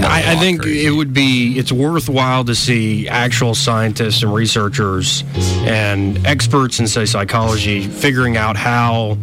I, 0.03 0.33
I 0.33 0.37
think 0.37 0.67
it 0.67 0.91
would 0.91 1.15
be 1.15 1.59
it's 1.59 1.73
worthwhile 1.73 2.45
to 2.45 2.55
see 2.55 3.09
actual 3.09 3.55
scientists 3.55 4.23
and 4.23 4.35
researchers 4.35 5.25
and 5.65 6.25
experts 6.27 6.81
in 6.81 6.87
say 6.87 7.07
psychology 7.07 7.87
figuring 7.89 8.37
out 8.37 8.57
how 8.57 9.17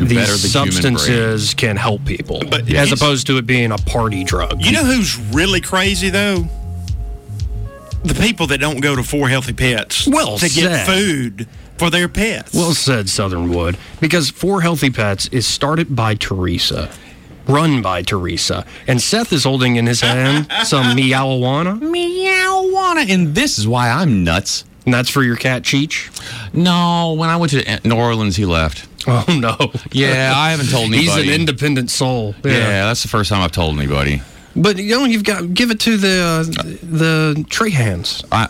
To 0.00 0.06
these 0.06 0.18
better 0.18 0.32
the 0.32 0.48
human 0.48 0.72
substances 0.72 1.52
can 1.54 1.76
help 1.76 2.04
people, 2.06 2.42
But 2.48 2.72
as 2.72 2.90
opposed 2.90 3.26
to 3.26 3.36
it 3.36 3.46
being 3.46 3.70
a 3.70 3.76
party 3.76 4.24
drug. 4.24 4.62
You 4.64 4.72
know 4.72 4.82
who's 4.84 5.18
really 5.18 5.60
crazy 5.60 6.08
though? 6.08 6.46
The 8.02 8.14
people 8.14 8.46
that 8.46 8.58
don't 8.60 8.80
go 8.80 8.96
to 8.96 9.02
Four 9.02 9.28
Healthy 9.28 9.52
Pets 9.52 10.06
Well 10.08 10.38
to 10.38 10.48
said. 10.48 10.62
get 10.70 10.86
food 10.86 11.46
for 11.76 11.90
their 11.90 12.08
pets. 12.08 12.54
Well 12.54 12.72
said, 12.72 13.10
Southern 13.10 13.52
Wood. 13.52 13.76
Because 14.00 14.30
Four 14.30 14.62
Healthy 14.62 14.88
Pets 14.90 15.28
is 15.28 15.46
started 15.46 15.94
by 15.94 16.14
Teresa, 16.14 16.90
run 17.46 17.82
by 17.82 18.00
Teresa. 18.00 18.64
And 18.86 19.02
Seth 19.02 19.34
is 19.34 19.44
holding 19.44 19.76
in 19.76 19.86
his 19.86 20.00
hand 20.00 20.46
some 20.64 20.96
meowana. 20.96 21.78
Meowana. 21.78 23.10
And 23.10 23.34
this 23.34 23.58
is 23.58 23.68
why 23.68 23.90
I'm 23.90 24.24
nuts. 24.24 24.64
And 24.84 24.94
that's 24.94 25.10
for 25.10 25.22
your 25.22 25.36
cat 25.36 25.62
Cheech? 25.62 26.10
No, 26.54 27.14
when 27.14 27.28
I 27.28 27.36
went 27.36 27.52
to 27.52 27.80
New 27.84 27.96
Orleans, 27.96 28.36
he 28.36 28.46
left. 28.46 28.86
Oh, 29.06 29.24
no. 29.28 29.56
Yeah, 29.92 30.32
I 30.34 30.50
haven't 30.50 30.70
told 30.70 30.92
anybody. 30.92 31.22
He's 31.22 31.34
an 31.34 31.40
independent 31.40 31.90
soul. 31.90 32.34
Yeah. 32.44 32.86
that's 32.86 33.02
the 33.02 33.08
first 33.08 33.30
time 33.30 33.42
I've 33.42 33.52
told 33.52 33.76
anybody. 33.78 34.22
But, 34.56 34.78
you 34.78 34.98
know, 34.98 35.04
you've 35.04 35.24
got, 35.24 35.54
give 35.54 35.70
it 35.70 35.80
to 35.80 35.96
the, 35.96 36.22
uh, 36.22 36.42
the 36.82 37.44
tree 37.48 37.70
hands. 37.70 38.24
I, 38.32 38.48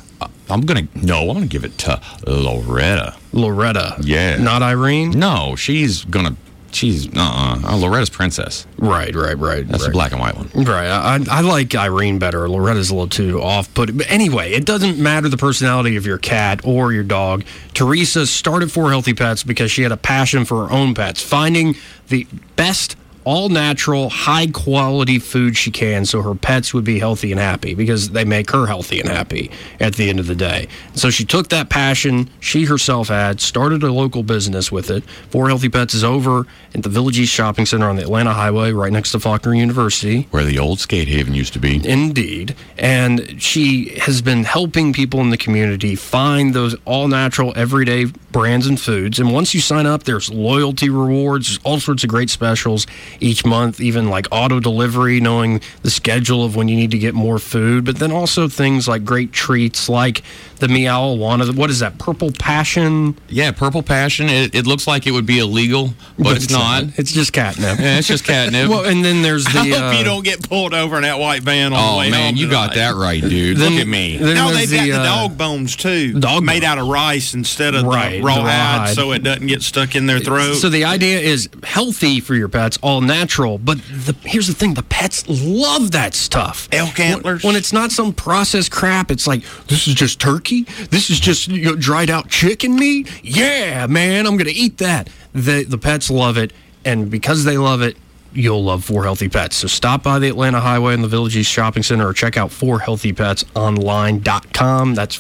I'm 0.51 0.63
gonna 0.63 0.89
no, 0.95 1.21
I'm 1.29 1.35
gonna 1.35 1.47
give 1.47 1.65
it 1.65 1.79
to 1.79 2.01
Loretta. 2.27 3.17
Loretta. 3.33 3.97
Yeah. 4.01 4.37
Not 4.37 4.63
Irene? 4.63 5.11
No, 5.13 5.55
she's 5.57 6.05
gonna. 6.05 6.37
She's 6.73 7.09
uh 7.09 7.61
uh 7.65 7.77
Loretta's 7.77 8.11
princess. 8.11 8.67
Right, 8.79 9.15
right, 9.15 9.37
right. 9.37 9.67
That's 9.67 9.83
right. 9.83 9.89
the 9.89 9.93
black 9.93 10.13
and 10.13 10.21
white 10.21 10.37
one. 10.37 10.49
Right. 10.55 10.87
I, 10.87 11.17
I 11.17 11.39
I 11.39 11.41
like 11.41 11.75
Irene 11.75 12.19
better. 12.19 12.49
Loretta's 12.49 12.91
a 12.91 12.95
little 12.95 13.09
too 13.09 13.43
off 13.43 13.73
putting. 13.75 13.99
But 13.99 14.11
anyway, 14.11 14.53
it 14.53 14.67
doesn't 14.67 14.99
matter 14.99 15.29
the 15.29 15.37
personality 15.37 15.97
of 15.97 16.07
your 16.07 16.19
cat 16.19 16.61
or 16.65 16.93
your 16.93 17.03
dog. 17.03 17.45
Teresa 17.75 18.27
started 18.27 18.71
For 18.71 18.91
Healthy 18.91 19.15
Pets 19.15 19.43
because 19.43 19.71
she 19.71 19.83
had 19.83 19.93
a 19.93 19.97
passion 19.97 20.45
for 20.45 20.67
her 20.67 20.73
own 20.73 20.95
pets, 20.95 21.23
finding 21.23 21.75
the 22.09 22.27
best 22.57 22.97
all 23.25 23.49
natural, 23.49 24.09
high 24.09 24.47
quality 24.47 25.19
food 25.19 25.57
she 25.57 25.71
can 25.71 26.05
so 26.05 26.23
her 26.23 26.35
pets 26.35 26.73
would 26.73 26.85
be 26.85 26.99
healthy 26.99 27.31
and 27.31 27.41
happy 27.41 27.75
because 27.75 28.11
they 28.11 28.25
make 28.25 28.51
her 28.51 28.67
healthy 28.67 29.01
and 29.01 29.09
happy 29.09 29.51
at 29.79 29.95
the 29.95 30.09
end 30.09 30.19
of 30.19 30.27
the 30.27 30.35
day. 30.35 30.69
So 30.95 31.11
she 31.11 31.25
took 31.25 31.49
that 31.49 31.69
passion 31.69 32.31
she 32.41 32.65
herself 32.65 33.09
had, 33.09 33.41
started 33.41 33.83
a 33.83 33.93
local 33.93 34.23
business 34.23 34.73
with 34.73 34.91
it. 34.91 35.05
Four 35.31 35.49
Healthy 35.49 35.69
Pets 35.69 35.95
is 35.95 36.05
over 36.05 36.47
at 36.75 36.83
the 36.83 36.89
Village 36.89 37.19
East 37.19 37.33
Shopping 37.33 37.67
Center 37.67 37.89
on 37.89 37.97
the 37.97 38.03
Atlanta 38.03 38.33
Highway 38.33 38.73
right 38.73 38.93
next 38.93 39.13
to 39.13 39.21
Faulkner 39.21 39.55
University. 39.55 40.27
Where 40.31 40.45
the 40.45 40.59
old 40.59 40.81
skate 40.81 41.09
haven 41.09 41.35
used 41.35 41.53
to 41.55 41.59
be. 41.59 41.87
Indeed. 41.87 42.55
And 42.79 43.41
she 43.41 43.99
has 44.01 44.23
been 44.23 44.45
helping 44.45 44.93
people 44.93 45.21
in 45.21 45.31
the 45.31 45.37
community 45.37 45.95
find 45.95 46.55
those 46.55 46.77
all 46.85 47.09
natural, 47.09 47.53
everyday 47.57 48.07
brands 48.33 48.67
and 48.67 48.81
foods. 48.81 49.19
And 49.19 49.33
once 49.33 49.55
you 49.55 49.61
sign 49.61 49.87
up, 49.87 50.05
there's 50.05 50.31
loyalty 50.31 50.89
rewards, 50.89 51.59
all 51.65 51.81
sorts 51.81 52.05
of 52.05 52.11
great 52.11 52.31
specials 52.31 52.87
each 53.19 53.45
month, 53.45 53.81
even 53.81 54.09
like 54.09 54.27
auto 54.31 54.61
delivery, 54.61 55.21
knowing 55.21 55.61
the 55.83 55.91
schedule 55.91 56.45
of 56.45 56.57
when 56.57 56.69
you 56.69 56.77
need 56.77 56.91
to 56.93 56.99
get 56.99 57.15
more 57.15 57.39
food. 57.39 57.85
But 57.85 57.99
then 57.99 58.13
also 58.13 58.49
things 58.49 58.87
like 58.87 59.05
great 59.05 59.33
treats 59.33 59.89
like 59.89 60.23
the 60.59 60.67
Meowana. 60.67 61.55
What 61.55 61.71
is 61.71 61.81
that? 61.81 61.99
Purple 61.99 62.33
Passion? 62.33 63.17
Yeah, 63.29 63.51
Purple 63.53 63.83
Passion. 63.83 64.29
It, 64.29 64.55
it 64.55 64.67
looks 64.67 64.87
like 64.87 65.07
it 65.07 65.11
would 65.13 65.27
be 65.27 65.39
illegal, 65.39 65.95
but, 66.19 66.37
it's, 66.37 66.51
not. 66.51 66.85
It's 66.97 67.13
just 67.13 67.33
catnip. 67.33 67.79
Yeah, 67.79 67.99
it's 67.99 68.07
just 68.07 68.25
catnip. 68.25 68.69
well, 68.69 68.85
and 68.85 69.05
then 69.05 69.23
there's 69.23 69.45
the. 69.45 69.59
I 69.59 69.69
hope 69.69 69.95
uh, 69.95 69.99
you 69.99 70.05
don't 70.05 70.25
get 70.25 70.49
pulled 70.49 70.75
over 70.75 70.97
in 70.97 71.03
that 71.03 71.19
white 71.19 71.43
van 71.43 71.73
on 71.73 71.79
the 71.79 71.95
oh 71.95 71.99
way 71.99 72.11
man, 72.11 72.35
home 72.35 72.37
you 72.37 72.51
got 72.51 72.75
that 72.75 72.95
right, 72.95 73.21
dude. 73.23 73.57
Then- 73.57 73.73
Look 73.73 73.81
at 73.81 73.89
me. 73.89 74.19
No, 74.19 74.53
they've 74.53 74.71
got 74.71 74.83
the, 74.83 74.91
the 74.91 75.01
uh, 75.01 75.05
dog 75.05 75.39
bones 75.39 75.77
too, 75.77 76.19
dog 76.19 76.43
made 76.45 76.61
bone. 76.61 76.71
out 76.71 76.79
of 76.79 76.89
rice 76.89 77.35
instead 77.35 77.75
of 77.75 77.85
Right, 77.85 78.19
the 78.19 78.23
raw 78.23 78.41
hide, 78.43 78.95
so 78.95 79.13
it 79.13 79.23
doesn't 79.23 79.47
get 79.47 79.63
stuck 79.63 79.97
in 79.97 80.07
their 80.07 80.21
throat. 80.21 80.55
So 80.55 80.69
the 80.69 80.85
idea 80.85 81.19
is 81.19 81.49
healthy 81.63 82.21
for 82.21 82.35
your 82.35 82.49
pets, 82.49 82.79
all 82.83 83.00
natural. 83.01 83.59
But 83.59 83.79
the, 83.83 84.15
here's 84.23 84.47
the 84.47 84.55
thing: 84.55 84.75
the 84.75 84.83
pets 84.83 85.25
love 85.29 85.91
that 85.93 86.15
stuff. 86.15 86.69
Elk 86.73 86.99
When- 86.99 87.13
antlers? 87.13 87.43
When, 87.45 87.57
it's 87.57 87.73
not 87.73 87.91
some 87.91 88.13
processed 88.13 88.71
crap, 88.71 89.11
it's 89.11 89.27
like 89.27 89.43
this 89.67 89.89
is 89.89 89.95
just 89.95 90.21
turkey. 90.21 90.65
This 90.91 91.09
is 91.11 91.19
just 91.21 91.49
you 91.49 91.65
know, 91.65 91.77
dried 91.77 92.11
out 92.11 92.29
chicken 92.29 92.77
meat. 92.77 93.09
Yeah, 93.23 93.87
man, 93.87 94.27
I'm 94.27 94.37
gonna 94.37 94.51
eat 94.53 94.79
that. 94.79 95.09
The 95.33 95.65
the 95.65 95.79
pets 95.79 96.11
love 96.11 96.37
it, 96.39 96.53
and 96.85 97.11
because 97.11 97.45
they 97.45 97.59
love 97.59 97.83
it. 97.83 97.97
You'll 98.33 98.63
love 98.63 98.85
Four 98.85 99.03
Healthy 99.03 99.29
Pets. 99.29 99.57
So 99.57 99.67
stop 99.67 100.05
by 100.05 100.21
the 100.21 100.29
Atlanta 100.29 100.61
Highway 100.61 100.95
in 100.95 101.03
the 101.03 101.09
Village 101.09 101.37
East 101.37 101.51
Shopping 101.51 101.83
Center 101.83 102.07
or 102.07 102.13
check 102.13 102.37
out 102.37 102.51
forhealthypetsonline.com. 102.51 104.95
That's 104.95 105.17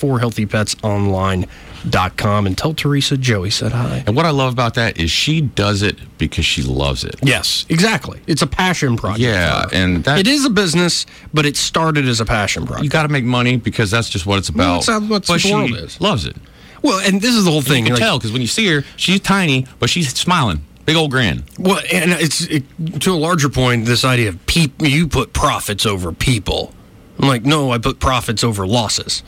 forhealthypetsonline.com. 1.85 2.47
And 2.47 2.57
tell 2.57 2.75
Teresa 2.75 3.17
Joey 3.17 3.51
said 3.51 3.73
hi. 3.73 4.05
And 4.07 4.17
what 4.17 4.27
I 4.27 4.31
love 4.31 4.53
about 4.53 4.75
that 4.75 4.99
is 4.99 5.11
she 5.11 5.41
does 5.41 5.83
it 5.83 5.99
because 6.19 6.45
she 6.45 6.63
loves 6.63 7.05
it. 7.05 7.17
Yes, 7.23 7.67
exactly. 7.69 8.21
It's 8.27 8.43
a 8.43 8.47
passion 8.47 8.97
project. 8.97 9.21
Yeah, 9.21 9.67
and 9.73 10.05
that 10.05 10.19
it 10.19 10.27
is 10.27 10.45
a 10.45 10.51
business, 10.51 11.07
but 11.33 11.47
it 11.47 11.57
started 11.57 12.07
as 12.07 12.21
a 12.21 12.25
passion 12.25 12.67
project. 12.67 12.85
you 12.85 12.91
got 12.91 13.03
to 13.03 13.09
make 13.09 13.25
money 13.25 13.57
because 13.57 13.91
that's 13.91 14.09
just 14.09 14.27
what 14.27 14.39
it's 14.39 14.51
Well, 14.51 14.81
about. 14.81 14.87
that's 14.87 15.09
what 15.09 15.27
the 15.27 15.39
she 15.39 15.55
world 15.55 15.73
is. 15.75 16.01
loves 16.01 16.27
it. 16.27 16.37
well, 16.83 17.01
and 17.01 17.21
this 17.21 17.35
is 17.35 17.45
the 17.45 17.51
whole 17.51 17.63
thing. 17.63 17.79
You 17.85 17.93
can 17.93 17.95
like- 17.95 18.03
tell 18.03 18.19
because 18.19 18.33
when 18.33 18.41
you 18.43 18.49
see 18.49 18.67
her, 18.69 18.85
she's 18.97 19.21
tiny, 19.21 19.67
but 19.79 19.91
she's 19.91 20.13
smiling, 20.17 20.65
big 20.87 20.97
old 20.97 21.11
grin. 21.11 21.45
Well, 21.59 21.81
and 21.93 22.13
it's 22.13 22.43
it, 22.43 22.65
to 23.01 23.13
a 23.13 23.17
larger 23.17 23.49
point. 23.49 23.87
This 23.87 24.05
idea 24.05 24.31
of 24.31 24.47
peop, 24.47 24.81
you 24.81 25.09
put 25.09 25.33
profits 25.33 25.87
over 25.87 26.13
people. 26.13 26.75
I'm 27.19 27.29
like, 27.29 27.45
no, 27.45 27.71
I 27.71 27.77
put 27.79 28.01
profits 28.01 28.43
over 28.43 28.67
losses. 28.67 29.23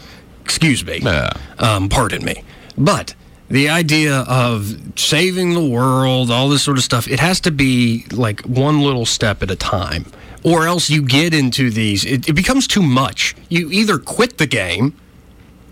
Excuse 0.45 0.84
me. 0.84 0.99
Yeah. 1.03 1.32
Um, 1.59 1.88
pardon 1.88 2.24
me. 2.24 2.43
But 2.76 3.14
the 3.49 3.68
idea 3.68 4.20
of 4.28 4.76
saving 4.99 5.55
the 5.55 5.64
world, 5.66 6.30
all 6.30 6.49
this 6.49 6.62
sort 6.62 6.78
of 6.78 6.84
stuff, 6.84 7.09
it 7.09 7.20
has 7.20 7.40
to 7.40 7.51
be 7.51 8.05
like 8.12 8.40
one 8.43 8.80
little 8.82 9.07
step 9.07 9.43
at 9.43 9.51
a 9.51 9.57
time. 9.57 10.07
or 10.45 10.66
else 10.66 10.90
you 10.90 11.03
get 11.03 11.32
into 11.32 11.70
these. 11.70 12.05
It, 12.05 12.28
it 12.28 12.32
becomes 12.32 12.66
too 12.66 12.82
much. 12.82 13.34
You 13.49 13.70
either 13.70 13.99
quit 13.99 14.38
the 14.38 14.47
game, 14.47 14.95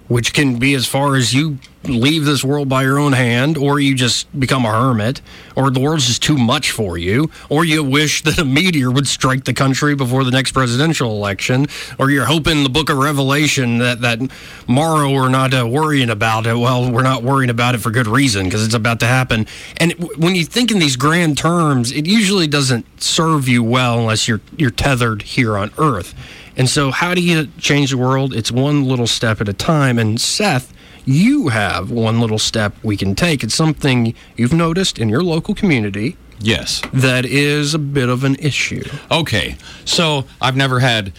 which 0.09 0.33
can 0.33 0.59
be 0.59 0.75
as 0.75 0.87
far 0.87 1.17
as 1.17 1.35
you 1.35 1.59
leave 1.85 2.25
this 2.25 2.45
world 2.45 2.69
by 2.69 2.83
your 2.83 2.99
own 2.99 3.13
hand, 3.13 3.57
or 3.57 3.81
you 3.81 3.95
just 3.95 4.29
become 4.39 4.65
a 4.65 4.71
hermit, 4.71 5.23
or 5.57 5.71
the 5.71 5.81
world's 5.81 6.07
just 6.07 6.23
too 6.23 6.37
much 6.37 6.71
for 6.71 6.99
you, 6.99 7.31
or 7.49 7.65
you 7.65 7.83
wish 7.83 8.23
that 8.23 8.39
a 8.39 8.45
meteor 8.45 8.91
would 8.91 9.07
strike 9.07 9.45
the 9.45 9.55
country 9.55 9.95
before 9.95 10.25
the 10.25 10.31
next 10.31 10.53
presidential 10.53 11.11
election, 11.11 11.67
or 11.99 12.11
you're 12.11 12.27
hoping 12.27 12.63
the 12.63 12.69
book 12.69 12.91
of 12.91 12.99
Revelation 12.99 13.79
that, 13.79 14.01
that 14.03 14.21
tomorrow 14.67 15.11
we're 15.11 15.29
not 15.29 15.55
uh, 15.55 15.67
worrying 15.67 16.11
about 16.11 16.47
it. 16.47 16.55
Well, 16.55 16.91
we're 16.91 17.03
not 17.03 17.23
worrying 17.23 17.51
about 17.51 17.75
it 17.75 17.79
for 17.79 17.91
good 17.91 18.07
reason 18.07 18.45
because 18.45 18.65
it's 18.65 18.75
about 18.75 19.01
to 19.01 19.07
happen. 19.07 19.47
And 19.79 19.93
when 20.17 20.35
you 20.35 20.45
think 20.45 20.71
in 20.71 20.79
these 20.79 20.97
grand 20.97 21.39
terms, 21.39 21.93
it 21.93 22.07
usually 22.07 22.47
doesn't 22.47 22.87
serve 23.01 23.49
you 23.49 23.63
well 23.63 23.99
unless 23.99 24.29
you're 24.29 24.41
you're 24.57 24.71
tethered 24.71 25.23
here 25.23 25.57
on 25.57 25.71
Earth. 25.79 26.15
And 26.57 26.69
so, 26.69 26.91
how 26.91 27.15
do 27.15 27.23
you 27.23 27.49
change 27.59 27.91
the 27.91 27.97
world? 27.97 28.35
It's 28.35 28.53
one 28.53 28.85
little 28.85 29.07
step 29.07 29.41
at 29.41 29.49
a 29.49 29.53
time. 29.53 29.99
And 29.99 30.21
Seth, 30.21 30.73
you 31.05 31.49
have 31.49 31.91
one 31.91 32.21
little 32.21 32.39
step 32.39 32.75
we 32.83 32.97
can 32.97 33.15
take. 33.15 33.43
It's 33.43 33.55
something 33.55 34.15
you've 34.37 34.53
noticed 34.53 34.99
in 34.99 35.09
your 35.09 35.23
local 35.23 35.55
community 35.55 36.17
Yes. 36.41 36.81
that 36.93 37.25
is 37.27 37.75
a 37.75 37.79
bit 37.79 38.09
of 38.09 38.25
an 38.25 38.37
issue. 38.37 38.83
Okay. 39.11 39.57
So 39.85 40.25
I've 40.41 40.57
never 40.57 40.81
had 40.81 41.13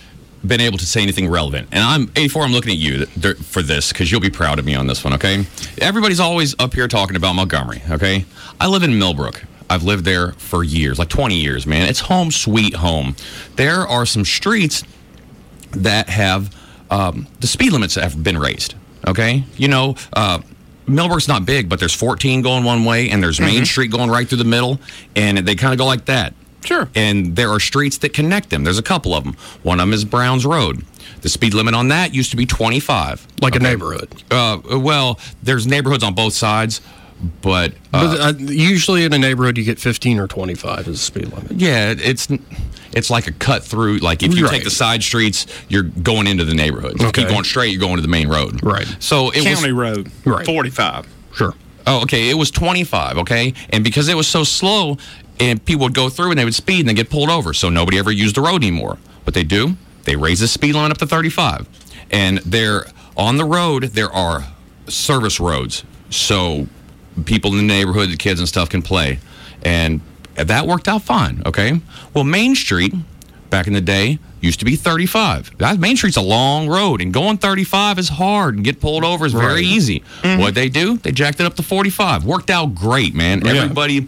been 0.46 0.60
able 0.62 0.80
to 0.80 0.86
say 0.88 1.04
anything 1.04 1.28
relevant, 1.28 1.68
and 1.72 1.84
I'm 1.84 2.12
84. 2.16 2.44
I'm 2.46 2.52
looking 2.52 2.72
at 2.72 2.78
you 2.80 3.06
for 3.36 3.62
this 3.62 3.92
because 3.94 4.12
you'll 4.12 4.22
be 4.22 4.32
proud 4.32 4.58
of 4.58 4.66
me 4.66 4.74
on 4.74 4.88
this 4.88 5.04
one. 5.04 5.14
Okay. 5.14 5.46
Everybody's 5.80 6.20
always 6.20 6.56
up 6.60 6.74
here 6.74 6.88
talking 6.88 7.16
about 7.16 7.34
Montgomery. 7.36 7.84
Okay. 7.92 8.26
I 8.60 8.66
live 8.68 8.82
in 8.82 8.98
Millbrook. 8.98 9.44
I've 9.70 9.84
lived 9.84 10.04
there 10.04 10.32
for 10.34 10.64
years, 10.64 10.98
like 11.00 11.10
20 11.10 11.36
years, 11.40 11.66
man. 11.68 11.88
It's 11.88 12.00
home 12.02 12.32
sweet 12.32 12.74
home. 12.76 13.16
There 13.56 13.88
are 13.88 14.06
some 14.06 14.26
streets 14.26 14.84
that 15.72 16.10
have 16.10 16.54
um, 16.90 17.28
the 17.40 17.48
speed 17.48 17.72
limits 17.72 17.96
have 17.96 18.22
been 18.22 18.38
raised. 18.38 18.74
Okay, 19.08 19.44
you 19.58 19.68
know, 19.68 19.96
uh, 20.14 20.40
Millbrook's 20.88 21.28
not 21.28 21.46
big, 21.46 21.70
but 21.70 21.80
there's 21.80 21.94
14 21.94 22.42
going 22.42 22.64
one 22.64 22.86
way, 22.86 23.10
and 23.10 23.22
there's 23.24 23.40
Main 23.40 23.66
Street 23.66 23.92
going 23.92 24.10
right 24.10 24.28
through 24.28 24.38
the 24.40 24.44
middle, 24.44 24.80
and 25.16 25.38
they 25.40 25.56
kind 25.56 25.74
of 25.74 25.78
go 25.80 25.86
like 25.86 26.06
that. 26.06 26.34
Sure. 26.64 26.88
And 26.94 27.36
there 27.36 27.50
are 27.50 27.60
streets 27.60 27.98
that 28.00 28.14
connect 28.14 28.52
them. 28.52 28.64
There's 28.64 28.78
a 28.78 28.84
couple 28.84 29.16
of 29.16 29.24
them. 29.24 29.36
One 29.64 29.80
of 29.80 29.84
them 29.88 29.94
is 29.94 30.06
Browns 30.06 30.46
Road. 30.46 30.86
The 31.22 31.30
speed 31.30 31.54
limit 31.56 31.74
on 31.74 31.88
that 31.88 32.14
used 32.14 32.30
to 32.32 32.38
be 32.38 32.46
25. 32.46 33.26
Like 33.42 33.56
a 33.56 33.60
neighborhood. 33.60 34.24
Uh, 34.30 34.60
well, 34.78 35.20
there's 35.42 35.66
neighborhoods 35.66 36.04
on 36.04 36.14
both 36.14 36.34
sides, 36.34 36.82
but 37.42 37.72
uh, 37.94 38.16
But 38.16 38.20
uh, 38.20 38.38
usually 38.38 39.06
in 39.06 39.14
a 39.14 39.18
neighborhood, 39.18 39.58
you 39.58 39.64
get 39.64 39.80
15 39.80 40.20
or 40.20 40.28
25 40.28 40.80
as 40.80 40.86
the 40.86 40.98
speed 40.98 41.26
limit. 41.30 41.54
yeah, 41.54 41.94
it's 41.98 42.28
it's 42.94 43.10
like 43.10 43.28
a 43.28 43.32
cut 43.32 43.64
through. 43.64 43.98
Like 44.00 44.24
if 44.24 44.36
you 44.36 44.46
Right. 44.46 44.52
take 44.54 44.64
the 44.64 44.70
side 44.72 45.04
streets, 45.04 45.46
you're 45.70 45.84
going 45.84 46.28
into 46.28 46.44
the 46.46 46.54
neighborhood. 46.54 46.96
If 46.96 47.02
you 47.02 47.08
Okay. 47.08 47.22
keep 47.24 47.30
going 47.32 47.44
straight, 47.44 47.72
you're 47.72 47.80
going 47.80 47.96
to 47.98 48.02
the 48.02 48.08
main 48.08 48.28
road. 48.28 48.60
Right. 48.64 48.88
So 49.00 49.30
it 49.30 49.38
was 49.38 49.46
County 49.46 49.72
was 49.72 49.98
Road, 49.98 50.12
Right. 50.26 50.46
45. 50.46 51.06
Sure. 51.36 51.54
Oh, 51.88 52.02
okay. 52.02 52.30
It 52.30 52.38
was 52.38 52.52
25, 52.52 53.18
okay? 53.20 53.54
And 53.70 53.84
because 53.84 54.08
it 54.08 54.16
was 54.18 54.28
so 54.28 54.44
slow, 54.44 54.98
and 55.40 55.64
people 55.66 55.84
would 55.86 55.96
go 55.96 56.10
through 56.10 56.30
and 56.32 56.40
they 56.40 56.46
would 56.46 56.54
speed 56.56 56.82
and 56.82 56.90
they 56.90 56.94
get 56.94 57.10
pulled 57.10 57.30
over. 57.30 57.54
So 57.54 57.70
nobody 57.70 57.98
ever 57.98 58.12
used 58.12 58.36
the 58.36 58.42
road 58.42 58.62
anymore. 58.64 58.98
What 59.24 59.34
they 59.34 59.44
do, 59.44 59.76
they 60.04 60.16
raise 60.16 60.40
the 60.40 60.48
speed 60.48 60.76
line 60.76 60.92
up 60.92 60.98
to 61.00 61.08
35. 61.08 61.68
And 62.12 62.38
they're 62.40 62.86
on 63.18 63.38
the 63.38 63.46
road, 63.46 63.84
there 63.94 64.12
are 64.12 64.46
service 64.88 65.40
roads. 65.40 65.84
So 66.12 66.68
people 67.26 67.52
in 67.52 67.58
the 67.58 67.64
neighborhood, 67.64 68.12
the 68.12 68.18
kids 68.18 68.40
and 68.40 68.48
stuff 68.48 68.70
can 68.70 68.82
play. 68.82 69.20
And 69.64 70.02
that 70.48 70.68
worked 70.68 70.88
out 70.88 71.02
fine, 71.04 71.42
okay? 71.46 71.80
Well, 72.14 72.24
Main 72.24 72.56
Street, 72.56 72.94
back 73.50 73.68
in 73.68 73.74
the 73.74 73.82
day, 73.82 74.20
used 74.40 74.60
to 74.60 74.66
be 74.66 74.76
35. 74.76 75.58
That 75.60 75.80
Main 75.80 75.96
Street's 75.98 76.18
a 76.18 76.22
long 76.22 76.68
road, 76.68 77.02
and 77.02 77.14
going 77.14 77.38
35 77.38 78.00
is 78.00 78.10
hard, 78.10 78.56
and 78.56 78.64
get 78.64 78.80
pulled 78.80 79.04
over 79.04 79.26
is 79.26 79.34
very 79.34 79.54
Right. 79.56 79.64
easy. 79.64 80.04
Mm-hmm. 80.24 80.42
What 80.42 80.56
they 80.56 80.70
do, 80.70 80.98
they 80.98 81.12
jacked 81.12 81.40
it 81.40 81.46
up 81.46 81.56
to 81.56 81.64
45. 81.64 82.24
Worked 82.26 82.50
out 82.50 82.74
great, 82.74 83.14
man. 83.14 83.42
Yeah. 83.46 83.52
Everybody. 83.54 84.08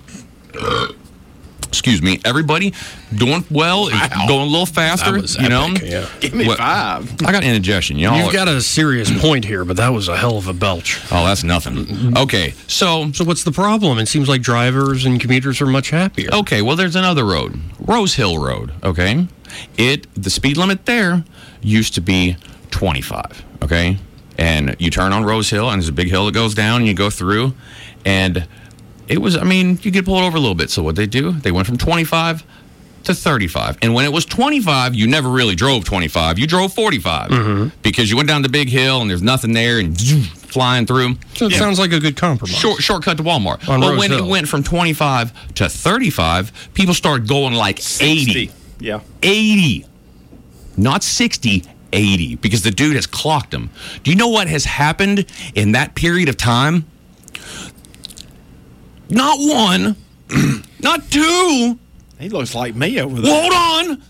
Excuse 1.74 2.04
me. 2.04 2.20
Everybody 2.24 2.72
doing 3.16 3.44
well, 3.50 3.88
is 3.88 4.00
going 4.28 4.42
a 4.48 4.52
little 4.52 4.68
faster. 4.68 5.14
That 5.14 5.22
was 5.24 5.36
you 5.38 5.50
know, 5.50 5.68
yeah. 5.82 6.08
Give 6.20 6.34
me 6.36 6.46
What- 6.46 6.60
five. 6.60 7.12
I 7.26 7.32
got 7.32 7.44
indigestion. 7.44 7.98
Y'all, 7.98 8.16
You've 8.24 8.32
got 8.32 8.48
a 8.48 8.62
serious 8.62 9.10
point 9.22 9.44
here, 9.44 9.66
but 9.66 9.78
that 9.78 9.90
was 9.92 10.08
a 10.08 10.16
hell 10.16 10.38
of 10.38 10.48
a 10.48 10.54
belch. 10.54 11.00
oh, 11.12 11.26
that's 11.26 11.44
nothing. 11.44 12.16
Okay, 12.16 12.54
so 12.68 13.12
So 13.14 13.24
what's 13.24 13.44
the 13.44 13.52
problem? 13.52 13.98
It 13.98 14.08
seems 14.08 14.30
like 14.30 14.42
drivers 14.44 15.04
and 15.06 15.20
commuters 15.20 15.62
are 15.62 15.66
much 15.66 15.90
happier. 15.90 16.30
Okay, 16.32 16.62
well, 16.62 16.76
there's 16.76 16.96
another 16.96 17.26
road, 17.26 17.60
Rose 17.80 18.14
Hill 18.14 18.38
Road. 18.38 18.72
Okay, 18.84 19.28
it 19.78 20.06
the 20.16 20.30
speed 20.30 20.58
limit 20.58 20.86
there 20.86 21.24
used 21.62 21.96
to 21.96 22.02
be 22.02 22.38
25. 22.70 23.44
Okay, 23.64 23.98
and 24.38 24.76
you 24.78 24.92
turn 24.92 25.12
on 25.12 25.24
Rose 25.26 25.50
Hill, 25.50 25.70
and 25.72 25.82
there's 25.82 25.90
a 25.90 25.94
big 25.94 26.10
hill 26.10 26.26
that 26.28 26.34
goes 26.34 26.54
down, 26.54 26.78
and 26.82 26.88
you 26.88 26.94
go 26.94 27.10
through, 27.10 27.54
and 28.06 28.48
it 29.08 29.20
was, 29.20 29.38
I 29.38 29.44
mean, 29.44 29.80
you 29.82 29.92
could 29.92 30.06
pull 30.06 30.18
it 30.18 30.26
over 30.26 30.38
a 30.38 30.40
little 30.40 30.56
bit. 30.56 30.70
So 30.70 30.84
what 30.84 30.96
they 30.96 31.06
do, 31.06 31.32
they 31.32 31.52
went 31.52 31.68
from 31.68 31.78
25 31.78 32.44
to 33.04 33.14
35, 33.14 33.80
and 33.82 33.94
when 33.94 34.06
it 34.06 34.14
was 34.14 34.24
25, 34.26 34.96
you 34.96 35.08
never 35.08 35.30
really 35.30 35.56
drove 35.56 35.84
25. 35.84 36.40
You 36.40 36.48
drove 36.48 36.74
45 36.74 37.32
mm-hmm. 37.32 37.78
because 37.82 38.10
you 38.10 38.16
went 38.16 38.30
down 38.30 38.44
the 38.44 38.50
big 38.50 38.70
hill, 38.70 39.02
and 39.02 39.10
there's 39.10 39.22
nothing 39.22 39.52
there, 39.52 39.80
and 39.80 40.00
flying 40.54 40.86
through. 40.86 41.16
So 41.34 41.48
it 41.48 41.54
sounds 41.54 41.80
like 41.80 41.92
a 41.92 42.00
good 42.00 42.16
compromise. 42.16 42.56
Short 42.56 42.82
shortcut 42.82 43.18
to 43.18 43.24
Walmart. 43.24 43.68
On 43.68 43.82
but 43.82 43.90
Rose 43.90 44.00
when 44.00 44.12
Hill. 44.12 44.26
it 44.26 44.30
went 44.30 44.48
from 44.48 44.64
25 44.64 45.54
to 45.56 45.68
35, 45.68 46.74
people 46.74 46.94
started 46.94 47.28
going 47.28 47.56
like 47.56 47.80
80. 48.02 48.52
Yeah. 48.80 49.02
80. 49.22 49.86
Not 50.78 51.04
60, 51.04 51.64
80 51.92 52.36
because 52.36 52.62
the 52.62 52.72
dude 52.72 52.96
has 52.96 53.08
clocked 53.08 53.54
him. 53.54 53.70
Do 54.04 54.12
you 54.12 54.18
know 54.18 54.30
what 54.30 54.48
has 54.48 54.64
happened 54.64 55.26
in 55.56 55.74
that 55.74 55.96
period 55.96 56.30
of 56.30 56.38
time? 56.38 56.86
Not 59.14 59.38
one, 59.40 59.96
not 60.80 61.12
two. 61.12 61.78
He 62.20 62.30
looks 62.30 62.56
like 62.56 62.76
me 62.76 63.00
over 63.00 63.22
there. 63.22 63.32
Well, 63.32 63.52
hold 63.52 63.92
on. 63.92 64.04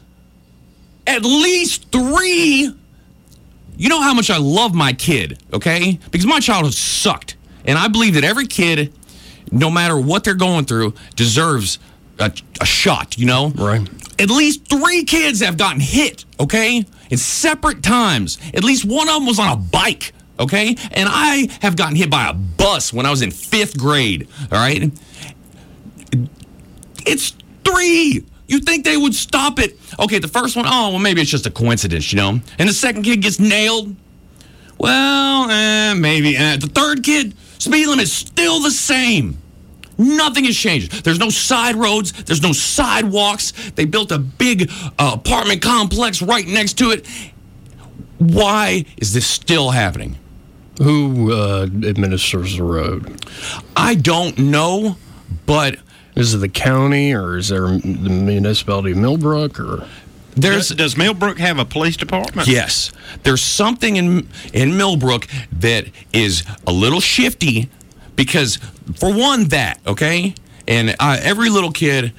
At 1.08 1.24
least 1.24 1.92
three. 1.92 2.74
You 3.76 3.90
know 3.90 4.02
how 4.02 4.14
much 4.14 4.30
I 4.30 4.38
love 4.38 4.74
my 4.74 4.94
kid, 4.94 5.42
okay? 5.52 6.00
Because 6.12 6.28
my 6.28 6.40
childhood 6.40 6.74
sucked. 6.74 7.36
And 7.66 7.78
I 7.78 7.88
believe 7.88 8.14
that 8.14 8.24
every 8.24 8.48
kid, 8.48 8.94
no 9.52 9.70
matter 9.70 10.00
what 10.00 10.24
they're 10.24 10.36
going 10.36 10.66
through, 10.66 10.94
deserves 11.16 11.80
a, 12.20 12.32
a 12.62 12.66
shot, 12.66 13.18
you 13.18 13.26
know? 13.26 13.50
Right. 13.50 13.88
At 14.20 14.30
least 14.30 14.68
three 14.68 15.04
kids 15.06 15.40
have 15.42 15.58
gotten 15.58 15.80
hit, 15.80 16.26
okay? 16.40 16.86
In 17.10 17.18
separate 17.18 17.82
times. 17.82 18.38
At 18.54 18.64
least 18.64 18.86
one 18.86 19.10
of 19.10 19.16
them 19.16 19.26
was 19.26 19.40
on 19.40 19.52
a 19.52 19.56
bike, 19.58 20.14
okay? 20.40 20.76
And 20.92 21.10
I 21.10 21.48
have 21.62 21.76
gotten 21.76 21.96
hit 21.96 22.10
by 22.10 22.30
a 22.30 22.34
bus 22.34 22.94
when 22.94 23.06
I 23.06 23.12
was 23.12 23.22
in 23.22 23.32
fifth 23.32 23.78
grade, 23.78 24.28
all 24.52 24.60
right? 24.60 24.92
It's 27.06 27.36
three. 27.64 28.24
You 28.48 28.60
think 28.60 28.86
they 28.86 28.98
would 28.98 29.16
stop 29.16 29.60
it? 29.60 29.80
Okay, 30.00 30.20
the 30.20 30.28
first 30.28 30.56
one, 30.56 30.66
oh, 30.68 30.90
well, 30.92 31.00
maybe 31.00 31.22
it's 31.22 31.32
just 31.32 31.46
a 31.46 31.52
coincidence, 31.52 32.12
you 32.12 32.18
know? 32.18 32.40
And 32.60 32.70
the 32.70 32.74
second 32.74 33.04
kid 33.04 33.22
gets 33.22 33.40
nailed. 33.40 33.96
Well, 34.78 35.50
eh, 35.50 35.94
maybe. 35.94 36.36
Eh. 36.36 36.58
The 36.58 36.68
third 36.68 37.04
kid, 37.04 37.36
speed 37.58 37.88
limit's 37.88 38.12
still 38.12 38.60
the 38.60 38.72
same. 38.72 39.38
Nothing 39.98 40.46
has 40.46 40.58
changed. 40.58 41.04
There's 41.04 41.20
no 41.20 41.30
side 41.30 41.76
roads. 41.76 42.12
There's 42.24 42.42
no 42.42 42.52
sidewalks. 42.52 43.52
They 43.72 43.86
built 43.86 44.12
a 44.12 44.18
big 44.18 44.72
uh, 44.98 45.12
apartment 45.14 45.62
complex 45.62 46.22
right 46.22 46.46
next 46.46 46.78
to 46.80 46.92
it. 46.92 47.08
Why 48.18 48.86
is 48.98 49.14
this 49.14 49.28
still 49.28 49.70
happening? 49.70 50.18
Who 50.82 51.32
uh, 51.32 51.68
administers 51.84 52.58
the 52.58 52.64
road? 52.64 53.24
I 53.76 53.96
don't 53.96 54.38
know, 54.38 54.98
but 55.46 55.78
Is 56.16 56.34
it 56.34 56.38
the 56.40 56.50
county 56.50 57.14
or 57.14 57.38
is 57.38 57.50
there 57.50 57.68
the 57.68 58.10
municipality 58.10 58.92
of 58.92 58.98
Millbrook 58.98 59.60
or? 59.60 59.88
there's 60.36 60.70
Does, 60.70 60.78
does 60.78 60.98
Millbrook 60.98 61.38
have 61.38 61.60
a 61.60 61.66
police 61.66 61.96
department? 61.98 62.48
Yes. 62.48 62.92
There's 63.24 63.42
something 63.42 63.98
in 63.98 64.28
in 64.54 64.78
Millbrook 64.78 65.28
that 65.52 65.86
is 66.12 66.44
a 66.66 66.72
little 66.72 67.02
shifty 67.02 67.70
because 68.16 68.58
for 68.96 69.14
one 69.14 69.46
that, 69.50 69.80
okay? 69.86 70.34
And 70.68 70.96
uh, 71.00 71.18
every 71.22 71.50
little 71.50 71.72
kid 71.72 72.14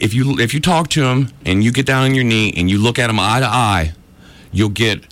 if 0.00 0.14
you 0.14 0.38
if 0.38 0.52
you 0.54 0.60
talk 0.60 0.88
to 0.90 1.04
him 1.04 1.30
and 1.44 1.64
you 1.64 1.72
get 1.72 1.86
down 1.86 2.04
on 2.04 2.14
your 2.14 2.24
knee 2.24 2.52
and 2.56 2.70
you 2.70 2.78
look 2.78 2.98
at 2.98 3.08
him 3.10 3.18
eye 3.18 3.40
to 3.40 3.46
eye, 3.46 3.92
you'll 4.52 4.68
get 4.68 5.04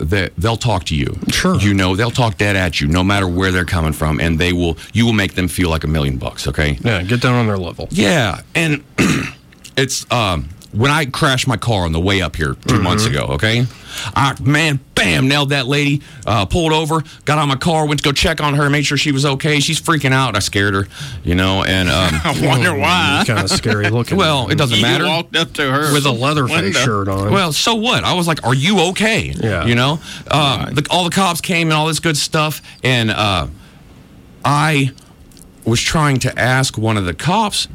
that 0.00 0.34
they'll 0.36 0.56
talk 0.56 0.84
to 0.84 0.96
you. 0.96 1.18
Sure. 1.30 1.56
You 1.56 1.74
know, 1.74 1.96
they'll 1.96 2.10
talk 2.10 2.36
dead 2.38 2.56
at 2.56 2.80
you 2.80 2.88
no 2.88 3.04
matter 3.04 3.28
where 3.28 3.52
they're 3.52 3.64
coming 3.64 3.92
from 3.92 4.20
and 4.20 4.38
they 4.38 4.52
will 4.52 4.76
you 4.92 5.06
will 5.06 5.12
make 5.12 5.34
them 5.34 5.48
feel 5.48 5.70
like 5.70 5.84
a 5.84 5.88
million 5.88 6.16
bucks, 6.16 6.48
okay? 6.48 6.78
Yeah, 6.82 7.02
get 7.02 7.20
down 7.20 7.34
on 7.34 7.46
their 7.46 7.58
level. 7.58 7.88
Yeah, 7.90 8.42
and 8.54 8.82
it's 9.76 10.10
um 10.10 10.48
when 10.72 10.90
I 10.90 11.04
crashed 11.06 11.48
my 11.48 11.56
car 11.56 11.84
on 11.84 11.92
the 11.92 12.00
way 12.00 12.22
up 12.22 12.36
here 12.36 12.54
2 12.68 12.80
months 12.80 13.04
ago, 13.04 13.26
okay? 13.30 13.66
I, 14.14 14.36
man, 14.40 14.78
bam, 14.94 15.26
nailed 15.26 15.50
that 15.50 15.66
lady, 15.66 16.00
uh, 16.24 16.46
pulled 16.46 16.72
over, 16.72 17.02
got 17.24 17.38
on 17.38 17.48
my 17.48 17.56
car, 17.56 17.86
went 17.86 17.98
to 18.00 18.04
go 18.04 18.12
check 18.12 18.40
on 18.40 18.54
her, 18.54 18.70
made 18.70 18.86
sure 18.86 18.96
she 18.96 19.10
was 19.10 19.26
okay. 19.26 19.58
She's 19.58 19.80
freaking 19.80 20.12
out. 20.12 20.36
I 20.36 20.38
scared 20.38 20.74
her, 20.74 20.86
you 21.24 21.34
know, 21.34 21.64
and 21.64 21.88
um, 21.88 22.14
I 22.24 22.46
wonder 22.46 22.72
why. 22.72 23.24
Kind 23.26 23.40
of 23.40 23.50
scary 23.50 23.90
looking. 23.90 24.16
well, 24.16 24.48
it 24.48 24.54
doesn't 24.58 24.76
You 24.76 24.82
matter. 24.82 25.04
walked 25.06 25.34
up 25.36 25.52
to 25.54 25.70
her 25.72 25.92
with 25.92 26.06
a 26.06 26.12
Leatherface 26.12 26.62
window. 26.62 26.78
shirt 26.78 27.08
on. 27.08 27.32
Well, 27.32 27.52
so 27.52 27.74
what? 27.74 28.04
I 28.04 28.14
was 28.14 28.28
like, 28.28 28.46
"Are 28.46 28.54
you 28.54 28.78
okay?" 28.90 29.34
Yeah. 29.36 29.64
You 29.66 29.74
know, 29.74 29.98
uh, 30.28 30.70
the, 30.70 30.86
all 30.88 31.02
the 31.02 31.10
cops 31.10 31.40
came 31.40 31.66
and 31.68 31.74
all 31.74 31.88
this 31.88 31.98
good 32.00 32.16
stuff, 32.16 32.62
and 32.84 33.10
uh, 33.10 33.48
I 34.44 34.92
was 35.64 35.80
trying 35.80 36.20
to 36.20 36.38
ask 36.38 36.78
one 36.78 36.96
of 36.96 37.04
the 37.04 37.14
cops, 37.14 37.66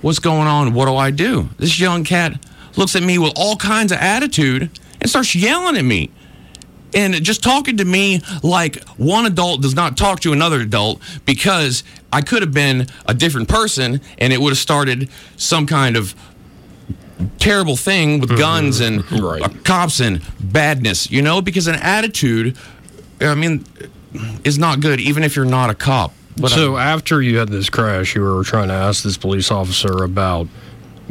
"What's 0.00 0.18
going 0.18 0.46
on? 0.46 0.74
What 0.74 0.86
do 0.86 0.96
I 0.96 1.10
do?" 1.10 1.48
This 1.58 1.78
young 1.78 2.04
cat 2.04 2.38
looks 2.76 2.96
at 2.96 3.02
me 3.02 3.18
with 3.18 3.32
all 3.36 3.56
kinds 3.56 3.92
of 3.92 3.98
attitude 3.98 4.70
and 5.00 5.10
starts 5.10 5.34
yelling 5.34 5.76
at 5.76 5.84
me. 5.84 6.10
And 6.92 7.14
just 7.22 7.42
talking 7.42 7.76
to 7.76 7.84
me 7.84 8.20
like 8.42 8.82
one 8.96 9.24
adult 9.26 9.62
does 9.62 9.74
not 9.74 9.96
talk 9.96 10.20
to 10.20 10.32
another 10.32 10.60
adult 10.60 11.00
because 11.24 11.84
I 12.12 12.20
could 12.20 12.42
have 12.42 12.52
been 12.52 12.86
a 13.06 13.14
different 13.14 13.48
person 13.48 14.00
and 14.18 14.32
it 14.32 14.40
would 14.40 14.50
have 14.50 14.58
started 14.58 15.08
some 15.36 15.66
kind 15.66 15.96
of 15.96 16.14
terrible 17.38 17.76
thing 17.76 18.20
with 18.20 18.30
mm-hmm. 18.30 18.38
guns 18.38 18.80
and 18.80 19.10
Right. 19.12 19.64
cops 19.64 20.00
and 20.00 20.20
badness, 20.40 21.10
you 21.10 21.22
know, 21.22 21.40
because 21.40 21.68
an 21.68 21.76
attitude, 21.76 22.56
I 23.20 23.34
mean, 23.34 23.64
is 24.44 24.58
not 24.58 24.80
good, 24.80 25.00
even 25.00 25.22
if 25.22 25.36
you're 25.36 25.44
not 25.44 25.70
a 25.70 25.74
cop. 25.74 26.12
But 26.36 26.50
so 26.50 26.76
after 26.76 27.20
you 27.20 27.38
had 27.38 27.48
this 27.48 27.68
crash, 27.68 28.14
you 28.14 28.22
were 28.22 28.42
trying 28.44 28.68
to 28.68 28.74
ask 28.74 29.02
this 29.02 29.16
police 29.16 29.50
officer 29.50 30.02
about 30.04 30.46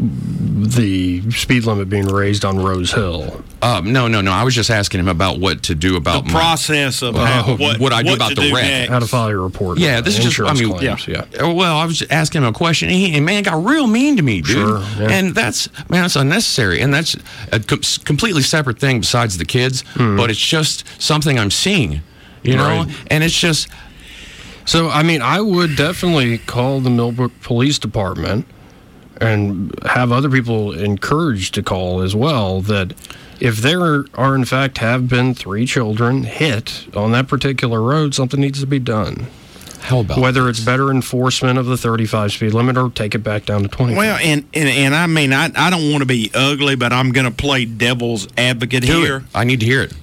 the 0.02 1.30
speed 1.32 1.66
limit 1.66 1.90
being 1.90 2.08
raised 2.08 2.46
on 2.46 2.58
Rose 2.58 2.92
Hill. 2.94 3.44
um, 3.62 3.92
no, 3.92 4.08
no, 4.08 4.22
no. 4.22 4.32
I 4.32 4.44
was 4.44 4.56
just 4.56 4.70
asking 4.70 5.02
him 5.02 5.08
about 5.10 5.40
what 5.40 5.64
to 5.64 5.76
do 5.76 5.92
The 5.92 5.98
about 5.98 6.26
my- 6.26 6.32
process 6.32 7.02
of 7.02 7.16
how, 7.16 7.56
what, 7.58 7.80
what 7.80 7.92
I 7.94 8.02
do 8.04 8.10
what 8.12 8.16
about 8.16 8.30
the 8.30 8.36
do 8.50 8.56
wreck. 8.56 8.64
next. 8.64 8.92
How 8.92 9.00
to 9.00 9.06
file 9.08 9.30
your 9.30 9.42
report? 9.42 9.78
Yeah, 9.78 10.00
this 10.02 10.18
is 10.18 10.24
just. 10.24 10.40
I 10.40 10.50
Insurance 10.52 10.62
mean, 10.62 10.78
claims, 10.78 11.08
yeah. 11.08 11.26
Uh, 11.46 11.54
Well, 11.54 11.76
I 11.78 11.86
was 11.86 12.02
asking 12.10 12.44
him 12.44 12.48
a 12.50 12.54
question, 12.54 12.88
and, 12.90 12.98
he, 12.98 13.14
and 13.16 13.26
man 13.26 13.44
got 13.44 13.64
real 13.64 13.88
mean 13.88 14.16
to 14.18 14.24
me, 14.24 14.42
dude. 14.42 14.48
Sure, 14.56 14.80
yeah. 14.98 15.10
And 15.12 15.36
that's 15.36 15.68
man, 15.90 16.04
that's 16.04 16.16
unnecessary, 16.16 16.80
and 16.82 16.94
that's 16.94 17.16
a 17.52 17.60
com- 17.60 17.82
completely 18.06 18.42
separate 18.44 18.80
thing 18.80 19.02
besides 19.02 19.38
the 19.38 19.46
kids. 19.46 19.84
But 19.98 20.30
it's 20.30 20.40
just 20.40 20.86
something 21.02 21.38
I'm 21.38 21.52
seeing, 21.52 22.02
you 22.44 22.56
know. 22.56 22.84
Right. 22.84 22.96
And 23.12 23.24
it's 23.24 23.38
just 23.38 23.68
So, 24.70 24.88
I 24.88 25.02
mean, 25.02 25.24
I 25.24 25.42
would 25.42 25.76
definitely 25.76 26.38
call 26.38 26.80
the 26.80 26.92
Millbrook 26.92 27.32
Police 27.42 27.80
Department 27.80 28.46
and 29.20 29.74
have 29.84 30.12
other 30.12 30.30
people 30.30 30.74
encouraged 30.74 31.56
to 31.56 31.64
call 31.64 32.02
as 32.02 32.16
well 32.16 32.62
that 32.62 32.94
if 33.40 33.58
there 33.58 34.06
are, 34.14 34.36
in 34.36 34.46
fact, 34.46 34.78
have 34.78 35.10
been 35.10 35.34
three 35.34 35.66
children 35.66 36.22
hit 36.22 36.86
on 36.96 37.14
that 37.14 37.28
particular 37.28 37.82
road, 37.82 38.14
something 38.14 38.40
needs 38.40 38.60
to 38.60 38.68
be 38.68 38.78
done. 38.78 39.26
how 39.80 40.02
about 40.02 40.20
Whether 40.20 40.48
it's 40.48 40.60
better 40.60 40.92
enforcement 40.92 41.58
of 41.58 41.66
the 41.66 41.76
35 41.76 42.32
speed 42.34 42.54
limit 42.54 42.78
or 42.78 42.92
take 42.92 43.16
it 43.16 43.24
back 43.24 43.48
down 43.48 43.64
to 43.64 43.70
20. 43.70 43.96
Well, 43.96 44.20
and, 44.22 44.46
and 44.54 44.70
and 44.70 44.94
I 44.94 45.08
mean, 45.08 45.34
I 45.34 45.50
I 45.56 45.72
don't 45.72 45.90
want 45.90 46.04
to 46.04 46.06
be 46.08 46.30
ugly, 46.36 46.76
but 46.76 46.94
I'm 46.94 47.12
going 47.12 47.26
to 47.26 47.32
play 47.32 47.66
devil's 47.66 48.28
advocate 48.38 48.84
do 48.84 49.02
here. 49.02 49.18
it? 49.18 49.24
I 49.34 49.46
need 49.46 49.62
to 49.62 49.66
hear 49.66 49.82
it. 49.82 49.94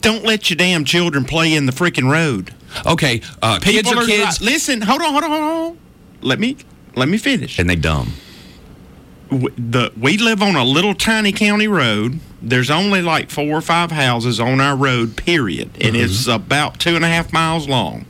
Don't 0.00 0.24
let 0.24 0.50
your 0.50 0.56
damn 0.56 0.84
children 0.84 1.24
play 1.24 1.54
in 1.54 1.66
the 1.66 1.72
freaking 1.72 2.10
road. 2.10 2.52
Okay, 2.86 3.20
uh, 3.42 3.58
kids 3.60 3.88
People 3.88 3.98
are 4.00 4.02
are 4.02 4.06
kids, 4.06 4.40
Listen, 4.40 4.80
hold 4.80 5.02
on, 5.02 5.12
hold 5.12 5.24
on, 5.24 5.30
hold 5.30 5.42
on. 5.72 5.78
Let 6.22 6.38
me 6.38 6.56
let 6.94 7.08
me 7.08 7.18
finish. 7.18 7.58
and 7.58 7.68
they 7.68 7.76
dumb. 7.76 8.12
w- 9.30 9.54
the 9.56 9.92
we 9.98 10.16
live 10.18 10.42
on 10.42 10.56
a 10.56 10.64
little 10.64 10.94
tiny 10.94 11.32
county 11.32 11.68
road. 11.68 12.20
There's 12.42 12.70
only 12.70 13.02
like 13.02 13.30
four 13.30 13.48
or 13.50 13.60
five 13.60 13.90
houses 13.90 14.40
on 14.40 14.60
our 14.60 14.76
road, 14.76 15.16
period, 15.16 15.70
and 15.80 15.94
it's 15.96 16.26
about 16.26 16.78
two 16.78 16.96
and 16.96 17.04
a 17.04 17.08
half 17.08 17.32
miles 17.32 17.68
long. 17.68 18.06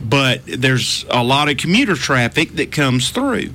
But 0.00 0.42
there's 0.46 1.04
a 1.10 1.22
lot 1.24 1.48
of 1.48 1.56
commuter 1.56 1.94
traffic 1.96 2.52
that 2.56 2.70
comes 2.72 3.10
through. 3.10 3.50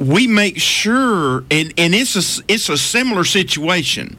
We 0.00 0.26
make 0.26 0.58
sure, 0.58 1.44
and, 1.50 1.74
and 1.76 1.94
it's 1.94 2.16
a 2.16 2.42
it's 2.48 2.68
a 2.68 2.78
similar 2.78 3.24
situation. 3.24 4.16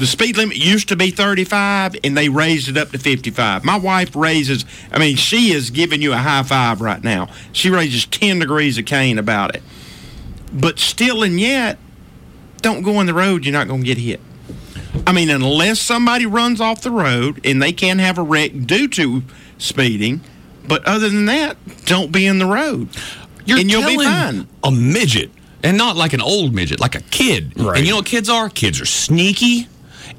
The 0.00 0.06
speed 0.06 0.36
limit 0.36 0.56
used 0.56 0.88
to 0.88 0.96
be 0.96 1.10
35, 1.10 1.96
and 2.02 2.16
they 2.16 2.28
raised 2.28 2.68
it 2.68 2.76
up 2.76 2.90
to 2.90 2.98
55. 2.98 3.64
My 3.64 3.76
wife 3.76 4.16
raises, 4.16 4.64
I 4.90 4.98
mean, 4.98 5.16
she 5.16 5.52
is 5.52 5.70
giving 5.70 6.02
you 6.02 6.12
a 6.12 6.16
high 6.16 6.42
five 6.42 6.80
right 6.80 7.02
now. 7.04 7.28
She 7.52 7.70
raises 7.70 8.06
10 8.06 8.38
degrees 8.40 8.78
of 8.78 8.86
Cain 8.86 9.18
about 9.18 9.54
it 9.54 9.62
but 10.52 10.78
still 10.78 11.22
and 11.22 11.38
yet 11.40 11.78
don't 12.58 12.82
go 12.82 12.96
on 12.96 13.06
the 13.06 13.14
road 13.14 13.44
you're 13.44 13.52
not 13.52 13.68
going 13.68 13.80
to 13.80 13.86
get 13.86 13.98
hit 13.98 14.20
i 15.06 15.12
mean 15.12 15.30
unless 15.30 15.80
somebody 15.80 16.26
runs 16.26 16.60
off 16.60 16.82
the 16.82 16.90
road 16.90 17.40
and 17.44 17.62
they 17.62 17.72
can 17.72 17.98
have 17.98 18.18
a 18.18 18.22
wreck 18.22 18.52
due 18.66 18.88
to 18.88 19.22
speeding 19.58 20.20
but 20.66 20.84
other 20.84 21.08
than 21.08 21.26
that 21.26 21.56
don't 21.84 22.12
be 22.12 22.26
in 22.26 22.38
the 22.38 22.46
road 22.46 22.88
You're 23.44 23.58
and 23.58 23.70
you'll 23.70 23.86
be 23.86 23.96
fine 23.96 24.46
A 24.64 24.70
midget, 24.70 25.30
and 25.62 25.76
not 25.76 25.96
like 25.96 26.12
an 26.12 26.20
old 26.20 26.54
midget, 26.54 26.80
like 26.80 26.94
a 26.94 27.00
kid. 27.00 27.58
Right. 27.58 27.78
And 27.78 27.86
you 27.86 27.92
know 27.92 27.98
what 27.98 28.06
kids 28.06 28.28
are? 28.28 28.48
Kids 28.48 28.80
are 28.80 28.86
sneaky, 28.86 29.68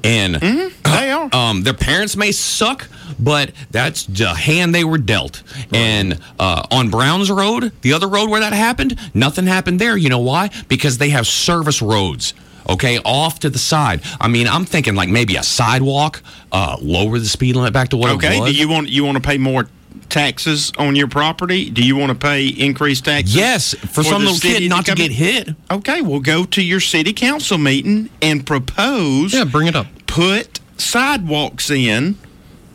and 0.04 0.34
they 0.36 1.10
are 1.10 1.28
um, 1.32 1.62
their 1.62 1.74
parents 1.74 2.16
may 2.16 2.32
suck, 2.32 2.88
but 3.18 3.52
that's 3.70 4.04
the 4.06 4.34
hand 4.34 4.74
they 4.74 4.84
were 4.84 4.98
dealt. 4.98 5.42
And 5.72 6.20
uh, 6.38 6.66
on 6.70 6.90
Browns 6.90 7.30
Road, 7.30 7.72
the 7.82 7.92
other 7.92 8.08
road 8.08 8.30
where 8.30 8.40
that 8.40 8.52
happened, 8.52 8.98
nothing 9.14 9.46
happened 9.46 9.80
there. 9.80 9.96
You 9.96 10.08
know 10.08 10.18
why? 10.18 10.50
Because 10.68 10.98
they 10.98 11.10
have 11.10 11.26
service 11.26 11.82
roads. 11.82 12.34
Okay, 12.68 12.98
off 13.04 13.40
to 13.40 13.50
the 13.50 13.58
side. 13.58 14.02
I 14.20 14.28
mean, 14.28 14.46
I'm 14.46 14.64
thinking 14.64 14.94
like 14.94 15.08
maybe 15.08 15.34
a 15.34 15.42
sidewalk, 15.42 16.22
uh, 16.52 16.76
lower 16.80 17.18
the 17.18 17.26
speed 17.26 17.56
limit 17.56 17.72
back 17.72 17.88
to 17.88 17.96
what 17.96 18.10
okay 18.12 18.36
it 18.36 18.40
was. 18.40 18.52
do 18.52 18.56
you 18.56 18.68
want 18.68 18.88
you 18.88 19.04
want 19.04 19.16
to 19.16 19.22
pay 19.22 19.36
more 19.36 19.68
taxes 20.08 20.72
on 20.78 20.94
your 20.94 21.08
property 21.08 21.70
do 21.70 21.82
you 21.82 21.96
want 21.96 22.10
to 22.10 22.14
pay 22.18 22.46
increased 22.46 23.04
taxes 23.04 23.34
yes, 23.34 23.74
for, 23.74 24.02
some 24.02 24.24
the 24.24 24.30
little 24.30 24.38
kid 24.38 24.68
not 24.68 24.84
to 24.84 24.92
in? 24.92 24.96
get 24.96 25.10
hit. 25.10 25.48
okay 25.70 26.02
well 26.02 26.20
go 26.20 26.44
to 26.44 26.62
your 26.62 26.80
city 26.80 27.12
council 27.12 27.58
meeting 27.58 28.10
and 28.20 28.46
propose 28.46 29.32
yeah, 29.32 29.44
bring 29.44 29.66
it 29.66 29.76
up. 29.76 29.86
put 30.06 30.60
sidewalks 30.76 31.70
in 31.70 32.16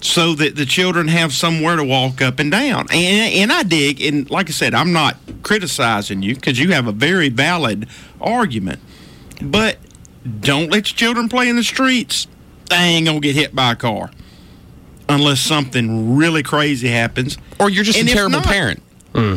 so 0.01 0.33
that 0.35 0.55
the 0.55 0.65
children 0.65 1.07
have 1.07 1.33
somewhere 1.33 1.75
to 1.75 1.83
walk 1.83 2.21
up 2.21 2.39
and 2.39 2.51
down. 2.51 2.87
And, 2.91 3.33
and 3.33 3.51
I 3.51 3.63
dig, 3.63 4.01
and 4.01 4.29
like 4.29 4.47
I 4.47 4.51
said, 4.51 4.73
I'm 4.73 4.93
not 4.93 5.17
criticizing 5.43 6.21
you 6.21 6.35
because 6.35 6.59
you 6.59 6.71
have 6.71 6.87
a 6.87 6.91
very 6.91 7.29
valid 7.29 7.87
argument. 8.21 8.79
But 9.41 9.77
don't 10.39 10.71
let 10.71 10.91
your 10.91 10.97
children 10.97 11.29
play 11.29 11.49
in 11.49 11.55
the 11.55 11.63
streets. 11.63 12.27
They 12.69 12.75
ain't 12.75 13.07
going 13.07 13.21
to 13.21 13.27
get 13.27 13.35
hit 13.35 13.55
by 13.55 13.71
a 13.71 13.75
car 13.75 14.11
unless 15.09 15.39
something 15.39 16.15
really 16.15 16.43
crazy 16.43 16.87
happens. 16.89 17.37
Or 17.59 17.69
you're 17.69 17.83
just 17.83 17.99
And 17.99 18.07
a 18.09 18.13
terrible 18.13 18.39
not- 18.39 18.45
parent. 18.45 18.81
Hmm. 19.15 19.35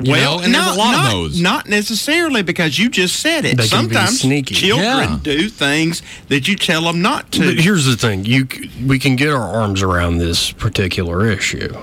You 0.00 0.12
know, 0.16 0.40
and 0.40 0.52
there's 0.52 0.66
a 0.66 0.74
lot 0.74 0.90
not, 0.92 1.06
of 1.06 1.10
those. 1.12 1.40
Not 1.40 1.68
necessarily 1.68 2.42
because 2.42 2.78
you 2.78 2.90
just 2.90 3.20
said 3.20 3.44
it. 3.44 3.56
They 3.56 3.68
can 3.68 3.86
be 3.86 3.94
Sometimes 3.94 4.20
sneaky. 4.20 4.54
children 4.54 4.88
Yeah. 4.88 5.18
do 5.22 5.48
things 5.48 6.02
that 6.28 6.48
you 6.48 6.56
tell 6.56 6.82
them 6.82 7.00
not 7.00 7.30
to. 7.32 7.54
But 7.54 7.62
here's 7.62 7.86
the 7.86 7.96
thing: 7.96 8.24
you 8.26 8.46
we 8.84 8.98
can 8.98 9.14
get 9.14 9.28
our 9.30 9.40
arms 9.40 9.82
around 9.82 10.18
this 10.18 10.50
particular 10.50 11.26
issue. 11.30 11.74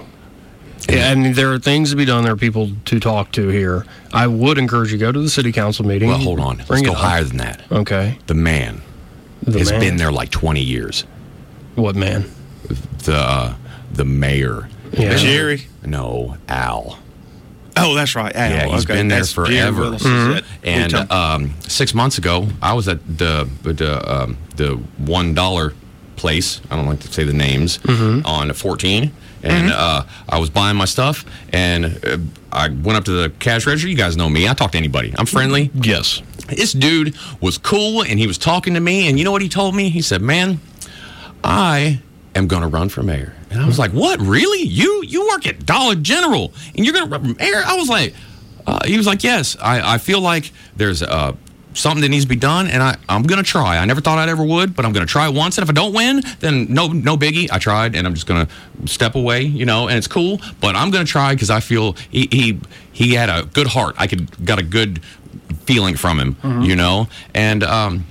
Yeah, 0.89 1.09
I 1.09 1.15
mean, 1.15 1.33
there 1.33 1.53
are 1.53 1.57
things 1.57 1.91
to 1.91 1.95
be 1.95 2.03
done. 2.05 2.23
There 2.25 2.33
are 2.33 2.37
people 2.37 2.71
to 2.85 2.99
talk 2.99 3.31
to 3.33 3.47
here. 3.47 3.85
I 4.11 4.27
would 4.27 4.57
encourage 4.57 4.91
you 4.91 4.97
to 4.97 5.05
go 5.05 5.11
to 5.13 5.19
the 5.21 5.29
city 5.29 5.53
council 5.53 5.85
meeting. 5.85 6.09
Well, 6.09 6.17
hold 6.17 6.39
on. 6.41 6.57
Let's 6.57 6.67
Bring 6.69 6.83
go 6.83 6.91
it 6.91 6.97
up. 6.97 7.01
higher 7.01 7.23
than 7.23 7.37
that. 7.37 7.61
Okay. 7.71 8.17
The 8.27 8.33
man 8.33 8.81
The 9.43 9.59
has 9.59 9.71
man. 9.71 9.79
been 9.79 9.95
there 9.95 10.11
like 10.11 10.31
20 10.31 10.61
years. 10.61 11.05
What 11.75 11.95
man? 11.95 12.25
The 13.03 13.15
uh, 13.15 13.55
the 13.91 14.05
mayor. 14.05 14.69
Yeah. 14.93 15.15
Jerry. 15.15 15.67
No, 15.85 16.37
Al. 16.47 16.99
Oh, 17.77 17.95
that's 17.95 18.15
right. 18.15 18.35
Al. 18.35 18.49
Yeah, 18.51 18.65
he's 18.67 18.83
okay, 18.85 18.95
been 18.95 19.07
there 19.07 19.19
that's 19.19 19.33
Jerry 19.33 19.47
forever. 19.47 19.81
Mm-hmm. 19.91 20.45
And 20.63 20.93
um, 21.11 21.53
six 21.61 21.93
months 21.93 22.17
ago, 22.17 22.47
I 22.61 22.73
was 22.73 22.87
at 22.87 22.99
the 23.17 23.49
the 23.63 24.11
um, 24.13 24.37
the 24.57 24.75
one 24.97 25.33
dollar 25.33 25.73
place. 26.17 26.61
I 26.69 26.75
don't 26.75 26.85
like 26.85 26.99
to 26.99 27.11
say 27.11 27.23
the 27.23 27.33
names 27.33 27.77
Mm-hmm. 27.79 28.25
on 28.27 28.53
14, 28.53 29.11
and 29.43 29.71
uh, 29.71 30.03
I 30.29 30.37
was 30.37 30.49
buying 30.51 30.77
my 30.77 30.85
stuff, 30.85 31.25
and 31.51 31.85
uh, 32.05 32.17
I 32.51 32.67
went 32.69 32.97
up 32.97 33.05
to 33.05 33.11
the 33.11 33.29
cash 33.39 33.65
register. 33.65 33.87
You 33.89 33.95
guys 33.95 34.15
know 34.17 34.29
me. 34.29 34.47
I 34.47 34.53
talk 34.53 34.73
to 34.73 34.77
anybody. 34.77 35.13
I'm 35.17 35.25
friendly. 35.25 35.71
Yes. 35.73 36.21
This 36.49 36.73
dude 36.73 37.15
was 37.39 37.57
cool, 37.57 38.03
and 38.03 38.19
he 38.19 38.27
was 38.27 38.37
talking 38.37 38.73
to 38.73 38.79
me. 38.81 39.07
And 39.09 39.17
you 39.17 39.23
know 39.23 39.31
what 39.31 39.41
he 39.41 39.49
told 39.49 39.73
me? 39.73 39.89
He 39.89 40.01
said, 40.01 40.21
"Man, 40.21 40.59
I 41.43 42.01
am 42.35 42.47
going 42.47 42.61
to 42.61 42.67
run 42.67 42.89
for 42.89 43.03
mayor." 43.03 43.33
And 43.49 43.61
I 43.61 43.65
was 43.65 43.79
like, 43.79 43.91
"What? 43.91 44.19
Really? 44.19 44.61
You 44.63 45.03
you 45.05 45.27
work 45.27 45.45
at 45.47 45.65
Dollar 45.65 45.95
General, 45.95 46.53
and 46.75 46.85
you're 46.85 46.93
going 46.93 47.05
to 47.05 47.11
run 47.11 47.35
for 47.35 47.39
mayor?" 47.39 47.61
I 47.65 47.75
was 47.75 47.89
like, 47.89 48.13
uh, 48.67 48.79
"He 48.85 48.97
was 48.97 49.07
like, 49.07 49.23
yes. 49.23 49.57
I, 49.61 49.95
I 49.95 49.97
feel 49.97 50.21
like 50.21 50.51
there's 50.75 51.01
uh, 51.03 51.33
something 51.73 52.01
that 52.01 52.09
needs 52.09 52.25
to 52.25 52.29
be 52.29 52.35
done, 52.35 52.67
and 52.67 52.81
I 52.83 52.97
I'm 53.09 53.23
going 53.23 53.43
to 53.43 53.49
try. 53.49 53.77
I 53.77 53.85
never 53.85 54.01
thought 54.01 54.17
I'd 54.17 54.29
ever 54.29 54.43
would, 54.43 54.75
but 54.75 54.85
I'm 54.85 54.93
going 54.93 55.05
to 55.05 55.11
try 55.11 55.27
once. 55.29 55.57
And 55.57 55.63
if 55.63 55.69
I 55.69 55.73
don't 55.73 55.93
win, 55.93 56.21
then 56.39 56.67
no 56.69 56.87
no 56.87 57.17
biggie. 57.17 57.49
I 57.51 57.59
tried, 57.59 57.95
and 57.95 58.05
I'm 58.07 58.13
just 58.13 58.27
going 58.27 58.45
to 58.45 58.87
step 58.87 59.15
away, 59.15 59.41
you 59.43 59.65
know. 59.65 59.87
And 59.87 59.97
it's 59.97 60.07
cool, 60.07 60.39
but 60.59 60.75
I'm 60.75 60.91
going 60.91 61.05
to 61.05 61.11
try 61.11 61.33
because 61.33 61.49
I 61.49 61.59
feel 61.59 61.93
he, 62.09 62.27
he 62.31 62.59
he 62.91 63.13
had 63.13 63.29
a 63.29 63.45
good 63.45 63.67
heart. 63.67 63.95
I 63.97 64.07
could 64.07 64.45
got 64.45 64.59
a 64.59 64.63
good 64.63 65.01
feeling 65.65 65.95
from 65.95 66.19
him, 66.19 66.35
you 66.63 66.75
know, 66.75 67.07
and 67.33 67.63
um, 67.63 68.05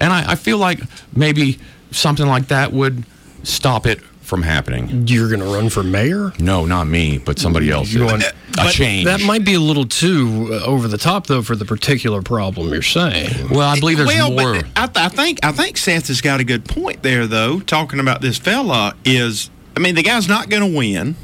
and 0.00 0.12
I, 0.12 0.32
I 0.32 0.34
feel 0.34 0.58
like 0.58 0.80
maybe 1.14 1.58
something 1.90 2.26
like 2.26 2.48
that 2.48 2.72
would 2.72 3.04
stop 3.42 3.86
it 3.86 4.00
from 4.00 4.42
happening. 4.42 5.06
You're 5.06 5.28
going 5.28 5.40
to 5.40 5.46
run 5.46 5.70
for 5.70 5.82
mayor? 5.82 6.32
No, 6.38 6.66
not 6.66 6.86
me, 6.86 7.18
but 7.18 7.38
somebody 7.38 7.70
else. 7.70 7.90
You 7.90 8.04
is. 8.04 8.12
want- 8.12 8.24
a 8.58 8.70
change. 8.70 9.04
That 9.04 9.20
might 9.22 9.44
be 9.44 9.54
a 9.54 9.60
little 9.60 9.84
too 9.86 10.48
uh, 10.50 10.64
over 10.64 10.88
the 10.88 10.98
top, 10.98 11.26
though, 11.26 11.42
for 11.42 11.56
the 11.56 11.64
particular 11.64 12.22
problem 12.22 12.70
you're 12.70 12.82
saying. 12.82 13.50
well, 13.50 13.68
I 13.68 13.78
believe 13.78 13.98
there's 13.98 14.08
well, 14.08 14.30
more. 14.30 14.56
I, 14.76 14.86
th- 14.86 14.96
I 14.96 15.08
think 15.08 15.38
I 15.44 15.52
think 15.52 15.76
Seth 15.76 16.08
has 16.08 16.20
got 16.20 16.40
a 16.40 16.44
good 16.44 16.64
point 16.64 17.02
there, 17.02 17.26
though. 17.26 17.60
Talking 17.60 18.00
about 18.00 18.20
this 18.20 18.38
fella 18.38 18.94
is, 19.04 19.50
I 19.76 19.80
mean, 19.80 19.94
the 19.94 20.02
guy's 20.02 20.28
not 20.28 20.48
going 20.48 20.70
to 20.72 20.76
win. 20.76 21.16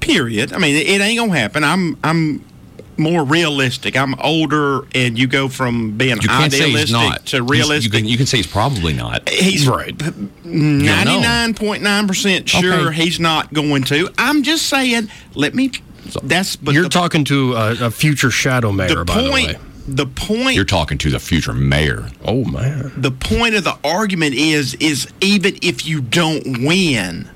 Period. 0.00 0.52
I 0.52 0.58
mean, 0.58 0.74
it, 0.74 0.88
it 0.88 1.00
ain't 1.00 1.18
going 1.18 1.30
to 1.30 1.38
happen. 1.38 1.62
I'm 1.62 1.96
I'm 2.02 2.44
more 3.02 3.24
realistic. 3.24 3.96
I'm 3.96 4.14
older, 4.20 4.86
and 4.94 5.18
you 5.18 5.26
go 5.26 5.48
from 5.48 5.92
being 5.98 6.16
you 6.22 6.28
can't 6.28 6.52
say 6.52 6.64
idealistic 6.64 6.80
he's 6.80 6.92
not. 6.92 7.26
to 7.26 7.36
He's- 7.38 7.50
realistic. 7.50 7.92
You 7.92 7.98
can, 8.00 8.08
you 8.08 8.16
can 8.16 8.26
say 8.26 8.38
he's 8.38 8.46
probably 8.46 8.92
not. 8.92 9.28
He's 9.28 9.66
Right. 9.66 9.94
ninety 10.44 11.20
nine 11.20 11.54
point 11.54 11.82
nine 11.82 12.06
percent 12.06 12.48
sure 12.48 12.88
Okay. 12.88 12.96
he's 13.04 13.20
not 13.20 13.52
going 13.52 13.84
to. 13.84 14.08
I'm 14.18 14.42
just 14.42 14.66
saying. 14.66 15.08
Let 15.34 15.54
me. 15.54 15.72
That's 16.22 16.56
but 16.56 16.74
You're 16.74 16.84
the, 16.84 16.88
talking 16.88 17.24
to 17.24 17.54
a, 17.54 17.86
a 17.86 17.90
future 17.90 18.30
shadow 18.30 18.72
mayor, 18.72 18.88
the 18.96 19.04
by 19.04 19.22
the 19.22 19.30
point. 19.30 19.46
way. 19.48 19.56
The 19.88 20.06
point. 20.06 20.54
You're 20.54 20.64
talking 20.64 20.96
to 20.98 21.10
the 21.10 21.18
future 21.18 21.52
mayor. 21.52 22.08
Oh, 22.24 22.44
man. 22.44 22.92
the 22.96 23.10
point 23.10 23.54
of 23.56 23.64
the 23.64 23.76
argument 23.84 24.34
is 24.34 24.74
is 24.74 25.08
even 25.20 25.56
if 25.62 25.86
you 25.86 26.00
don't 26.00 26.64
win 26.64 27.28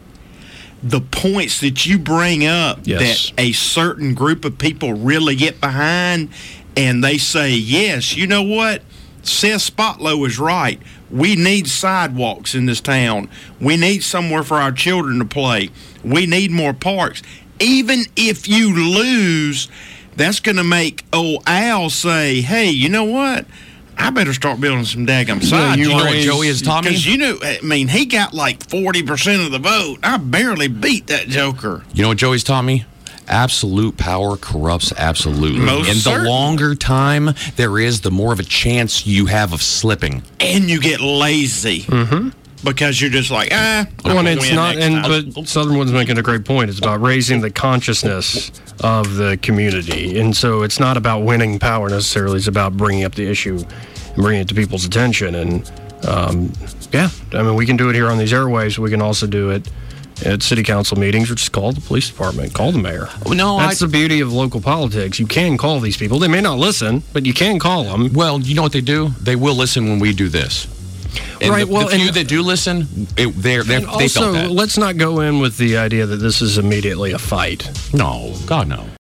the 0.83 1.01
points 1.01 1.61
that 1.61 1.87
you 1.87 1.99
bring 1.99 2.45
up 2.47 2.81
Yes. 2.85 3.31
that 3.31 3.41
a 3.43 3.53
certain 3.53 4.15
group 4.15 4.45
of 4.45 4.59
people 4.59 4.93
really 4.93 5.35
get 5.35 5.61
behind 5.61 6.29
and 6.77 7.03
they 7.03 7.19
say 7.19 7.53
yes 7.55 8.17
you 8.17 8.27
know 8.27 8.43
what? 8.43 8.83
Seth 9.23 9.75
Spotlow 9.75 10.25
is 10.27 10.39
right. 10.39 10.81
We 11.11 11.35
need 11.35 11.67
sidewalks 11.67 12.55
in 12.55 12.67
this 12.67 12.81
town. 12.81 13.29
We 13.61 13.77
need 13.77 14.05
somewhere 14.05 14.45
for 14.45 14.59
our 14.59 14.71
children 14.71 15.19
to 15.19 15.25
play. 15.25 15.71
We 16.05 16.27
need 16.27 16.53
more 16.53 16.73
parks. 16.73 17.23
Even 17.59 18.05
if 18.15 18.47
you 18.47 18.73
lose 18.73 19.69
that's 20.15 20.41
going 20.41 20.57
to 20.57 20.65
make 20.65 21.05
old 21.13 21.43
Al 21.47 21.91
say 21.91 22.41
hey 22.41 22.71
you 22.71 22.89
know 22.89 23.05
what 23.05 23.47
I 23.99 24.11
better 24.11 24.35
start 24.35 24.61
building 24.61 24.85
some 24.85 25.07
daggum 25.07 25.43
sidewalks. 25.43 25.79
you 25.79 25.85
You 25.85 25.97
know 25.97 26.05
what 26.05 26.17
Joey 26.19 26.49
has 26.49 26.63
taught 26.63 26.85
me? 26.85 26.91
Because 26.91 27.07
you 27.07 27.19
know, 27.19 27.39
I 27.43 27.61
mean, 27.63 27.89
he 27.89 28.07
got 28.07 28.35
like 28.35 28.69
forty 28.69 29.03
percent 29.03 29.43
of 29.43 29.51
the 29.51 29.59
vote. 29.59 29.99
I 30.03 30.17
barely 30.19 30.69
beat 30.69 31.07
that 31.09 31.29
joker. 31.29 31.85
You 31.95 32.03
know 32.03 32.09
what 32.09 32.19
Joey's 32.19 32.45
taught 32.45 32.63
me? 32.63 32.85
Absolute 33.29 33.97
power 33.97 34.37
corrupts 34.37 34.93
absolutely. 34.97 35.61
Most 35.61 35.89
and 35.89 35.97
the 35.97 36.03
certain. 36.03 36.27
longer 36.27 36.75
time 36.77 37.31
there 37.57 37.79
is, 37.79 38.03
the 38.03 38.11
more 38.11 38.33
of 38.33 38.39
a 38.39 38.45
chance 38.45 39.05
you 39.05 39.27
have 39.27 39.53
of 39.53 39.63
slipping. 39.63 40.23
And 40.39 40.71
you 40.71 40.81
get 40.81 41.01
lazy 41.01 41.81
mm-hmm. 41.81 42.29
Because 42.75 43.01
you're 43.01 43.11
just 43.11 43.31
like, 43.31 43.49
ah. 43.53 43.87
I'm 44.05 44.15
Well, 44.15 44.19
and 44.19 44.29
it's 44.29 44.47
win 44.47 44.55
not, 44.57 44.77
next 44.77 44.87
and 44.87 45.05
time. 45.05 45.31
but 45.35 45.49
Southernwood's 45.49 45.93
making 45.93 46.19
a 46.19 46.23
great 46.23 46.45
point. 46.45 46.69
It's 46.71 46.79
about 46.79 47.01
raising 47.01 47.41
the 47.41 47.51
consciousness 47.51 48.51
of 48.81 49.15
the 49.17 49.39
community, 49.39 50.19
and 50.21 50.37
so 50.37 50.63
it's 50.63 50.79
not 50.81 50.97
about 50.97 51.21
winning 51.21 51.59
power 51.59 51.89
necessarily. 51.89 52.37
It's 52.39 52.47
about 52.47 52.77
bringing 52.77 53.05
up 53.05 53.15
the 53.15 53.27
issue 53.29 53.57
and 53.59 54.17
bringing 54.17 54.43
it 54.43 54.49
to 54.49 54.55
people's 54.55 54.85
attention. 54.85 55.35
And 55.35 55.71
um, 56.07 56.53
yeah, 56.93 57.09
I 57.33 57.43
mean, 57.43 57.55
we 57.55 57.67
can 57.67 57.77
do 57.77 57.89
it 57.89 57.95
here 57.95 58.09
on 58.09 58.19
these 58.19 58.33
airways. 58.33 58.79
We 58.79 58.91
can 58.91 59.01
also 59.03 59.27
do 59.27 59.51
it 59.51 59.71
at 60.25 60.43
city 60.43 60.63
council 60.63 60.99
meetings, 60.99 61.31
or 61.31 61.35
just 61.35 61.53
call 61.53 61.73
the 61.73 61.81
police 61.83 62.09
department, 62.09 62.55
call 62.55 62.73
the 62.73 62.79
mayor. 62.79 63.09
No, 63.29 63.59
That's 63.59 63.83
I- 63.83 63.87
the 63.87 63.93
beauty 63.93 64.21
of 64.21 64.33
local 64.33 64.61
politics. 64.63 65.19
You 65.19 65.27
can 65.27 65.59
call 65.59 65.79
these 65.81 65.97
people. 65.99 66.19
They 66.19 66.29
may 66.29 66.41
not 66.41 66.59
listen, 66.59 67.03
but 67.13 67.27
you 67.27 67.35
can 67.35 67.59
call 67.59 67.85
them. 67.85 68.13
Well, 68.15 68.41
you 68.41 68.55
know 68.55 68.63
what 68.63 68.73
they 68.73 68.81
do? 68.81 69.11
They 69.21 69.37
will 69.37 69.55
listen 69.55 69.85
when 69.89 69.99
we 69.99 70.15
do 70.15 70.29
this. 70.31 70.67
And 71.41 71.51
Right, 71.51 71.67
The, 71.67 71.73
well, 71.73 71.89
the 71.89 71.97
few 71.97 72.07
and- 72.09 72.17
that 72.17 72.29
do 72.29 72.43
listen, 72.43 73.07
it, 73.17 73.27
they're, 73.37 73.63
they're, 73.63 73.81
they 73.81 74.09
felt 74.09 74.27
also, 74.27 74.33
that. 74.33 74.51
let's 74.51 74.79
not 74.79 74.97
go 74.97 75.21
in 75.21 75.39
with 75.41 75.59
the 75.59 75.77
idea 75.77 76.07
that 76.07 76.17
this 76.17 76.41
is 76.41 76.57
immediately 76.59 77.13
a 77.13 77.19
fight. 77.19 77.71
No, 77.93 78.35
God 78.47 78.69
no. 78.69 78.87